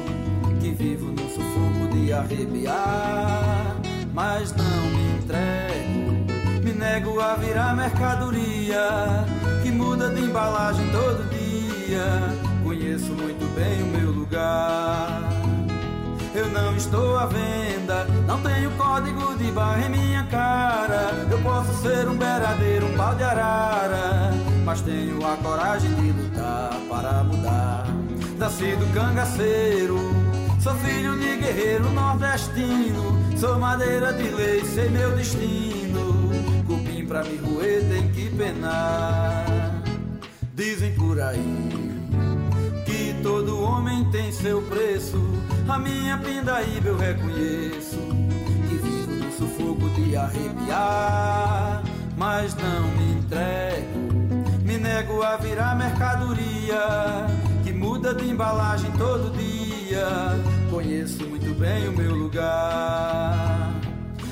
que 0.61 0.71
vivo 0.71 1.11
no 1.11 1.29
sufoco 1.29 1.93
de 1.93 2.13
arrepiar, 2.13 3.75
mas 4.13 4.53
não 4.55 4.81
me 4.91 5.17
entrego, 5.17 6.04
nego 6.75 7.19
a 7.19 7.35
virar 7.35 7.75
mercadoria 7.75 9.25
que 9.63 9.71
muda 9.71 10.09
de 10.09 10.21
embalagem 10.21 10.85
todo 10.91 11.29
dia. 11.29 12.05
Conheço 12.63 13.11
muito 13.13 13.45
bem 13.55 13.83
o 13.83 13.87
meu 13.87 14.11
lugar. 14.11 15.23
Eu 16.33 16.49
não 16.49 16.75
estou 16.75 17.17
à 17.17 17.25
venda, 17.27 18.05
não 18.27 18.41
tenho 18.41 18.69
código 18.71 19.37
de 19.37 19.49
barra 19.51 19.85
em 19.85 19.89
minha 19.89 20.23
cara. 20.23 21.25
Eu 21.31 21.39
posso 21.41 21.73
ser 21.81 22.09
um 22.09 22.17
beradeiro, 22.17 22.87
um 22.87 22.97
pau 22.97 23.15
de 23.15 23.23
arara, 23.23 24.31
mas 24.65 24.81
tenho 24.81 25.25
a 25.25 25.37
coragem 25.37 25.93
de 25.93 26.11
lutar 26.11 26.73
para 26.89 27.23
mudar. 27.23 27.85
Nascido 28.37 28.93
cangaceiro, 28.93 29.97
sou 30.59 30.75
filho 30.75 31.17
de 31.17 31.37
guerreiro 31.37 31.89
nordestino. 31.91 33.15
Sou 33.37 33.59
madeira 33.59 34.13
de 34.13 34.29
lei, 34.29 34.63
sei 34.65 34.89
meu 34.89 35.15
destino. 35.15 36.14
Pra 37.15 37.23
me 37.23 37.37
roer 37.37 37.81
tem 37.87 38.09
que 38.09 38.29
penar. 38.31 39.45
Dizem 40.53 40.93
por 40.95 41.17
aí 41.21 41.39
que 42.85 43.15
todo 43.23 43.57
homem 43.57 44.03
tem 44.11 44.33
seu 44.33 44.61
preço. 44.63 45.17
A 45.65 45.79
minha 45.79 46.17
pindaíba 46.17 46.89
eu 46.89 46.97
reconheço 46.97 47.95
que 48.67 48.75
vivo 48.75 49.11
no 49.13 49.31
sufoco 49.31 49.89
de 49.91 50.17
arrepiar, 50.17 51.83
mas 52.17 52.53
não 52.55 52.81
me 52.97 53.13
entrego, 53.13 54.59
me 54.65 54.77
nego 54.77 55.23
a 55.23 55.37
virar 55.37 55.73
mercadoria 55.77 57.27
que 57.63 57.71
muda 57.71 58.13
de 58.13 58.29
embalagem 58.29 58.91
todo 58.97 59.31
dia. 59.37 60.05
Conheço 60.69 61.25
muito 61.25 61.57
bem 61.57 61.87
o 61.87 61.93
meu 61.93 62.13
lugar. 62.13 63.64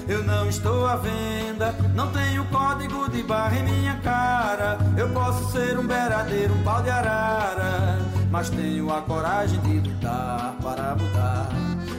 Eu 0.08 0.24
não 0.24 0.48
estou 0.48 0.86
à 0.86 0.96
venda, 0.98 1.74
não 1.96 2.12
tenho 2.12 2.46
código 2.46 3.10
de 3.10 3.24
barra 3.24 3.58
em 3.58 3.64
minha 3.64 3.96
cara. 4.04 4.78
Eu 4.98 5.10
posso 5.10 5.52
ser 5.52 5.78
um 5.78 5.88
beradeiro, 5.88 6.54
um 6.54 6.64
pau 6.64 6.82
de 6.82 6.90
arara, 6.90 8.00
mas 8.30 8.50
tenho 8.50 8.92
a 8.92 9.02
coragem 9.02 9.60
de 9.62 9.80
lutar 9.80 10.56
para 10.62 10.96
mudar. 10.96 11.50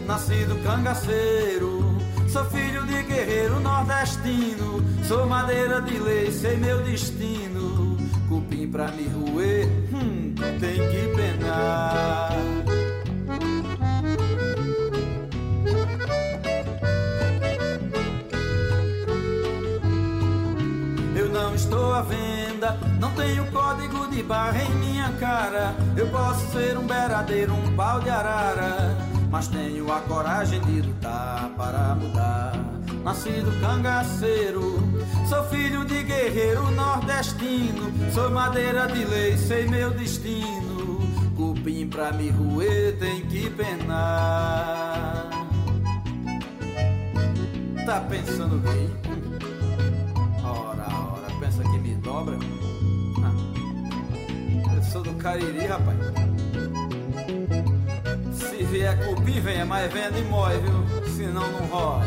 Nascido 0.07 0.63
cangaceiro, 0.63 1.99
sou 2.29 2.45
filho 2.47 2.85
de 2.87 3.03
guerreiro 3.03 3.59
nordestino. 3.61 4.85
Sou 5.07 5.27
madeira 5.27 5.83
de 5.83 5.99
lei, 5.99 6.31
sei 6.31 6.57
meu 6.57 6.83
destino. 6.83 7.97
Cupim 8.29 8.67
pra 8.71 8.89
me 8.89 9.07
roer, 9.09 9.67
hum, 9.93 10.35
tem 10.59 10.77
que 10.89 11.15
penar. 11.15 12.33
Estou 21.65 21.93
à 21.93 22.03
venda, 22.03 22.79
não 23.01 23.11
tenho 23.13 23.51
código 23.51 24.07
de 24.09 24.23
barra 24.23 24.63
em 24.63 24.75
minha 24.77 25.11
cara. 25.19 25.75
Eu 25.97 26.07
posso 26.09 26.53
ser 26.53 26.77
um 26.77 26.87
beradeiro, 26.87 27.55
um 27.55 27.75
pau 27.75 28.01
de 28.01 28.11
arara, 28.11 28.97
mas 29.31 29.49
tenho 29.49 29.91
a 29.91 30.01
coragem 30.01 30.61
de 30.61 30.83
lutar 30.83 31.51
para 31.57 31.95
mudar. 31.95 32.53
Nascido 33.03 33.61
cangaceiro, 33.61 34.79
sou 35.29 35.45
filho 35.45 35.85
de 35.85 36.03
guerreiro 36.03 36.71
nordestino, 36.71 37.93
sou 38.13 38.31
madeira 38.31 38.87
de 38.87 39.05
lei, 39.05 39.37
sei 39.37 39.67
meu 39.67 39.91
destino. 39.91 41.01
Cupim 41.37 41.89
pra 41.89 42.13
me 42.13 42.31
roer 42.31 42.97
tem 42.99 43.23
que 43.27 43.51
penar. 43.51 45.29
Tá 47.85 48.01
pensando 48.01 48.57
bem? 48.63 49.04
Dobra? 52.15 52.39
Ah, 53.25 54.77
Eu 54.77 54.83
sou 54.85 55.03
do 55.03 55.15
Cariri, 55.15 55.67
rapaz. 55.67 55.99
Se 58.33 58.63
vier 58.65 58.97
cupim, 59.05 59.41
venha, 59.41 59.65
mas 59.67 59.93
venda 59.93 60.17
e 60.19 60.25
mói, 60.25 60.57
viu? 60.59 61.09
Senão 61.17 61.51
não 61.51 61.67
rói. 61.67 62.07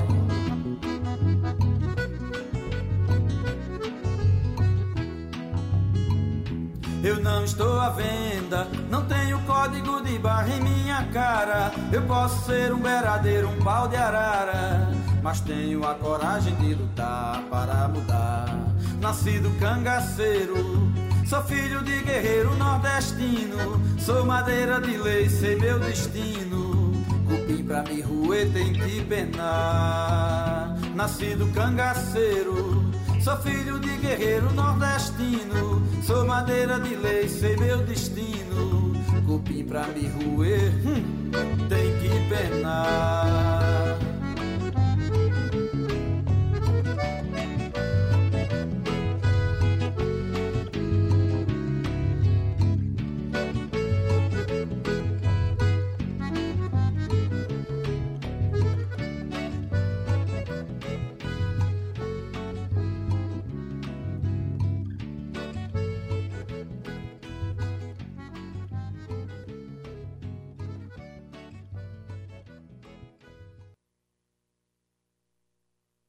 Eu 7.03 7.21
não 7.21 7.43
estou 7.43 7.79
à 7.79 7.89
venda, 7.89 8.67
não 8.89 9.05
tenho 9.05 9.39
código 9.41 10.01
de 10.01 10.17
barra 10.19 10.49
em 10.49 10.61
minha 10.61 11.03
cara. 11.13 11.71
Eu 11.91 12.01
posso 12.03 12.45
ser 12.45 12.73
um 12.73 12.79
beradeiro, 12.79 13.49
um 13.49 13.57
pau 13.63 13.87
de 13.87 13.95
arara, 13.95 14.89
mas 15.21 15.39
tenho 15.41 15.85
a 15.85 15.93
coragem 15.95 16.55
de 16.55 16.73
lutar 16.73 17.41
para 17.49 17.87
mudar. 17.87 18.76
Nascido 18.99 19.51
cangaceiro, 19.59 20.91
sou 21.25 21.41
filho 21.43 21.83
de 21.83 22.01
guerreiro 22.01 22.55
nordestino. 22.55 23.79
Sou 23.99 24.25
madeira 24.25 24.81
de 24.81 24.97
lei, 24.97 25.29
sei 25.29 25.55
meu 25.55 25.79
destino. 25.79 26.91
Cupim 27.27 27.63
pra 27.63 27.83
me 27.83 28.01
roer 28.01 28.51
tem 28.51 28.73
que 28.73 29.01
penar. 29.03 30.77
Nascido 30.95 31.45
cangaceiro, 31.53 32.83
sou 33.21 33.37
filho 33.37 33.79
de 33.79 33.97
guerreiro 33.97 34.51
nordestino. 34.53 35.83
Sou 36.01 36.25
madeira 36.25 36.79
de 36.79 36.95
lei, 36.95 37.27
sei 37.27 37.55
meu 37.57 37.83
destino. 37.83 38.93
Cupim 39.25 39.63
pra 39.63 39.87
me 39.87 40.07
roer, 40.07 40.71
hum, 40.85 41.31
tem 41.67 41.97
que 41.99 42.09
penar. 42.29 43.56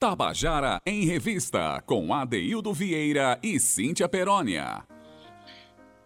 Tabajara 0.01 0.81
em 0.87 1.05
Revista, 1.05 1.83
com 1.85 2.15
Adeildo 2.15 2.73
Vieira 2.73 3.37
e 3.43 3.59
Cíntia 3.59 4.09
Perónia. 4.09 4.85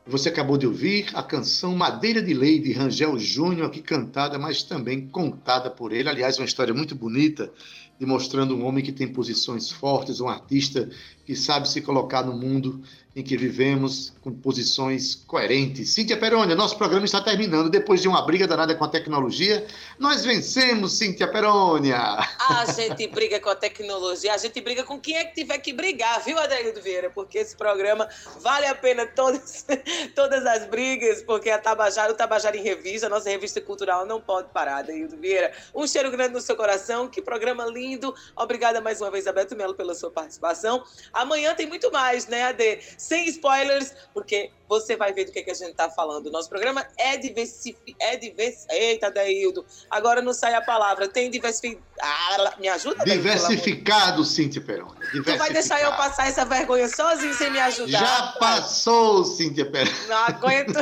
Você 0.06 0.30
acabou 0.30 0.56
de 0.56 0.66
ouvir 0.66 1.10
a 1.12 1.22
canção 1.22 1.76
Madeira 1.76 2.22
de 2.22 2.32
Lei 2.32 2.58
de 2.58 2.72
Rangel 2.72 3.18
Júnior, 3.18 3.66
aqui 3.66 3.82
cantada, 3.82 4.38
mas 4.38 4.62
também 4.62 5.08
contada 5.08 5.70
por 5.70 5.92
ele. 5.92 6.08
Aliás, 6.08 6.38
uma 6.38 6.46
história 6.46 6.72
muito 6.72 6.94
bonita, 6.94 7.52
demonstrando 8.00 8.56
um 8.56 8.64
homem 8.64 8.82
que 8.82 8.92
tem 8.92 9.06
posições 9.06 9.70
fortes, 9.70 10.20
um 10.20 10.28
artista 10.28 10.88
que 11.24 11.36
sabe 11.36 11.68
se 11.68 11.80
colocar 11.80 12.22
no 12.22 12.32
mundo 12.32 12.82
em 13.14 13.22
que 13.22 13.36
vivemos 13.36 14.12
com 14.22 14.32
posições 14.32 15.14
coerentes. 15.14 15.90
Cíntia 15.90 16.16
Perônia, 16.16 16.56
nosso 16.56 16.78
programa 16.78 17.04
está 17.04 17.20
terminando. 17.20 17.68
Depois 17.68 18.00
de 18.00 18.08
uma 18.08 18.22
briga 18.24 18.46
danada 18.46 18.74
com 18.74 18.84
a 18.84 18.88
tecnologia, 18.88 19.66
nós 19.98 20.24
vencemos, 20.24 20.96
Cíntia 20.96 21.28
Perônia. 21.28 21.98
A 21.98 22.64
gente 22.72 23.06
briga 23.08 23.38
com 23.38 23.50
a 23.50 23.54
tecnologia, 23.54 24.32
a 24.32 24.38
gente 24.38 24.58
briga 24.62 24.82
com 24.82 24.98
quem 24.98 25.16
é 25.16 25.24
que 25.24 25.34
tiver 25.34 25.58
que 25.58 25.74
brigar, 25.74 26.24
viu, 26.24 26.38
Adaildo 26.38 26.80
Vieira? 26.80 27.10
Porque 27.10 27.38
esse 27.38 27.54
programa 27.54 28.08
vale 28.40 28.66
a 28.66 28.74
pena 28.74 29.06
todas, 29.06 29.66
todas 30.16 30.46
as 30.46 30.66
brigas, 30.66 31.22
porque 31.22 31.50
a 31.50 31.58
Tabajara, 31.58 32.12
o 32.12 32.16
Tabajara 32.16 32.56
em 32.56 32.62
Revista, 32.62 33.08
a 33.08 33.10
nossa 33.10 33.28
revista 33.28 33.60
cultural 33.60 34.06
não 34.06 34.22
pode 34.22 34.48
parar, 34.52 34.78
Adaildo 34.78 35.18
Vieira. 35.18 35.52
Um 35.74 35.86
cheiro 35.86 36.10
grande 36.10 36.32
no 36.32 36.40
seu 36.40 36.56
coração, 36.56 37.08
que 37.08 37.20
programa 37.20 37.66
lindo. 37.66 38.14
Obrigada 38.34 38.80
mais 38.80 39.02
uma 39.02 39.10
vez, 39.10 39.26
Alberto 39.26 39.54
Melo, 39.54 39.74
pela 39.74 39.94
sua 39.94 40.10
participação. 40.10 40.82
Amanhã 41.12 41.54
tem 41.54 41.66
muito 41.66 41.90
mais, 41.92 42.26
né, 42.26 42.44
Ade? 42.44 42.80
Sem 42.96 43.26
spoilers, 43.28 43.94
porque 44.14 44.50
você 44.72 44.96
vai 44.96 45.12
ver 45.12 45.26
do 45.26 45.32
que, 45.32 45.42
que 45.42 45.50
a 45.50 45.54
gente 45.54 45.74
tá 45.74 45.90
falando. 45.90 46.30
Nosso 46.30 46.48
programa 46.48 46.86
é 46.96 47.16
diversificado. 47.18 47.94
É 48.00 48.16
divers... 48.16 48.66
Eita, 48.70 49.10
Daildo. 49.10 49.64
Agora 49.90 50.22
não 50.22 50.32
sai 50.32 50.54
a 50.54 50.62
palavra. 50.62 51.08
Tem 51.08 51.30
diversificado. 51.30 51.92
Ah, 52.00 52.54
me 52.58 52.68
ajuda, 52.68 53.04
Daildo, 53.04 53.22
Diversificado, 53.22 54.24
Cíntia 54.24 54.60
Perônia. 54.60 54.96
Tu 55.12 55.36
vai 55.36 55.52
deixar 55.52 55.80
eu 55.80 55.92
passar 55.92 56.26
essa 56.26 56.44
vergonha 56.44 56.88
sozinho 56.88 57.32
sem 57.34 57.50
me 57.50 57.60
ajudar? 57.60 57.98
Já 57.98 58.34
passou, 58.40 59.24
Cíntia 59.24 59.70
Perônia. 59.70 60.08
Não 60.08 60.16
aguento. 60.16 60.74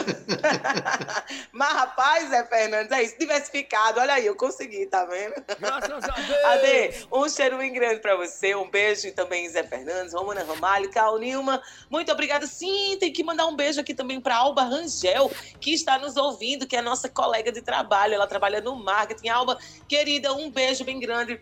Mas, 1.53 1.72
rapaz, 1.72 2.30
Zé 2.30 2.47
Fernandes, 2.47 2.91
é 2.93 3.03
isso. 3.03 3.18
Diversificado. 3.18 4.01
Olha 4.01 4.14
aí, 4.14 4.26
eu 4.26 4.36
consegui, 4.36 4.86
tá 4.86 5.05
vendo? 5.05 5.34
Graças 5.59 6.05
a 6.09 6.20
Deus. 6.20 6.45
Ade, 6.45 7.07
Um 7.12 7.28
cheiro 7.28 7.59
bem 7.59 7.72
grande 7.72 8.01
para 8.01 8.16
você. 8.16 8.55
Um 8.55 8.70
beijo 8.70 9.12
também, 9.12 9.49
Zé 9.49 9.62
Fernandes, 9.64 10.14
Romana 10.14 10.45
Ramalho, 10.45 10.91
Cal 10.91 11.18
Nilma. 11.18 11.61
Muito 11.91 12.11
obrigada. 12.12 12.47
Sim, 12.47 12.97
tem 12.99 13.12
que 13.12 13.22
mandar 13.22 13.47
um 13.47 13.57
beijo 13.57 13.80
aqui 13.81 13.95
também 13.95 14.20
para 14.20 14.37
Alba 14.37 14.62
Rangel, 14.62 15.31
que 15.61 15.72
está 15.72 15.99
nos 15.99 16.16
ouvindo, 16.16 16.66
que 16.66 16.76
é 16.76 16.83
nossa 16.83 17.09
colega 17.09 17.51
de 17.51 17.62
trabalho. 17.62 18.14
Ela 18.14 18.26
trabalha 18.26 18.61
no 18.61 18.76
marketing. 18.76 19.28
Alba, 19.28 19.59
querida, 19.89 20.33
um 20.33 20.51
beijo 20.51 20.85
bem 20.85 20.99
grande 20.99 21.41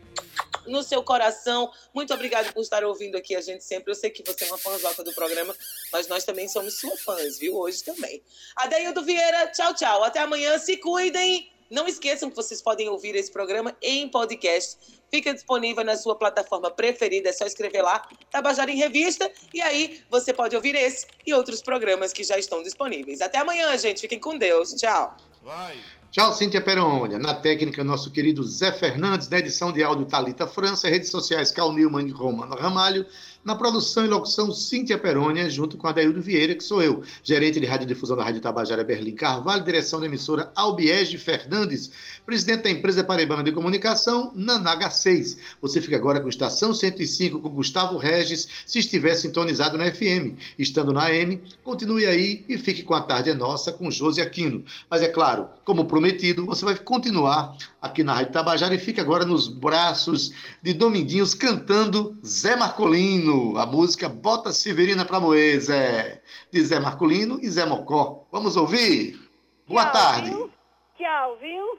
no 0.66 0.82
seu 0.82 1.03
coração. 1.03 1.70
Muito 1.93 2.12
obrigada 2.14 2.53
por 2.53 2.61
estar 2.61 2.84
ouvindo 2.84 3.16
aqui 3.16 3.34
a 3.34 3.41
gente 3.41 3.64
sempre. 3.64 3.91
Eu 3.91 3.95
sei 3.95 4.11
que 4.11 4.22
você 4.24 4.45
é 4.45 4.49
uma 4.49 4.59
fãzoca 4.59 5.03
do 5.03 5.12
programa, 5.12 5.55
mas 5.93 6.07
nós 6.09 6.24
também 6.24 6.49
somos 6.49 6.78
sua 6.78 6.97
fãs, 6.97 7.39
viu? 7.39 7.57
Hoje 7.57 7.82
também. 7.82 8.22
Adeildo 8.57 9.03
Vieira, 9.03 9.49
tchau, 9.49 9.74
tchau. 9.74 10.05
Até 10.05 10.20
amanhã. 10.20 10.59
Se 10.59 10.76
cuidem. 10.76 11.51
Não 11.70 11.86
esqueçam 11.86 12.30
que 12.30 12.36
vocês 12.36 12.62
podem 12.62 12.88
ouvir 12.88 13.14
esse 13.14 13.30
programa 13.30 13.76
em 13.82 14.08
podcast. 14.08 14.76
Fica 15.10 15.32
disponível 15.34 15.84
na 15.84 15.96
sua 15.96 16.16
plataforma 16.16 16.70
preferida. 16.70 17.28
É 17.28 17.32
só 17.32 17.46
escrever 17.46 17.82
lá, 17.82 18.08
Tabajara 18.30 18.70
em 18.70 18.76
Revista. 18.76 19.30
E 19.52 19.60
aí 19.60 20.02
você 20.10 20.32
pode 20.32 20.56
ouvir 20.56 20.74
esse 20.74 21.06
e 21.26 21.34
outros 21.34 21.62
programas 21.62 22.12
que 22.12 22.24
já 22.24 22.38
estão 22.38 22.62
disponíveis. 22.62 23.20
Até 23.20 23.38
amanhã, 23.38 23.76
gente. 23.76 24.00
Fiquem 24.00 24.18
com 24.18 24.36
Deus. 24.36 24.72
Tchau. 24.74 25.16
Vai. 25.42 25.78
Tchau, 26.11 26.32
Cíntia 26.32 26.62
Perônia. 26.62 27.18
Na 27.18 27.34
técnica, 27.34 27.84
nosso 27.84 28.11
querido 28.11 28.42
Zé 28.42 28.72
Fernandes. 28.72 29.28
Na 29.28 29.40
edição 29.40 29.70
de 29.70 29.82
áudio, 29.82 30.06
Talita 30.06 30.46
França. 30.46 30.88
Redes 30.88 31.11
sociais, 31.11 31.50
Cal 31.50 31.70
Nilman 31.70 32.09
e 32.09 32.11
Romano 32.11 32.56
Ramalho. 32.56 33.04
Na 33.44 33.54
produção 33.54 34.04
e 34.04 34.09
locução, 34.09 34.52
Cíntia 34.52 34.98
Perônia, 34.98 35.48
junto 35.48 35.76
com 35.78 35.86
Adaildo 35.86 36.20
Vieira, 36.20 36.54
que 36.54 36.62
sou 36.62 36.82
eu, 36.82 37.02
gerente 37.22 37.61
de 37.61 37.64
radiodifusão 37.64 38.16
da 38.16 38.24
Rádio 38.24 38.42
Tabajara 38.42 38.82
Berlim 38.82 39.14
Carvalho, 39.14 39.64
direção 39.64 40.00
da 40.00 40.06
emissora 40.06 40.52
Albiege 40.54 41.16
Fernandes, 41.16 41.90
presidente 42.26 42.64
da 42.64 42.70
empresa 42.70 43.04
Paraibana 43.04 43.42
de 43.42 43.52
Comunicação, 43.52 44.32
Nanaga 44.34 44.90
6. 44.90 45.38
Você 45.62 45.80
fica 45.80 45.96
agora 45.96 46.20
com 46.20 46.28
Estação 46.28 46.74
105 46.74 47.40
com 47.40 47.48
Gustavo 47.48 47.96
Regis, 47.96 48.46
se 48.66 48.80
estiver 48.80 49.14
sintonizado 49.14 49.78
na 49.78 49.90
FM. 49.90 50.36
Estando 50.59 50.92
na 50.92 51.06
AM, 51.06 51.40
continue 51.62 52.06
aí 52.06 52.44
e 52.48 52.59
fique 52.59 52.82
com 52.82 52.92
a 52.92 53.00
tarde 53.00 53.30
é 53.30 53.34
nossa 53.34 53.72
com 53.72 53.90
Josi 53.90 54.20
Aquino. 54.20 54.64
Mas 54.90 55.00
é 55.00 55.09
claro, 55.09 55.48
como 55.64 55.86
prometido, 55.99 56.46
você 56.46 56.64
vai 56.64 56.76
continuar 56.76 57.57
aqui 57.82 58.05
na 58.05 58.14
Rádio 58.14 58.32
Tabajara 58.32 58.72
e 58.72 58.78
fica 58.78 59.03
agora 59.03 59.24
nos 59.24 59.49
braços 59.49 60.32
de 60.62 60.72
Dominguinhos 60.72 61.34
cantando 61.34 62.16
Zé 62.24 62.55
Marcolino, 62.55 63.59
a 63.59 63.66
música 63.66 64.09
Bota 64.09 64.53
Severina 64.53 65.05
pra 65.05 65.18
Moer, 65.18 65.61
Zé, 65.61 66.22
de 66.53 66.64
Zé 66.64 66.78
Marcolino 66.78 67.40
e 67.42 67.51
Zé 67.51 67.66
Mocó. 67.66 68.28
Vamos 68.30 68.57
ouvir? 68.57 69.18
Boa 69.66 69.86
Tchau, 69.86 69.92
tarde. 69.92 70.30
Viu? 70.30 70.51
Tchau, 70.96 71.38
viu? 71.40 71.78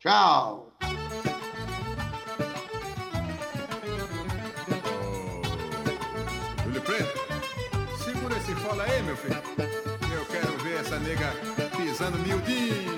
Tchau. 0.00 0.72
Júlio 6.64 6.80
Preto, 6.80 7.18
segura 8.02 8.36
esse 8.38 8.54
fola 8.54 8.84
aí, 8.84 9.02
meu 9.02 9.16
filho. 9.18 9.36
Eu 10.16 10.24
quero 10.30 10.56
ver 10.64 10.80
essa 10.80 10.98
nega 10.98 11.30
pisando 11.76 12.18
miudinho. 12.20 12.93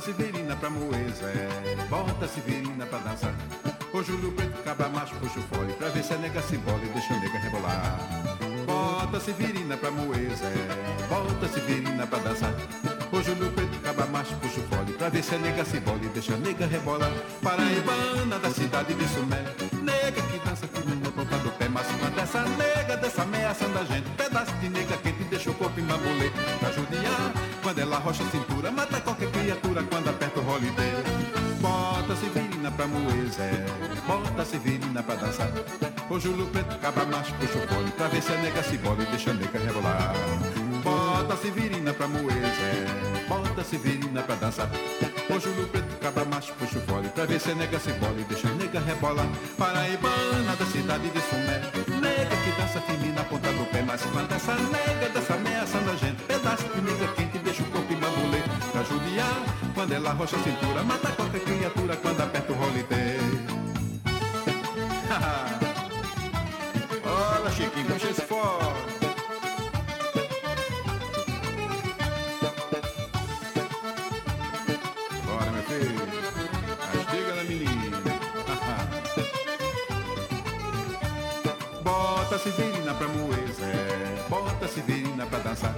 Bota 0.00 0.12
Severina 0.12 0.56
pra 0.56 0.70
moer, 0.70 1.10
Zé. 1.10 1.84
Bota 1.90 2.26
Severina 2.26 2.86
pra 2.86 3.00
dançar. 3.00 3.34
O 3.92 4.02
Júlio 4.02 4.32
Preto 4.32 4.58
acaba 4.58 4.88
macho, 4.88 5.14
puxa 5.16 5.38
o 5.38 5.42
fole 5.42 5.74
pra 5.74 5.90
ver 5.90 6.02
se 6.02 6.14
a 6.14 6.16
nega 6.16 6.40
se 6.40 6.56
bola 6.56 6.80
e 6.82 6.88
deixa 6.88 7.12
a 7.12 7.20
nega 7.20 7.38
rebolar. 7.38 7.98
Bota 8.64 9.20
Severina 9.20 9.76
pra 9.76 9.90
moer, 9.90 10.34
Zé. 10.34 10.54
Bota 11.06 11.46
Severina 11.48 12.06
pra 12.06 12.18
dançar. 12.20 12.54
O 13.12 13.22
Júlio 13.22 13.52
Preto 13.52 13.76
acaba 13.76 14.06
macho, 14.06 14.34
puxa 14.36 14.60
o 14.60 14.74
fole 14.74 14.94
pra 14.94 15.10
ver 15.10 15.22
se 15.22 15.34
a 15.34 15.38
nega 15.38 15.64
se 15.66 15.78
bola 15.80 16.00
e 16.02 16.08
deixa 16.08 16.32
a 16.32 16.38
nega 16.38 16.66
rebolar. 16.66 17.12
Paraibana 17.42 18.38
da 18.38 18.50
cidade 18.50 18.94
de 18.94 19.06
Sumé. 19.06 19.44
Nega 19.82 20.22
que 20.22 20.38
dança 20.38 20.66
firme 20.66 20.94
na 20.94 21.10
ponta 21.10 21.36
do 21.36 21.50
pé, 21.58 21.68
mas 21.68 21.86
quando 21.86 22.18
essa 22.18 22.40
nega 22.56 22.96
dessa 22.96 23.22
ameaçando 23.22 23.78
a 23.78 23.84
gente. 23.84 24.08
Pedaço 24.16 24.52
de 24.62 24.68
nega 24.70 24.96
quente 24.96 25.24
deixa 25.24 25.50
o 25.50 25.54
corpo 25.54 25.78
em 25.78 25.84
bambolê. 25.84 26.30
Pra 26.58 26.70
judiar, 26.72 27.32
quando 27.62 27.78
ela 27.80 27.98
rocha 27.98 28.22
a 28.22 28.30
cintura, 28.30 28.70
mata 28.70 28.98
qualquer 29.00 29.19
criatura 29.40 29.82
quando 29.84 30.08
aperta 30.08 30.40
o 30.40 30.48
holiday. 30.48 30.92
Bota 31.60 32.16
Severina 32.16 32.70
pra 32.70 32.86
Zé. 33.30 33.66
Bota 34.06 34.44
Severina 34.44 35.02
pra 35.02 35.14
dançar. 35.14 35.50
O 36.10 36.18
Júlio 36.18 36.46
Preto 36.46 36.76
macho, 37.10 37.32
puxa 37.34 37.58
o 37.58 37.68
fole 37.68 37.90
pra 37.92 38.08
ver 38.08 38.22
se 38.22 38.32
a 38.32 38.36
nega 38.36 38.62
se 38.62 38.78
bola 38.78 39.02
e 39.02 39.06
deixa 39.06 39.30
a 39.30 39.34
nega 39.34 39.58
rebolar. 39.58 40.14
Bota 40.82 41.36
Severina 41.36 41.92
pra 41.92 42.06
Zé. 42.06 43.24
Bota 43.28 43.64
Severina 43.64 44.22
pra 44.22 44.34
dançar. 44.36 44.70
O 45.30 45.40
Júlio 45.40 45.68
Preto 45.68 46.30
macho, 46.30 46.52
puxa 46.54 46.78
o 46.78 46.82
fole 46.82 47.08
pra 47.08 47.24
ver 47.24 47.40
se 47.40 47.50
a 47.50 47.54
nega 47.54 47.78
se 47.78 47.92
bola 47.92 48.20
e 48.20 48.24
deixa 48.24 48.48
a 48.48 48.52
nega 48.52 48.80
rebolar. 48.80 49.28
Paraibana 49.56 50.56
da 50.58 50.66
cidade 50.66 51.08
de 51.08 51.20
Sumé. 51.20 51.60
Nega 52.00 52.36
que 52.36 52.60
dança 52.60 52.80
firme 52.80 53.12
na 53.12 53.24
ponta 53.24 53.52
do 53.52 53.64
pé, 53.70 53.82
mas 53.82 54.02
quando 54.02 54.32
essa 54.32 54.54
nega 54.54 55.08
dessa 55.14 55.34
ameaçando 55.34 55.90
a 55.90 55.96
gente. 55.96 56.22
Pedaço 56.24 56.64
de 56.64 56.80
nega 56.80 57.08
quente 57.14 57.29
quando 59.80 59.94
ela 59.94 60.12
rocha 60.12 60.36
a 60.36 60.40
cintura, 60.40 60.82
mata 60.82 61.10
qualquer 61.12 61.40
criatura 61.40 61.96
quando 61.96 62.20
aperta 62.20 62.52
o 62.52 62.62
holiday. 62.62 63.16
Olha, 67.02 67.50
Chiquinho, 67.50 67.86
puxa 67.86 68.10
esse 68.10 68.20
fora. 68.20 68.60
Menina. 77.48 77.96
Bota 81.82 82.38
Severina 82.38 82.92
pra 82.94 83.08
moer, 83.08 83.48
Zé. 83.50 84.26
Bota 84.28 84.68
Severina 84.68 85.09
pra 85.26 85.38
dançar. 85.38 85.74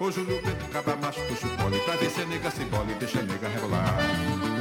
O 0.00 0.10
Júlio 0.10 0.40
Preto 0.42 0.64
acaba 0.64 0.96
macho, 0.96 1.20
puxa 1.22 1.46
o 1.46 1.50
pole 1.56 1.78
pra 1.80 1.96
ver 1.96 2.10
se 2.10 2.20
a 2.20 2.26
nega 2.26 2.50
se 2.50 2.64
bola 2.64 2.90
e 2.90 2.94
deixa 2.94 3.18
a 3.18 3.22
nega 3.22 3.48
rebolar. 3.48 3.94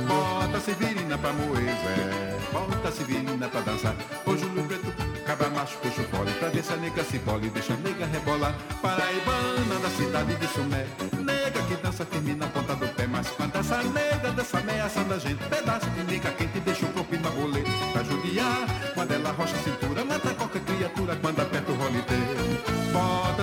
Bota 0.07 0.59
Severina 0.59 1.17
pra 1.17 1.33
moer, 1.33 1.63
Zé. 1.63 2.37
Bota 2.51 2.91
Severina 2.91 3.47
pra 3.47 3.61
dançar. 3.61 3.95
O 4.25 4.37
Júlio 4.37 4.63
Preto 4.65 4.93
acaba 5.23 5.49
macho, 5.49 5.77
puxa 5.77 6.01
o 6.01 6.05
pole 6.05 6.31
pra 6.33 6.49
ver 6.49 6.63
se 6.63 6.73
a 6.73 6.77
nega 6.77 7.03
se 7.03 7.19
bola 7.19 7.45
e 7.45 7.49
deixa 7.49 7.73
a 7.73 7.77
nega 7.77 8.05
rebolar. 8.05 8.55
Paraibana 8.81 9.79
da 9.81 9.89
cidade 9.89 10.35
de 10.35 10.47
Sumé. 10.47 10.87
Nega 11.19 11.61
que 11.63 11.75
dança 11.75 12.05
firme 12.05 12.35
na 12.35 12.47
ponta 12.47 12.75
do 12.75 12.87
pé, 12.95 13.07
mas 13.07 13.27
quando 13.29 13.55
essa 13.55 13.83
nega 13.83 14.31
dessa 14.31 14.59
ameaçando 14.59 15.13
a 15.13 15.19
gente. 15.19 15.43
Pedaço 15.43 15.89
de 15.91 16.03
nega 16.03 16.31
quente 16.31 16.59
deixa 16.59 16.85
o 16.85 16.89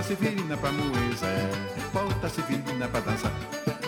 Severina 0.07 0.55
pra 0.59 0.71
Zé. 1.17 1.51
Bota 1.91 2.29
Severina 2.29 2.87
pra 2.89 3.01
dançar. 3.01 3.33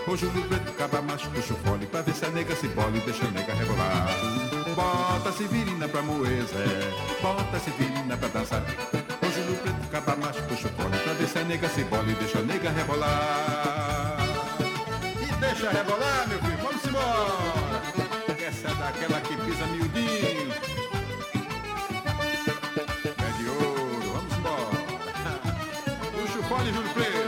O 0.07 0.17
Júlio 0.17 0.43
Preto 0.49 0.71
acaba 0.71 1.03
macho, 1.03 1.29
puxa 1.29 1.53
o 1.53 1.87
pra 1.89 2.01
ver 2.01 2.15
se 2.15 2.25
a 2.25 2.31
nega 2.31 2.57
se 2.57 2.69
bola 2.69 2.97
e 2.97 3.01
deixa 3.01 3.27
a 3.27 3.31
nega 3.31 3.53
rebolar. 3.53 4.09
Bota 4.75 5.33
Severina 5.33 5.87
pra 5.87 6.01
Zé. 6.01 7.21
Bota 7.21 7.59
Severina 7.59 8.17
pra 8.17 8.29
dançar. 8.29 8.63
O 8.63 9.31
Júlio 9.31 9.57
Preto 9.57 9.77
acaba 9.85 10.17
macho, 10.17 10.43
puxa 10.45 10.69
o 10.69 10.71
fole 10.71 10.99
pra 11.05 11.13
ver 11.13 11.29
se 11.29 11.39
a 11.39 11.45
nega 11.45 11.69
se 11.69 11.85
bola 11.85 12.11
e 12.11 12.15
deixa 12.15 12.39
a 12.39 12.43
nega 12.43 12.71
rebolar. 12.71 14.17
E 15.21 15.33
deixa 15.39 15.71
rebolar, 15.71 16.29
meu 16.29 16.39
filho, 16.39 16.59
vamos 16.63 16.85
embora. 16.87 17.83
Essa 18.49 18.69
é 18.69 18.75
daquela 18.75 19.21
que 19.21 19.37
pisa 19.37 19.67
miudinho. 19.67 19.86
É 26.59 26.65
de 26.65 26.79
ouro, 26.79 26.91
vamos 26.95 27.26